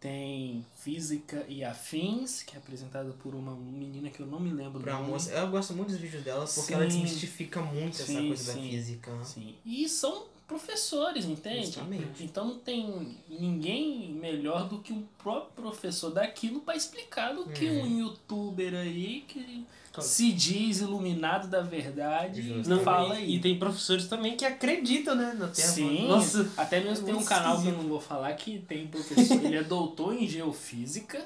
Tem 0.00 0.64
Física 0.78 1.44
e 1.48 1.64
Afins, 1.64 2.42
que 2.44 2.54
é 2.54 2.58
apresentado 2.58 3.12
por 3.20 3.34
uma 3.34 3.54
menina 3.56 4.08
que 4.10 4.20
eu 4.20 4.26
não 4.26 4.38
me 4.38 4.50
lembro 4.52 4.80
Pra 4.80 4.94
nome. 4.94 5.08
moça, 5.10 5.32
eu 5.32 5.48
gosto 5.48 5.74
muito 5.74 5.88
dos 5.90 5.98
vídeos 5.98 6.22
dela 6.22 6.44
porque 6.44 6.60
Sim. 6.60 6.74
ela 6.74 6.86
desmistifica 6.86 7.60
muito 7.60 7.94
essa 7.96 8.06
Sim, 8.06 8.28
coisa 8.28 8.44
da 8.52 8.52
sim, 8.60 8.70
física. 8.70 9.24
Sim. 9.24 9.54
E 9.66 9.88
são 9.88 10.26
professores, 10.46 11.24
entende? 11.24 11.66
Justamente. 11.66 12.22
Então 12.22 12.46
não 12.46 12.58
tem 12.60 13.18
ninguém 13.28 14.12
melhor 14.12 14.68
do 14.68 14.78
que 14.78 14.92
o 14.92 15.02
próprio 15.18 15.64
professor 15.64 16.10
daquilo 16.10 16.60
para 16.60 16.76
explicar 16.76 17.34
do 17.34 17.46
que 17.46 17.66
Uhum. 17.68 17.82
um 17.82 17.98
youtuber 17.98 18.74
aí 18.74 19.24
que 19.26 19.66
se 20.00 20.32
diz 20.32 20.80
iluminado 20.80 21.48
da 21.48 21.62
verdade 21.62 22.40
e 22.40 22.68
Não, 22.68 22.80
fala 22.80 23.14
e, 23.14 23.18
aí. 23.18 23.34
e 23.36 23.40
tem 23.40 23.58
professores 23.58 24.06
também 24.06 24.36
que 24.36 24.44
acreditam, 24.44 25.14
né? 25.14 25.34
Na 25.38 25.48
Terra. 25.48 25.68
Sim, 25.68 26.08
Nossa, 26.08 26.50
até 26.56 26.80
mesmo 26.80 27.06
tem 27.06 27.14
um 27.14 27.24
canal 27.24 27.60
que 27.60 27.68
eu 27.68 27.72
não 27.76 27.88
vou 27.88 28.00
falar 28.00 28.32
que 28.34 28.58
tem 28.60 28.86
professor, 28.86 29.42
ele 29.44 29.56
é 29.56 29.62
doutor 29.62 30.14
em 30.14 30.26
geofísica, 30.28 31.24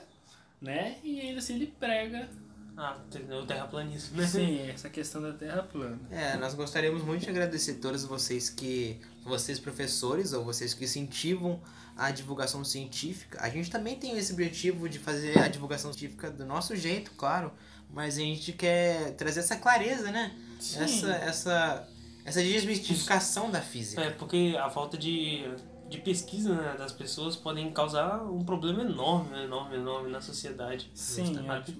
né? 0.60 0.96
E 1.02 1.20
ainda 1.20 1.38
assim 1.38 1.54
ele 1.54 1.72
prega, 1.78 2.28
Ah, 2.76 2.96
o 3.40 3.44
terraplanismo, 3.46 4.16
né? 4.16 4.26
sim, 4.26 4.60
essa 4.68 4.88
questão 4.88 5.20
da 5.20 5.32
Terra 5.32 5.62
plana. 5.62 5.98
É, 6.10 6.36
nós 6.36 6.54
gostaríamos 6.54 7.02
muito 7.02 7.22
de 7.22 7.30
agradecer 7.30 7.74
todos 7.74 8.04
vocês 8.04 8.48
que, 8.48 8.98
vocês 9.24 9.58
professores 9.58 10.32
ou 10.32 10.42
vocês 10.44 10.72
que 10.72 10.84
incentivam 10.84 11.60
a 11.96 12.10
divulgação 12.10 12.64
científica. 12.64 13.38
A 13.42 13.50
gente 13.50 13.70
também 13.70 13.96
tem 13.96 14.16
esse 14.16 14.32
objetivo 14.32 14.88
de 14.88 14.98
fazer 14.98 15.38
a 15.38 15.48
divulgação 15.48 15.92
científica 15.92 16.30
do 16.30 16.46
nosso 16.46 16.74
jeito, 16.74 17.10
claro, 17.18 17.52
mas 17.92 18.16
a 18.16 18.20
gente 18.20 18.52
quer 18.52 19.14
trazer 19.14 19.40
essa 19.40 19.56
clareza, 19.56 20.10
né? 20.10 20.34
essa 20.58 21.12
essa 21.12 21.88
essa 22.24 22.42
desmistificação 22.42 23.50
da 23.50 23.60
física. 23.60 24.02
É, 24.02 24.10
porque 24.10 24.56
a 24.58 24.70
falta 24.70 24.96
de, 24.96 25.44
de 25.88 25.98
pesquisa 25.98 26.54
né, 26.54 26.76
das 26.78 26.92
pessoas 26.92 27.34
podem 27.34 27.72
causar 27.72 28.22
um 28.22 28.44
problema 28.44 28.82
enorme, 28.82 29.42
enorme, 29.42 29.76
enorme 29.76 30.10
na 30.10 30.20
sociedade. 30.20 30.90
Sim, 30.94 31.34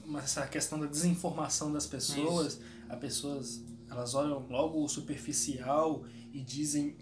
mas 0.05 0.25
essa 0.25 0.47
questão 0.47 0.81
da 0.81 0.87
desinformação 0.87 1.73
das 1.73 1.87
pessoas, 1.87 2.55
Isso. 2.55 2.63
as 2.89 2.99
pessoas 2.99 3.65
elas 3.89 4.15
olham 4.15 4.45
logo 4.49 4.83
o 4.83 4.89
superficial 4.89 6.05
e 6.33 6.41
dizem 6.41 6.97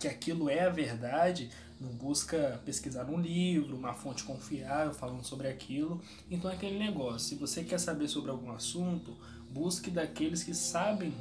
que 0.00 0.08
aquilo 0.08 0.50
é 0.50 0.66
a 0.66 0.68
verdade, 0.68 1.48
não 1.80 1.90
busca 1.90 2.60
pesquisar 2.64 3.04
um 3.10 3.20
livro, 3.20 3.76
uma 3.76 3.92
fonte 3.92 4.24
confiável 4.24 4.94
falando 4.94 5.24
sobre 5.24 5.48
aquilo. 5.48 6.00
Então 6.30 6.50
é 6.50 6.54
aquele 6.54 6.78
negócio, 6.78 7.20
se 7.20 7.34
você 7.34 7.64
quer 7.64 7.78
saber 7.78 8.08
sobre 8.08 8.30
algum 8.30 8.52
assunto, 8.52 9.16
busque 9.50 9.90
daqueles 9.90 10.42
que 10.42 10.54
sabem 10.54 11.12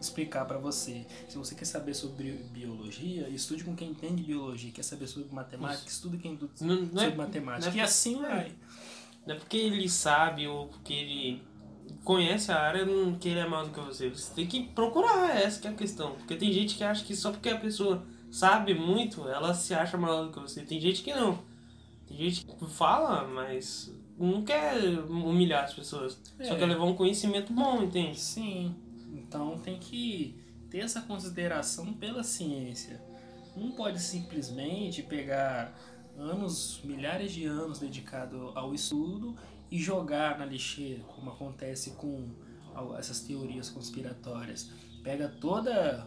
explicar 0.00 0.44
para 0.44 0.58
você. 0.58 1.06
Se 1.28 1.38
você 1.38 1.54
quer 1.54 1.64
saber 1.64 1.94
sobre 1.94 2.32
biologia, 2.52 3.28
estude 3.28 3.64
com 3.64 3.74
quem 3.74 3.90
entende 3.90 4.22
biologia. 4.22 4.72
Quer 4.72 4.82
saber 4.82 5.06
sobre 5.06 5.32
matemática, 5.32 5.88
estude 5.88 6.18
quem 6.18 6.32
entende 6.32 6.88
sobre 6.88 7.04
é, 7.04 7.14
matemática. 7.14 7.70
Não 7.70 7.78
é, 7.78 7.80
e 7.80 7.80
assim 7.80 8.20
vai. 8.20 8.52
Não 9.26 9.34
é 9.34 9.38
porque 9.38 9.56
ele 9.56 9.88
sabe 9.88 10.46
ou 10.48 10.66
porque 10.66 10.92
ele 10.92 11.42
conhece 12.04 12.50
a 12.50 12.60
área 12.60 12.84
que 13.20 13.28
ele 13.28 13.40
é 13.40 13.46
mais 13.46 13.68
do 13.68 13.74
que 13.74 13.80
você. 13.80 14.08
Você 14.10 14.34
tem 14.34 14.46
que 14.46 14.64
procurar, 14.68 15.36
essa 15.36 15.60
que 15.60 15.68
é 15.68 15.70
a 15.70 15.74
questão. 15.74 16.12
Porque 16.16 16.36
tem 16.36 16.52
gente 16.52 16.76
que 16.76 16.84
acha 16.84 17.04
que 17.04 17.14
só 17.14 17.30
porque 17.30 17.48
a 17.48 17.58
pessoa 17.58 18.04
sabe 18.32 18.74
muito, 18.74 19.28
ela 19.28 19.52
se 19.52 19.74
acha 19.74 19.98
maior 19.98 20.24
do 20.24 20.32
que 20.32 20.40
você. 20.40 20.62
Tem 20.62 20.80
gente 20.80 21.02
que 21.02 21.12
não. 21.14 21.38
Tem 22.08 22.16
gente 22.16 22.46
que 22.46 22.66
fala, 22.66 23.28
mas 23.28 23.94
não 24.18 24.42
quer 24.42 24.74
humilhar 25.08 25.64
as 25.64 25.74
pessoas. 25.74 26.18
É. 26.38 26.44
Só 26.44 26.56
quer 26.56 26.66
levar 26.66 26.84
um 26.84 26.94
conhecimento 26.94 27.52
bom, 27.52 27.82
entende? 27.82 28.18
Sim. 28.18 28.74
Então 29.12 29.58
tem 29.58 29.78
que 29.78 30.34
ter 30.70 30.78
essa 30.78 31.02
consideração 31.02 31.92
pela 31.92 32.22
ciência. 32.22 33.00
Não 33.54 33.70
pode 33.72 34.00
simplesmente 34.00 35.02
pegar 35.02 35.78
anos, 36.16 36.80
milhares 36.82 37.32
de 37.32 37.44
anos 37.44 37.78
dedicado 37.78 38.50
ao 38.54 38.74
estudo 38.74 39.36
e 39.70 39.78
jogar 39.78 40.38
na 40.38 40.46
lixeira, 40.46 41.02
como 41.14 41.30
acontece 41.30 41.90
com 41.92 42.30
essas 42.98 43.20
teorias 43.20 43.68
conspiratórias. 43.68 44.70
Pega 45.02 45.28
toda 45.28 46.06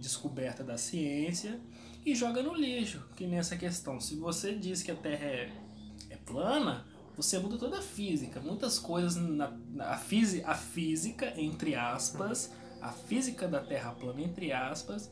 descoberta 0.00 0.64
da 0.64 0.78
ciência 0.78 1.60
e 2.04 2.14
joga 2.14 2.42
no 2.42 2.54
lixo, 2.54 3.04
que 3.14 3.26
nessa 3.26 3.56
questão. 3.56 4.00
Se 4.00 4.16
você 4.16 4.54
diz 4.54 4.82
que 4.82 4.90
a 4.90 4.96
Terra 4.96 5.26
é, 5.26 5.52
é 6.08 6.16
plana, 6.16 6.86
você 7.16 7.38
muda 7.38 7.58
toda 7.58 7.78
a 7.78 7.82
física. 7.82 8.40
Muitas 8.40 8.78
coisas 8.78 9.16
na, 9.16 9.52
na 9.74 9.90
a, 9.90 9.98
fisi, 9.98 10.42
a 10.44 10.54
física, 10.54 11.32
entre 11.38 11.74
aspas, 11.74 12.52
a 12.80 12.90
física 12.90 13.46
da 13.46 13.60
Terra 13.60 13.92
plana, 13.92 14.22
entre 14.22 14.52
aspas, 14.52 15.10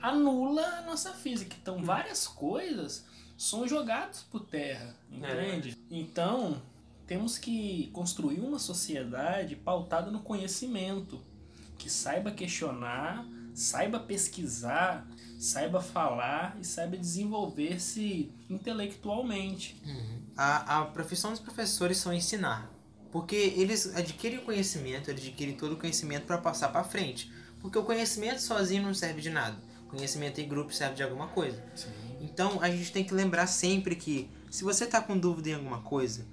anula 0.00 0.62
a 0.62 0.82
nossa 0.82 1.12
física. 1.12 1.54
Então, 1.60 1.84
várias 1.84 2.26
coisas 2.26 3.04
são 3.36 3.66
jogadas 3.68 4.22
por 4.22 4.44
terra, 4.44 4.94
entende? 5.10 5.70
É. 5.90 5.96
Então, 5.96 6.60
temos 7.06 7.38
que 7.38 7.88
construir 7.92 8.40
uma 8.40 8.58
sociedade 8.58 9.56
pautada 9.56 10.10
no 10.10 10.20
conhecimento, 10.20 11.20
que 11.78 11.90
saiba 11.90 12.30
questionar, 12.30 13.26
saiba 13.54 13.98
pesquisar, 13.98 15.06
saiba 15.38 15.80
falar 15.80 16.56
e 16.60 16.64
saiba 16.64 16.96
desenvolver-se 16.96 18.32
intelectualmente. 18.48 19.80
Uhum. 19.84 20.22
A, 20.36 20.80
a 20.80 20.84
profissão 20.86 21.30
dos 21.30 21.40
professores 21.40 21.98
são 21.98 22.12
ensinar, 22.12 22.70
porque 23.10 23.36
eles 23.36 23.94
adquirem 23.94 24.38
o 24.38 24.42
conhecimento, 24.42 25.10
eles 25.10 25.22
adquirem 25.22 25.54
todo 25.54 25.72
o 25.72 25.76
conhecimento 25.76 26.26
para 26.26 26.38
passar 26.38 26.68
para 26.68 26.84
frente. 26.84 27.30
Porque 27.60 27.78
o 27.78 27.82
conhecimento 27.82 28.40
sozinho 28.40 28.82
não 28.82 28.94
serve 28.94 29.20
de 29.20 29.30
nada. 29.30 29.56
O 29.84 29.90
conhecimento 29.90 30.40
em 30.40 30.48
grupo 30.48 30.72
serve 30.72 30.94
de 30.94 31.02
alguma 31.02 31.28
coisa. 31.28 31.62
Sim. 31.74 31.88
Então 32.20 32.62
a 32.62 32.70
gente 32.70 32.92
tem 32.92 33.04
que 33.04 33.12
lembrar 33.12 33.46
sempre 33.46 33.96
que 33.96 34.30
se 34.50 34.64
você 34.64 34.84
está 34.84 35.00
com 35.00 35.16
dúvida 35.16 35.50
em 35.50 35.54
alguma 35.54 35.80
coisa, 35.80 36.26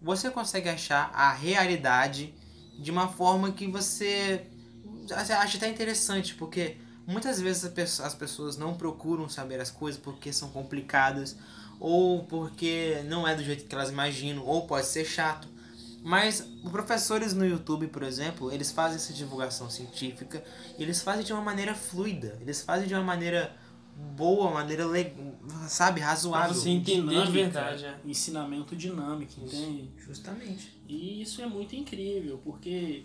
você 0.00 0.30
consegue 0.30 0.68
achar 0.68 1.10
a 1.14 1.32
realidade 1.32 2.34
de 2.78 2.90
uma 2.90 3.08
forma 3.08 3.52
que 3.52 3.66
você 3.66 4.46
acha 5.12 5.56
até 5.56 5.68
interessante, 5.68 6.34
porque 6.34 6.76
muitas 7.06 7.40
vezes 7.40 7.64
as 8.00 8.14
pessoas 8.14 8.56
não 8.56 8.74
procuram 8.74 9.28
saber 9.28 9.60
as 9.60 9.70
coisas 9.70 10.00
porque 10.00 10.32
são 10.32 10.48
complicadas, 10.50 11.36
ou 11.80 12.24
porque 12.24 13.02
não 13.06 13.26
é 13.26 13.34
do 13.34 13.42
jeito 13.42 13.64
que 13.64 13.74
elas 13.74 13.90
imaginam, 13.90 14.44
ou 14.44 14.66
pode 14.66 14.86
ser 14.86 15.04
chato. 15.04 15.48
Mas 16.02 16.46
os 16.62 16.70
professores 16.70 17.32
no 17.32 17.46
YouTube, 17.46 17.86
por 17.88 18.02
exemplo, 18.02 18.52
eles 18.52 18.70
fazem 18.70 18.96
essa 18.96 19.12
divulgação 19.12 19.70
científica 19.70 20.44
e 20.78 20.82
eles 20.82 21.02
fazem 21.02 21.24
de 21.24 21.32
uma 21.32 21.40
maneira 21.40 21.74
fluida, 21.74 22.36
eles 22.42 22.62
fazem 22.62 22.86
de 22.86 22.92
uma 22.94 23.02
maneira 23.02 23.56
boa, 24.14 24.50
maneira, 24.50 24.84
sabe, 25.66 26.00
razoável. 26.00 26.52
Pra 26.52 26.60
você 26.60 26.68
entender 26.68 27.08
dinâmica, 27.08 27.26
de 27.26 27.32
verdade. 27.32 27.84
É. 27.86 27.98
Ensinamento 28.04 28.76
dinâmico, 28.76 29.32
entende? 29.40 29.88
Justamente. 29.96 30.78
E 30.86 31.22
isso 31.22 31.40
é 31.40 31.46
muito 31.46 31.74
incrível, 31.74 32.38
porque 32.44 33.04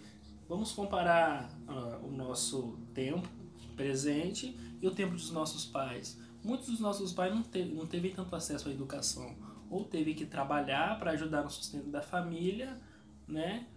vamos 0.49 0.71
comparar 0.71 1.47
uh, 1.67 2.07
o 2.07 2.11
nosso 2.11 2.75
tempo 2.93 3.29
presente 3.75 4.57
e 4.81 4.87
o 4.87 4.91
tempo 4.91 5.13
dos 5.13 5.29
nossos 5.29 5.63
pais. 5.63 6.19
Muitos 6.43 6.67
dos 6.67 6.79
nossos 6.79 7.13
pais 7.13 7.33
não, 7.33 7.43
te, 7.43 7.63
não 7.63 7.85
teve 7.85 8.09
tanto 8.09 8.35
acesso 8.35 8.67
à 8.67 8.71
educação, 8.71 9.35
ou 9.69 9.85
teve 9.85 10.15
que 10.15 10.25
trabalhar 10.25 10.97
para 10.97 11.11
ajudar 11.11 11.43
no 11.43 11.49
sustento 11.51 11.89
da 11.89 12.01
família, 12.01 12.81
né? 13.27 13.67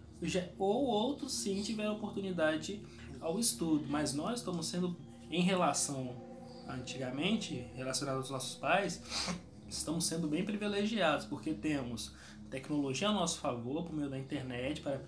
Ou 0.57 0.85
outros 0.85 1.33
sim 1.33 1.61
tiveram 1.61 1.93
oportunidade 1.93 2.81
ao 3.21 3.37
estudo, 3.39 3.85
mas 3.87 4.13
nós 4.13 4.39
estamos 4.39 4.65
sendo 4.65 4.95
em 5.29 5.41
relação 5.41 6.15
antigamente, 6.67 7.67
relacionado 7.75 8.17
aos 8.17 8.29
nossos 8.29 8.55
pais, 8.55 9.01
estamos 9.67 10.05
sendo 10.05 10.27
bem 10.27 10.43
privilegiados, 10.45 11.25
porque 11.25 11.53
temos 11.53 12.13
tecnologia 12.49 13.09
a 13.09 13.11
nosso 13.11 13.39
favor 13.39 13.83
por 13.83 13.93
meio 13.93 14.09
da 14.09 14.17
internet 14.17 14.81
para 14.81 14.99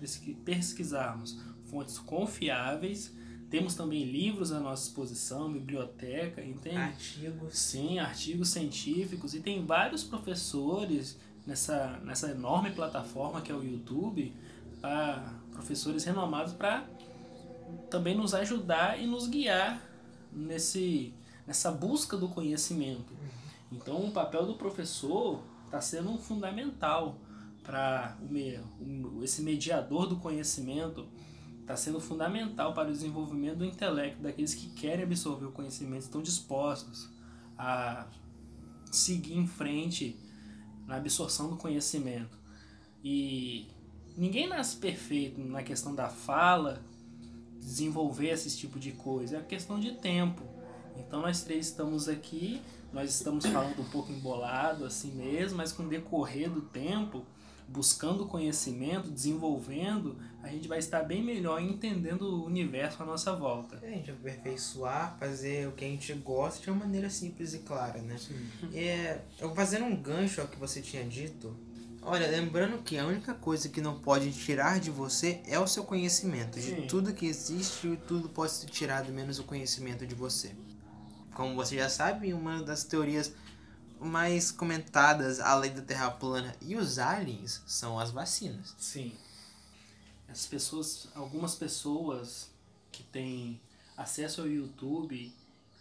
pesquisarmos 0.44 1.38
fontes 1.76 1.98
confiáveis. 1.98 3.12
Temos 3.50 3.74
também 3.74 4.04
livros 4.04 4.50
à 4.50 4.58
nossa 4.58 4.84
disposição, 4.84 5.52
biblioteca, 5.52 6.42
entende? 6.42 6.76
Artigos. 6.76 7.58
Sim, 7.58 7.98
artigos 7.98 8.48
científicos. 8.48 9.34
E 9.34 9.40
tem 9.40 9.64
vários 9.64 10.02
professores 10.02 11.18
nessa, 11.46 12.00
nessa 12.02 12.30
enorme 12.30 12.70
plataforma 12.70 13.40
que 13.40 13.52
é 13.52 13.54
o 13.54 13.62
YouTube, 13.62 14.32
para 14.80 15.34
professores 15.52 16.04
renomados 16.04 16.54
para 16.54 16.84
também 17.90 18.16
nos 18.16 18.34
ajudar 18.34 19.00
e 19.00 19.06
nos 19.06 19.28
guiar 19.28 19.80
nesse 20.32 21.14
nessa 21.46 21.70
busca 21.70 22.16
do 22.16 22.28
conhecimento. 22.28 23.14
Então, 23.70 24.04
o 24.04 24.10
papel 24.10 24.44
do 24.44 24.54
professor 24.54 25.40
está 25.66 25.80
sendo 25.80 26.18
fundamental 26.18 27.16
para 27.62 28.16
esse 29.22 29.42
mediador 29.42 30.08
do 30.08 30.16
conhecimento 30.16 31.06
está 31.66 31.76
sendo 31.76 31.98
fundamental 31.98 32.72
para 32.72 32.88
o 32.88 32.92
desenvolvimento 32.92 33.58
do 33.58 33.64
intelecto 33.64 34.22
daqueles 34.22 34.54
que 34.54 34.68
querem 34.68 35.04
absorver 35.04 35.46
o 35.46 35.50
conhecimento, 35.50 36.02
estão 36.02 36.22
dispostos 36.22 37.10
a 37.58 38.06
seguir 38.88 39.36
em 39.36 39.48
frente 39.48 40.16
na 40.86 40.94
absorção 40.94 41.50
do 41.50 41.56
conhecimento. 41.56 42.38
E 43.02 43.66
ninguém 44.16 44.48
nasce 44.48 44.76
perfeito 44.76 45.40
na 45.40 45.60
questão 45.60 45.92
da 45.92 46.08
fala, 46.08 46.80
desenvolver 47.58 48.28
esse 48.28 48.56
tipo 48.56 48.78
de 48.78 48.92
coisa, 48.92 49.38
é 49.38 49.42
questão 49.42 49.80
de 49.80 49.90
tempo. 49.90 50.44
Então 50.96 51.20
nós 51.20 51.42
três 51.42 51.66
estamos 51.66 52.08
aqui, 52.08 52.62
nós 52.92 53.10
estamos 53.10 53.44
falando 53.44 53.80
um 53.80 53.90
pouco 53.90 54.12
embolado 54.12 54.84
assim 54.84 55.10
mesmo, 55.10 55.56
mas 55.58 55.72
com 55.72 55.82
o 55.82 55.88
decorrer 55.88 56.48
do 56.48 56.60
tempo, 56.60 57.26
buscando 57.68 58.26
conhecimento, 58.26 59.10
desenvolvendo, 59.10 60.16
a 60.46 60.52
gente 60.52 60.68
vai 60.68 60.78
estar 60.78 61.02
bem 61.02 61.22
melhor 61.22 61.60
entendendo 61.60 62.22
o 62.22 62.46
universo 62.46 63.02
à 63.02 63.06
nossa 63.06 63.34
volta. 63.34 63.78
É, 63.82 63.88
a 63.88 63.90
gente 63.90 64.10
aperfeiçoar, 64.10 65.16
fazer 65.18 65.68
o 65.68 65.72
que 65.72 65.84
a 65.84 65.88
gente 65.88 66.12
gosta 66.14 66.62
de 66.62 66.70
uma 66.70 66.80
maneira 66.80 67.10
simples 67.10 67.54
e 67.54 67.58
clara, 67.58 68.00
né? 68.00 68.16
Sim. 68.18 68.48
É, 68.72 69.20
eu 69.38 69.54
fazendo 69.54 69.84
um 69.84 69.96
gancho 69.96 70.40
ao 70.40 70.48
que 70.48 70.58
você 70.58 70.80
tinha 70.80 71.04
dito, 71.04 71.56
Olha, 72.08 72.28
lembrando 72.28 72.80
que 72.84 72.96
a 72.96 73.04
única 73.04 73.34
coisa 73.34 73.68
que 73.68 73.80
não 73.80 73.98
pode 73.98 74.32
tirar 74.32 74.78
de 74.78 74.92
você 74.92 75.40
é 75.44 75.58
o 75.58 75.66
seu 75.66 75.82
conhecimento. 75.82 76.54
De 76.54 76.76
Sim. 76.76 76.86
tudo 76.86 77.12
que 77.12 77.26
existe, 77.26 77.98
tudo 78.06 78.28
pode 78.28 78.52
ser 78.52 78.66
tirado, 78.66 79.12
menos 79.12 79.40
o 79.40 79.42
conhecimento 79.42 80.06
de 80.06 80.14
você 80.14 80.54
como 81.36 81.54
você 81.54 81.76
já 81.76 81.90
sabe, 81.90 82.32
uma 82.32 82.62
das 82.62 82.82
teorias 82.82 83.30
mais 84.00 84.50
comentadas, 84.50 85.38
além 85.38 85.72
da 85.72 85.82
Terra 85.82 86.10
plana 86.10 86.54
e 86.62 86.74
os 86.74 86.98
aliens, 86.98 87.62
são 87.66 88.00
as 88.00 88.10
vacinas. 88.10 88.74
Sim. 88.78 89.12
As 90.36 90.44
pessoas, 90.44 91.08
algumas 91.14 91.54
pessoas 91.54 92.50
que 92.92 93.02
têm 93.02 93.58
acesso 93.96 94.42
ao 94.42 94.46
YouTube 94.46 95.32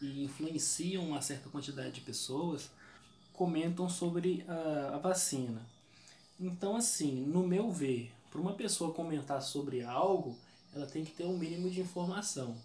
e 0.01 0.23
influenciam 0.23 1.05
uma 1.05 1.21
certa 1.21 1.49
quantidade 1.49 1.91
de 1.91 1.99
pessoas, 1.99 2.71
comentam 3.33 3.89
sobre 3.89 4.45
a, 4.47 4.95
a 4.95 4.97
vacina. 4.97 5.61
Então, 6.39 6.77
assim, 6.77 7.11
no 7.11 7.45
meu 7.45 7.69
ver, 7.69 8.13
para 8.31 8.39
uma 8.39 8.53
pessoa 8.53 8.93
comentar 8.93 9.41
sobre 9.41 9.83
algo, 9.83 10.37
ela 10.73 10.85
tem 10.85 11.03
que 11.03 11.11
ter 11.11 11.25
um 11.25 11.37
mínimo 11.37 11.69
de 11.69 11.81
informação. 11.81 12.55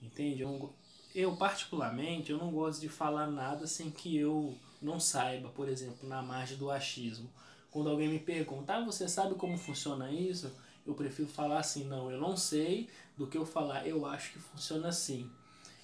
Entende? 0.00 0.42
Eu, 0.42 0.72
eu, 1.12 1.34
particularmente, 1.34 2.30
eu 2.30 2.38
não 2.38 2.52
gosto 2.52 2.80
de 2.80 2.88
falar 2.88 3.26
nada 3.26 3.66
sem 3.66 3.90
que 3.90 4.16
eu 4.16 4.56
não 4.80 5.00
saiba, 5.00 5.48
por 5.48 5.68
exemplo, 5.68 6.08
na 6.08 6.22
margem 6.22 6.56
do 6.56 6.70
achismo. 6.70 7.28
Quando 7.68 7.90
alguém 7.90 8.08
me 8.08 8.20
pergunta, 8.20 8.76
ah, 8.76 8.84
você 8.84 9.08
sabe 9.08 9.34
como 9.34 9.58
funciona 9.58 10.12
isso? 10.12 10.54
Eu 10.86 10.94
prefiro 10.94 11.28
falar 11.28 11.58
assim, 11.58 11.84
não, 11.84 12.10
eu 12.10 12.20
não 12.20 12.36
sei, 12.36 12.88
do 13.16 13.26
que 13.26 13.36
eu 13.36 13.44
falar, 13.44 13.86
eu 13.86 14.06
acho 14.06 14.32
que 14.32 14.38
funciona 14.38 14.88
assim. 14.88 15.28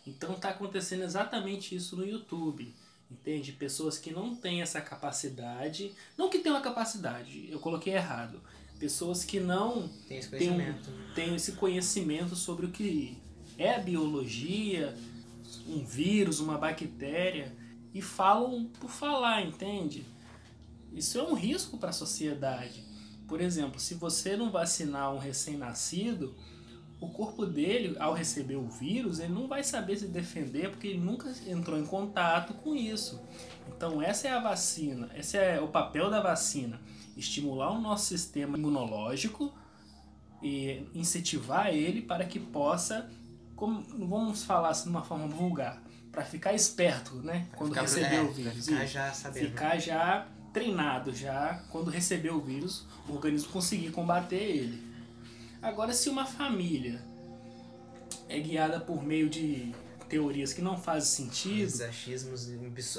Então 0.06 0.32
está 0.32 0.50
acontecendo 0.50 1.02
exatamente 1.02 1.74
isso 1.74 1.96
no 1.96 2.06
YouTube. 2.06 2.72
Entende? 3.10 3.52
Pessoas 3.52 3.98
que 3.98 4.10
não 4.10 4.34
têm 4.34 4.62
essa 4.62 4.80
capacidade. 4.80 5.92
Não 6.16 6.30
que 6.30 6.38
tenham 6.38 6.56
a 6.56 6.62
capacidade, 6.62 7.48
eu 7.50 7.58
coloquei 7.58 7.94
errado. 7.94 8.40
Pessoas 8.78 9.22
que 9.22 9.38
não 9.38 9.88
têm 10.08 10.18
esse 10.18 10.28
conhecimento, 10.28 10.90
têm, 10.90 11.26
têm 11.26 11.34
esse 11.36 11.52
conhecimento 11.52 12.34
sobre 12.34 12.66
o 12.66 12.70
que 12.70 13.16
é 13.58 13.74
a 13.74 13.78
biologia, 13.78 14.96
um 15.68 15.84
vírus, 15.84 16.40
uma 16.40 16.58
bactéria, 16.58 17.52
e 17.94 18.00
falam 18.00 18.64
por 18.80 18.90
falar, 18.90 19.42
entende? 19.42 20.04
Isso 20.92 21.18
é 21.18 21.22
um 21.22 21.34
risco 21.34 21.78
para 21.78 21.90
a 21.90 21.92
sociedade. 21.92 22.82
Por 23.32 23.40
exemplo, 23.40 23.80
se 23.80 23.94
você 23.94 24.36
não 24.36 24.50
vacinar 24.50 25.10
um 25.10 25.16
recém-nascido, 25.16 26.34
o 27.00 27.08
corpo 27.08 27.46
dele, 27.46 27.96
ao 27.98 28.12
receber 28.12 28.56
o 28.56 28.68
vírus, 28.68 29.20
ele 29.20 29.32
não 29.32 29.48
vai 29.48 29.64
saber 29.64 29.96
se 29.96 30.06
defender 30.06 30.68
porque 30.68 30.88
ele 30.88 30.98
nunca 30.98 31.32
entrou 31.46 31.78
em 31.78 31.86
contato 31.86 32.52
com 32.52 32.76
isso. 32.76 33.22
Então 33.74 34.02
essa 34.02 34.28
é 34.28 34.32
a 34.32 34.38
vacina, 34.38 35.08
esse 35.16 35.38
é 35.38 35.58
o 35.58 35.68
papel 35.68 36.10
da 36.10 36.20
vacina, 36.20 36.78
estimular 37.16 37.70
o 37.70 37.80
nosso 37.80 38.04
sistema 38.04 38.58
imunológico 38.58 39.50
e 40.42 40.86
incentivar 40.94 41.68
ele 41.68 42.02
para 42.02 42.26
que 42.26 42.38
possa, 42.38 43.10
como, 43.56 43.82
vamos 44.06 44.44
falar 44.44 44.68
assim 44.68 44.84
de 44.84 44.90
uma 44.90 45.04
forma 45.04 45.26
vulgar, 45.26 45.82
para 46.12 46.22
ficar 46.22 46.52
esperto, 46.52 47.14
né, 47.14 47.48
quando 47.56 47.72
receber 47.72 48.16
é, 48.16 48.20
o 48.20 48.30
vírus, 48.30 48.66
ficar 48.66 48.84
já 48.84 49.10
sabendo. 49.10 49.46
ficar 49.46 49.78
já 49.78 50.28
treinado 50.52 51.14
já 51.14 51.62
quando 51.70 51.90
receber 51.90 52.30
o 52.30 52.40
vírus, 52.40 52.86
o 53.08 53.12
organismo 53.12 53.50
conseguir 53.52 53.90
combater 53.90 54.36
ele. 54.36 54.82
Agora, 55.60 55.92
se 55.92 56.08
uma 56.08 56.26
família 56.26 57.02
é 58.28 58.38
guiada 58.38 58.80
por 58.80 59.02
meio 59.02 59.28
de 59.28 59.74
teorias 60.08 60.52
que 60.52 60.60
não 60.60 60.76
fazem 60.76 61.26
sentido. 61.26 61.82
achismos 61.84 62.50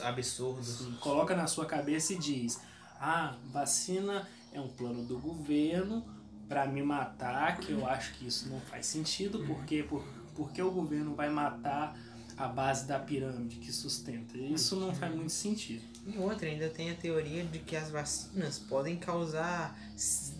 absurdos. 0.01 0.87
Coloca 0.99 1.35
na 1.35 1.45
sua 1.45 1.65
cabeça 1.65 2.13
e 2.13 2.17
diz: 2.17 2.59
ah, 2.99 3.35
vacina 3.51 4.27
é 4.51 4.59
um 4.59 4.67
plano 4.67 5.03
do 5.03 5.19
governo 5.19 6.03
para 6.47 6.65
me 6.65 6.81
matar, 6.81 7.57
que 7.57 7.71
eu 7.71 7.85
acho 7.87 8.13
que 8.13 8.27
isso 8.27 8.49
não 8.49 8.59
faz 8.61 8.85
sentido, 8.85 9.43
porque, 9.45 9.83
por, 9.83 10.03
porque 10.35 10.61
o 10.61 10.71
governo 10.71 11.15
vai 11.15 11.29
matar 11.29 11.95
a 12.37 12.47
base 12.47 12.85
da 12.87 12.99
pirâmide 12.99 13.57
que 13.57 13.71
sustenta. 13.71 14.37
Isso 14.37 14.75
não 14.75 14.93
faz 14.93 15.13
muito 15.13 15.31
sentido. 15.31 15.81
E 16.05 16.17
outra, 16.17 16.47
ainda 16.47 16.69
tem 16.69 16.91
a 16.91 16.95
teoria 16.95 17.43
de 17.43 17.59
que 17.59 17.75
as 17.75 17.89
vacinas 17.89 18.59
podem 18.59 18.97
causar 18.97 19.77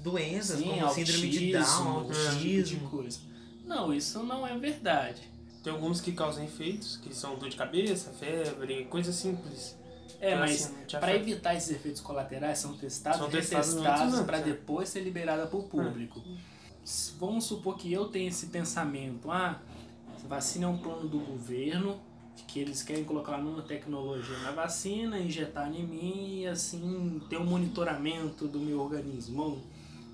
doenças 0.04 0.60
Sim, 0.60 0.70
como 0.70 0.86
autismo, 0.86 1.06
síndrome 1.06 1.30
de 1.30 1.52
Down, 1.54 1.88
autismo. 1.88 2.40
Tipo 2.40 2.64
de 2.64 2.78
coisa. 2.90 3.20
Não, 3.66 3.94
isso 3.94 4.22
não 4.24 4.46
é 4.46 4.58
verdade. 4.58 5.22
Tem 5.64 5.72
alguns 5.72 6.02
que 6.02 6.12
causam 6.12 6.44
efeitos, 6.44 6.98
que 6.98 7.16
são 7.16 7.38
dor 7.38 7.50
de 7.50 7.56
cabeça, 7.56 8.12
febre, 8.12 8.86
coisas 8.86 9.16
simples. 9.16 9.78
É, 10.20 10.30
então, 10.30 10.40
mas 10.40 10.66
assim, 10.66 11.00
para 11.00 11.16
evitar 11.16 11.56
esses 11.56 11.72
efeitos 11.72 12.02
colaterais 12.02 12.58
são 12.58 12.76
testados, 12.78 13.20
são 13.20 13.30
testados 13.30 14.22
para 14.22 14.38
é. 14.38 14.42
depois 14.42 14.90
ser 14.90 15.02
liberada 15.02 15.48
para 15.48 15.58
o 15.58 15.64
público. 15.64 16.22
Vamos 17.18 17.46
supor 17.46 17.78
que 17.78 17.92
eu 17.92 18.08
tenha 18.08 18.28
esse 18.28 18.48
pensamento, 18.48 19.32
ah, 19.32 19.62
vacina 20.28 20.66
é 20.66 20.68
um 20.68 20.78
plano 20.78 21.08
do 21.08 21.20
governo, 21.20 22.00
que 22.48 22.60
eles 22.60 22.82
querem 22.82 23.04
colocar 23.04 23.38
uma 23.38 23.62
tecnologia 23.62 24.38
na 24.40 24.52
vacina, 24.52 25.20
injetar 25.20 25.72
em 25.74 25.86
mim 25.86 26.40
e 26.40 26.48
assim 26.48 27.22
ter 27.30 27.38
um 27.38 27.46
monitoramento 27.46 28.48
do 28.48 28.60
meu 28.60 28.80
organismo, 28.80 29.62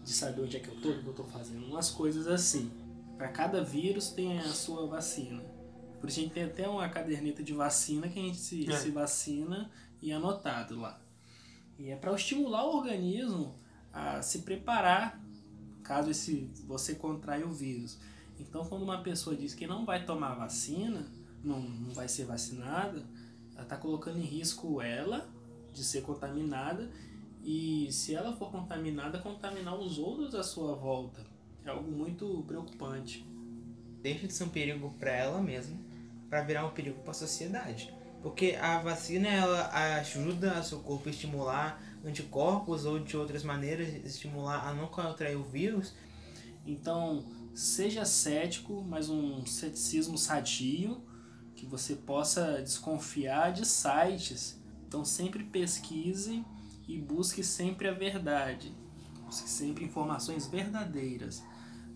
de 0.04 0.12
saber 0.12 0.42
onde 0.42 0.58
é 0.58 0.60
que 0.60 0.70
eu 0.70 0.76
tô, 0.82 0.90
o 0.90 1.04
que 1.04 1.08
eu 1.08 1.14
tô 1.14 1.24
fazendo, 1.24 1.66
umas 1.66 1.90
coisas 1.90 2.28
assim. 2.28 2.72
Para 3.18 3.28
cada 3.30 3.64
vírus 3.64 4.10
tem 4.10 4.40
a 4.40 4.50
sua 4.50 4.88
vacina. 4.88 5.44
Por 6.00 6.10
isso 6.10 6.20
a 6.20 6.24
gente 6.24 6.34
tem 6.34 6.44
até 6.44 6.68
uma 6.68 6.88
caderneta 6.88 7.44
de 7.44 7.54
vacina 7.54 8.08
que 8.08 8.18
a 8.18 8.22
gente 8.22 8.38
se, 8.38 8.72
é. 8.72 8.76
se 8.76 8.92
vacina 8.92 9.70
e 10.02 10.12
é 10.12 10.16
anotado 10.16 10.80
lá. 10.80 11.00
E 11.78 11.90
é 11.90 11.96
para 11.96 12.14
estimular 12.14 12.66
o 12.66 12.78
organismo 12.78 13.56
a 13.92 14.22
se 14.22 14.40
preparar 14.40 15.22
caso 15.84 16.12
esse, 16.12 16.50
você 16.68 16.96
contraia 16.96 17.46
o 17.46 17.52
vírus. 17.52 17.98
Então, 18.40 18.66
quando 18.66 18.84
uma 18.84 19.02
pessoa 19.02 19.36
diz 19.36 19.54
que 19.54 19.68
não 19.68 19.86
vai 19.86 20.06
tomar 20.06 20.34
vacina, 20.36 21.06
não, 21.44 21.60
não 21.60 21.94
vai 21.94 22.08
ser 22.08 22.26
vacinada, 22.26 23.04
ela 23.54 23.64
está 23.64 23.78
colocando 23.78 24.18
em 24.18 24.26
risco 24.26 24.82
ela 24.82 25.30
de 25.74 25.84
ser 25.84 26.02
contaminada 26.02 26.90
e, 27.44 27.92
se 27.92 28.16
ela 28.16 28.36
for 28.36 28.52
contaminada, 28.52 29.20
contaminar 29.20 29.78
os 29.78 29.98
outros 29.98 30.34
à 30.36 30.44
sua 30.44 30.76
volta. 30.76 31.26
É 31.66 31.70
algo 31.70 31.92
muito 31.92 32.44
preocupante. 32.48 33.26
Deixa 34.02 34.28
de 34.28 34.34
ser 34.34 34.46
um 34.46 34.50
perigo 34.50 34.94
para 34.98 35.12
ela 35.12 35.42
mesma, 35.42 35.78
para 36.30 36.42
virar 36.42 36.66
um 36.66 36.72
perigo 36.72 37.02
para 37.02 37.12
a 37.12 37.14
sociedade. 37.14 37.94
Porque 38.22 38.58
a 38.60 38.80
vacina 38.80 39.28
ela 39.28 39.70
ajuda 39.98 40.60
o 40.60 40.64
seu 40.64 40.80
corpo 40.80 41.08
a 41.08 41.12
estimular 41.12 41.82
anticorpos 42.04 42.86
ou 42.86 43.00
de 43.00 43.16
outras 43.16 43.44
maneiras 43.44 43.94
estimular 44.06 44.68
a 44.68 44.74
não 44.74 44.88
contrair 44.88 45.38
o 45.38 45.44
vírus. 45.44 45.94
Então, 46.66 47.26
seja 47.54 48.06
cético, 48.06 48.84
mas 48.84 49.10
um 49.10 49.46
ceticismo 49.46 50.18
sadio, 50.18 51.04
que 51.56 51.66
você 51.66 51.96
possa 51.96 52.62
desconfiar 52.62 53.52
de 53.52 53.66
sites. 53.66 54.60
Então 54.88 55.04
sempre 55.04 55.44
pesquise 55.44 56.44
e 56.88 56.98
busque 56.98 57.44
sempre 57.44 57.88
a 57.88 57.94
verdade. 57.94 58.74
Busque 59.26 59.50
sempre 59.50 59.86
informações 59.86 60.48
verdadeiras. 60.48 61.44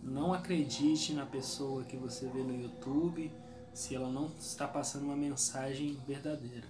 Não 0.03 0.33
acredite 0.33 1.13
na 1.13 1.25
pessoa 1.25 1.83
que 1.83 1.95
você 1.95 2.27
vê 2.27 2.43
no 2.43 2.61
YouTube 2.61 3.31
se 3.73 3.95
ela 3.95 4.09
não 4.09 4.27
está 4.37 4.67
passando 4.67 5.05
uma 5.05 5.15
mensagem 5.15 5.97
verdadeira. 6.05 6.67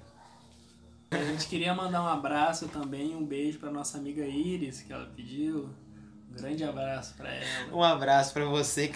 A 1.11 1.23
gente 1.25 1.47
queria 1.47 1.75
mandar 1.75 2.01
um 2.01 2.07
abraço 2.07 2.67
também, 2.69 3.15
um 3.15 3.25
beijo 3.25 3.59
para 3.59 3.71
nossa 3.71 3.97
amiga 3.97 4.25
Iris, 4.25 4.81
que 4.81 4.93
ela 4.93 5.05
pediu. 5.05 5.69
Um 6.33 6.41
grande 6.41 6.63
abraço 6.63 7.13
para 7.15 7.29
ela. 7.29 7.45
Um 7.71 7.83
abraço 7.83 8.33
para 8.33 8.45
você, 8.45 8.91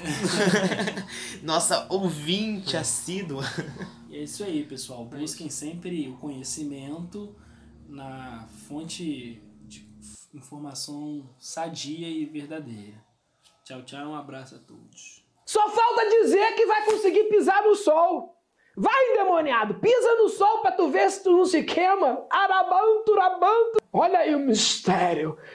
nossa 1.43 1.85
ouvinte 1.87 2.75
assídua. 2.75 3.43
E 4.09 4.17
é 4.17 4.23
isso 4.23 4.43
aí, 4.43 4.63
pessoal. 4.65 5.05
Busquem 5.05 5.47
sempre 5.47 6.09
o 6.09 6.17
conhecimento 6.17 7.35
na 7.87 8.47
fonte 8.67 9.39
de 9.67 9.87
informação 10.33 11.29
sadia 11.37 12.07
e 12.07 12.25
verdadeira. 12.25 12.97
Tchau, 13.63 13.83
tchau. 13.83 14.07
Um 14.07 14.15
abraço 14.15 14.55
a 14.55 14.59
todos. 14.59 15.23
Só 15.45 15.69
falta 15.69 16.09
dizer 16.09 16.55
que 16.55 16.65
vai 16.65 16.85
conseguir 16.85 17.25
pisar 17.25 17.63
no 17.63 17.75
sol. 17.75 18.35
Vai, 18.75 19.11
endemoniado, 19.11 19.75
pisa 19.75 20.15
no 20.15 20.29
sol 20.29 20.61
pra 20.61 20.71
tu 20.71 20.89
ver 20.89 21.09
se 21.09 21.23
tu 21.23 21.31
não 21.31 21.45
se 21.45 21.63
queima. 21.63 22.25
Arabanto, 22.29 23.13
rabanto. 23.15 23.81
Olha 23.93 24.19
aí 24.19 24.35
o 24.35 24.39
mistério. 24.39 25.37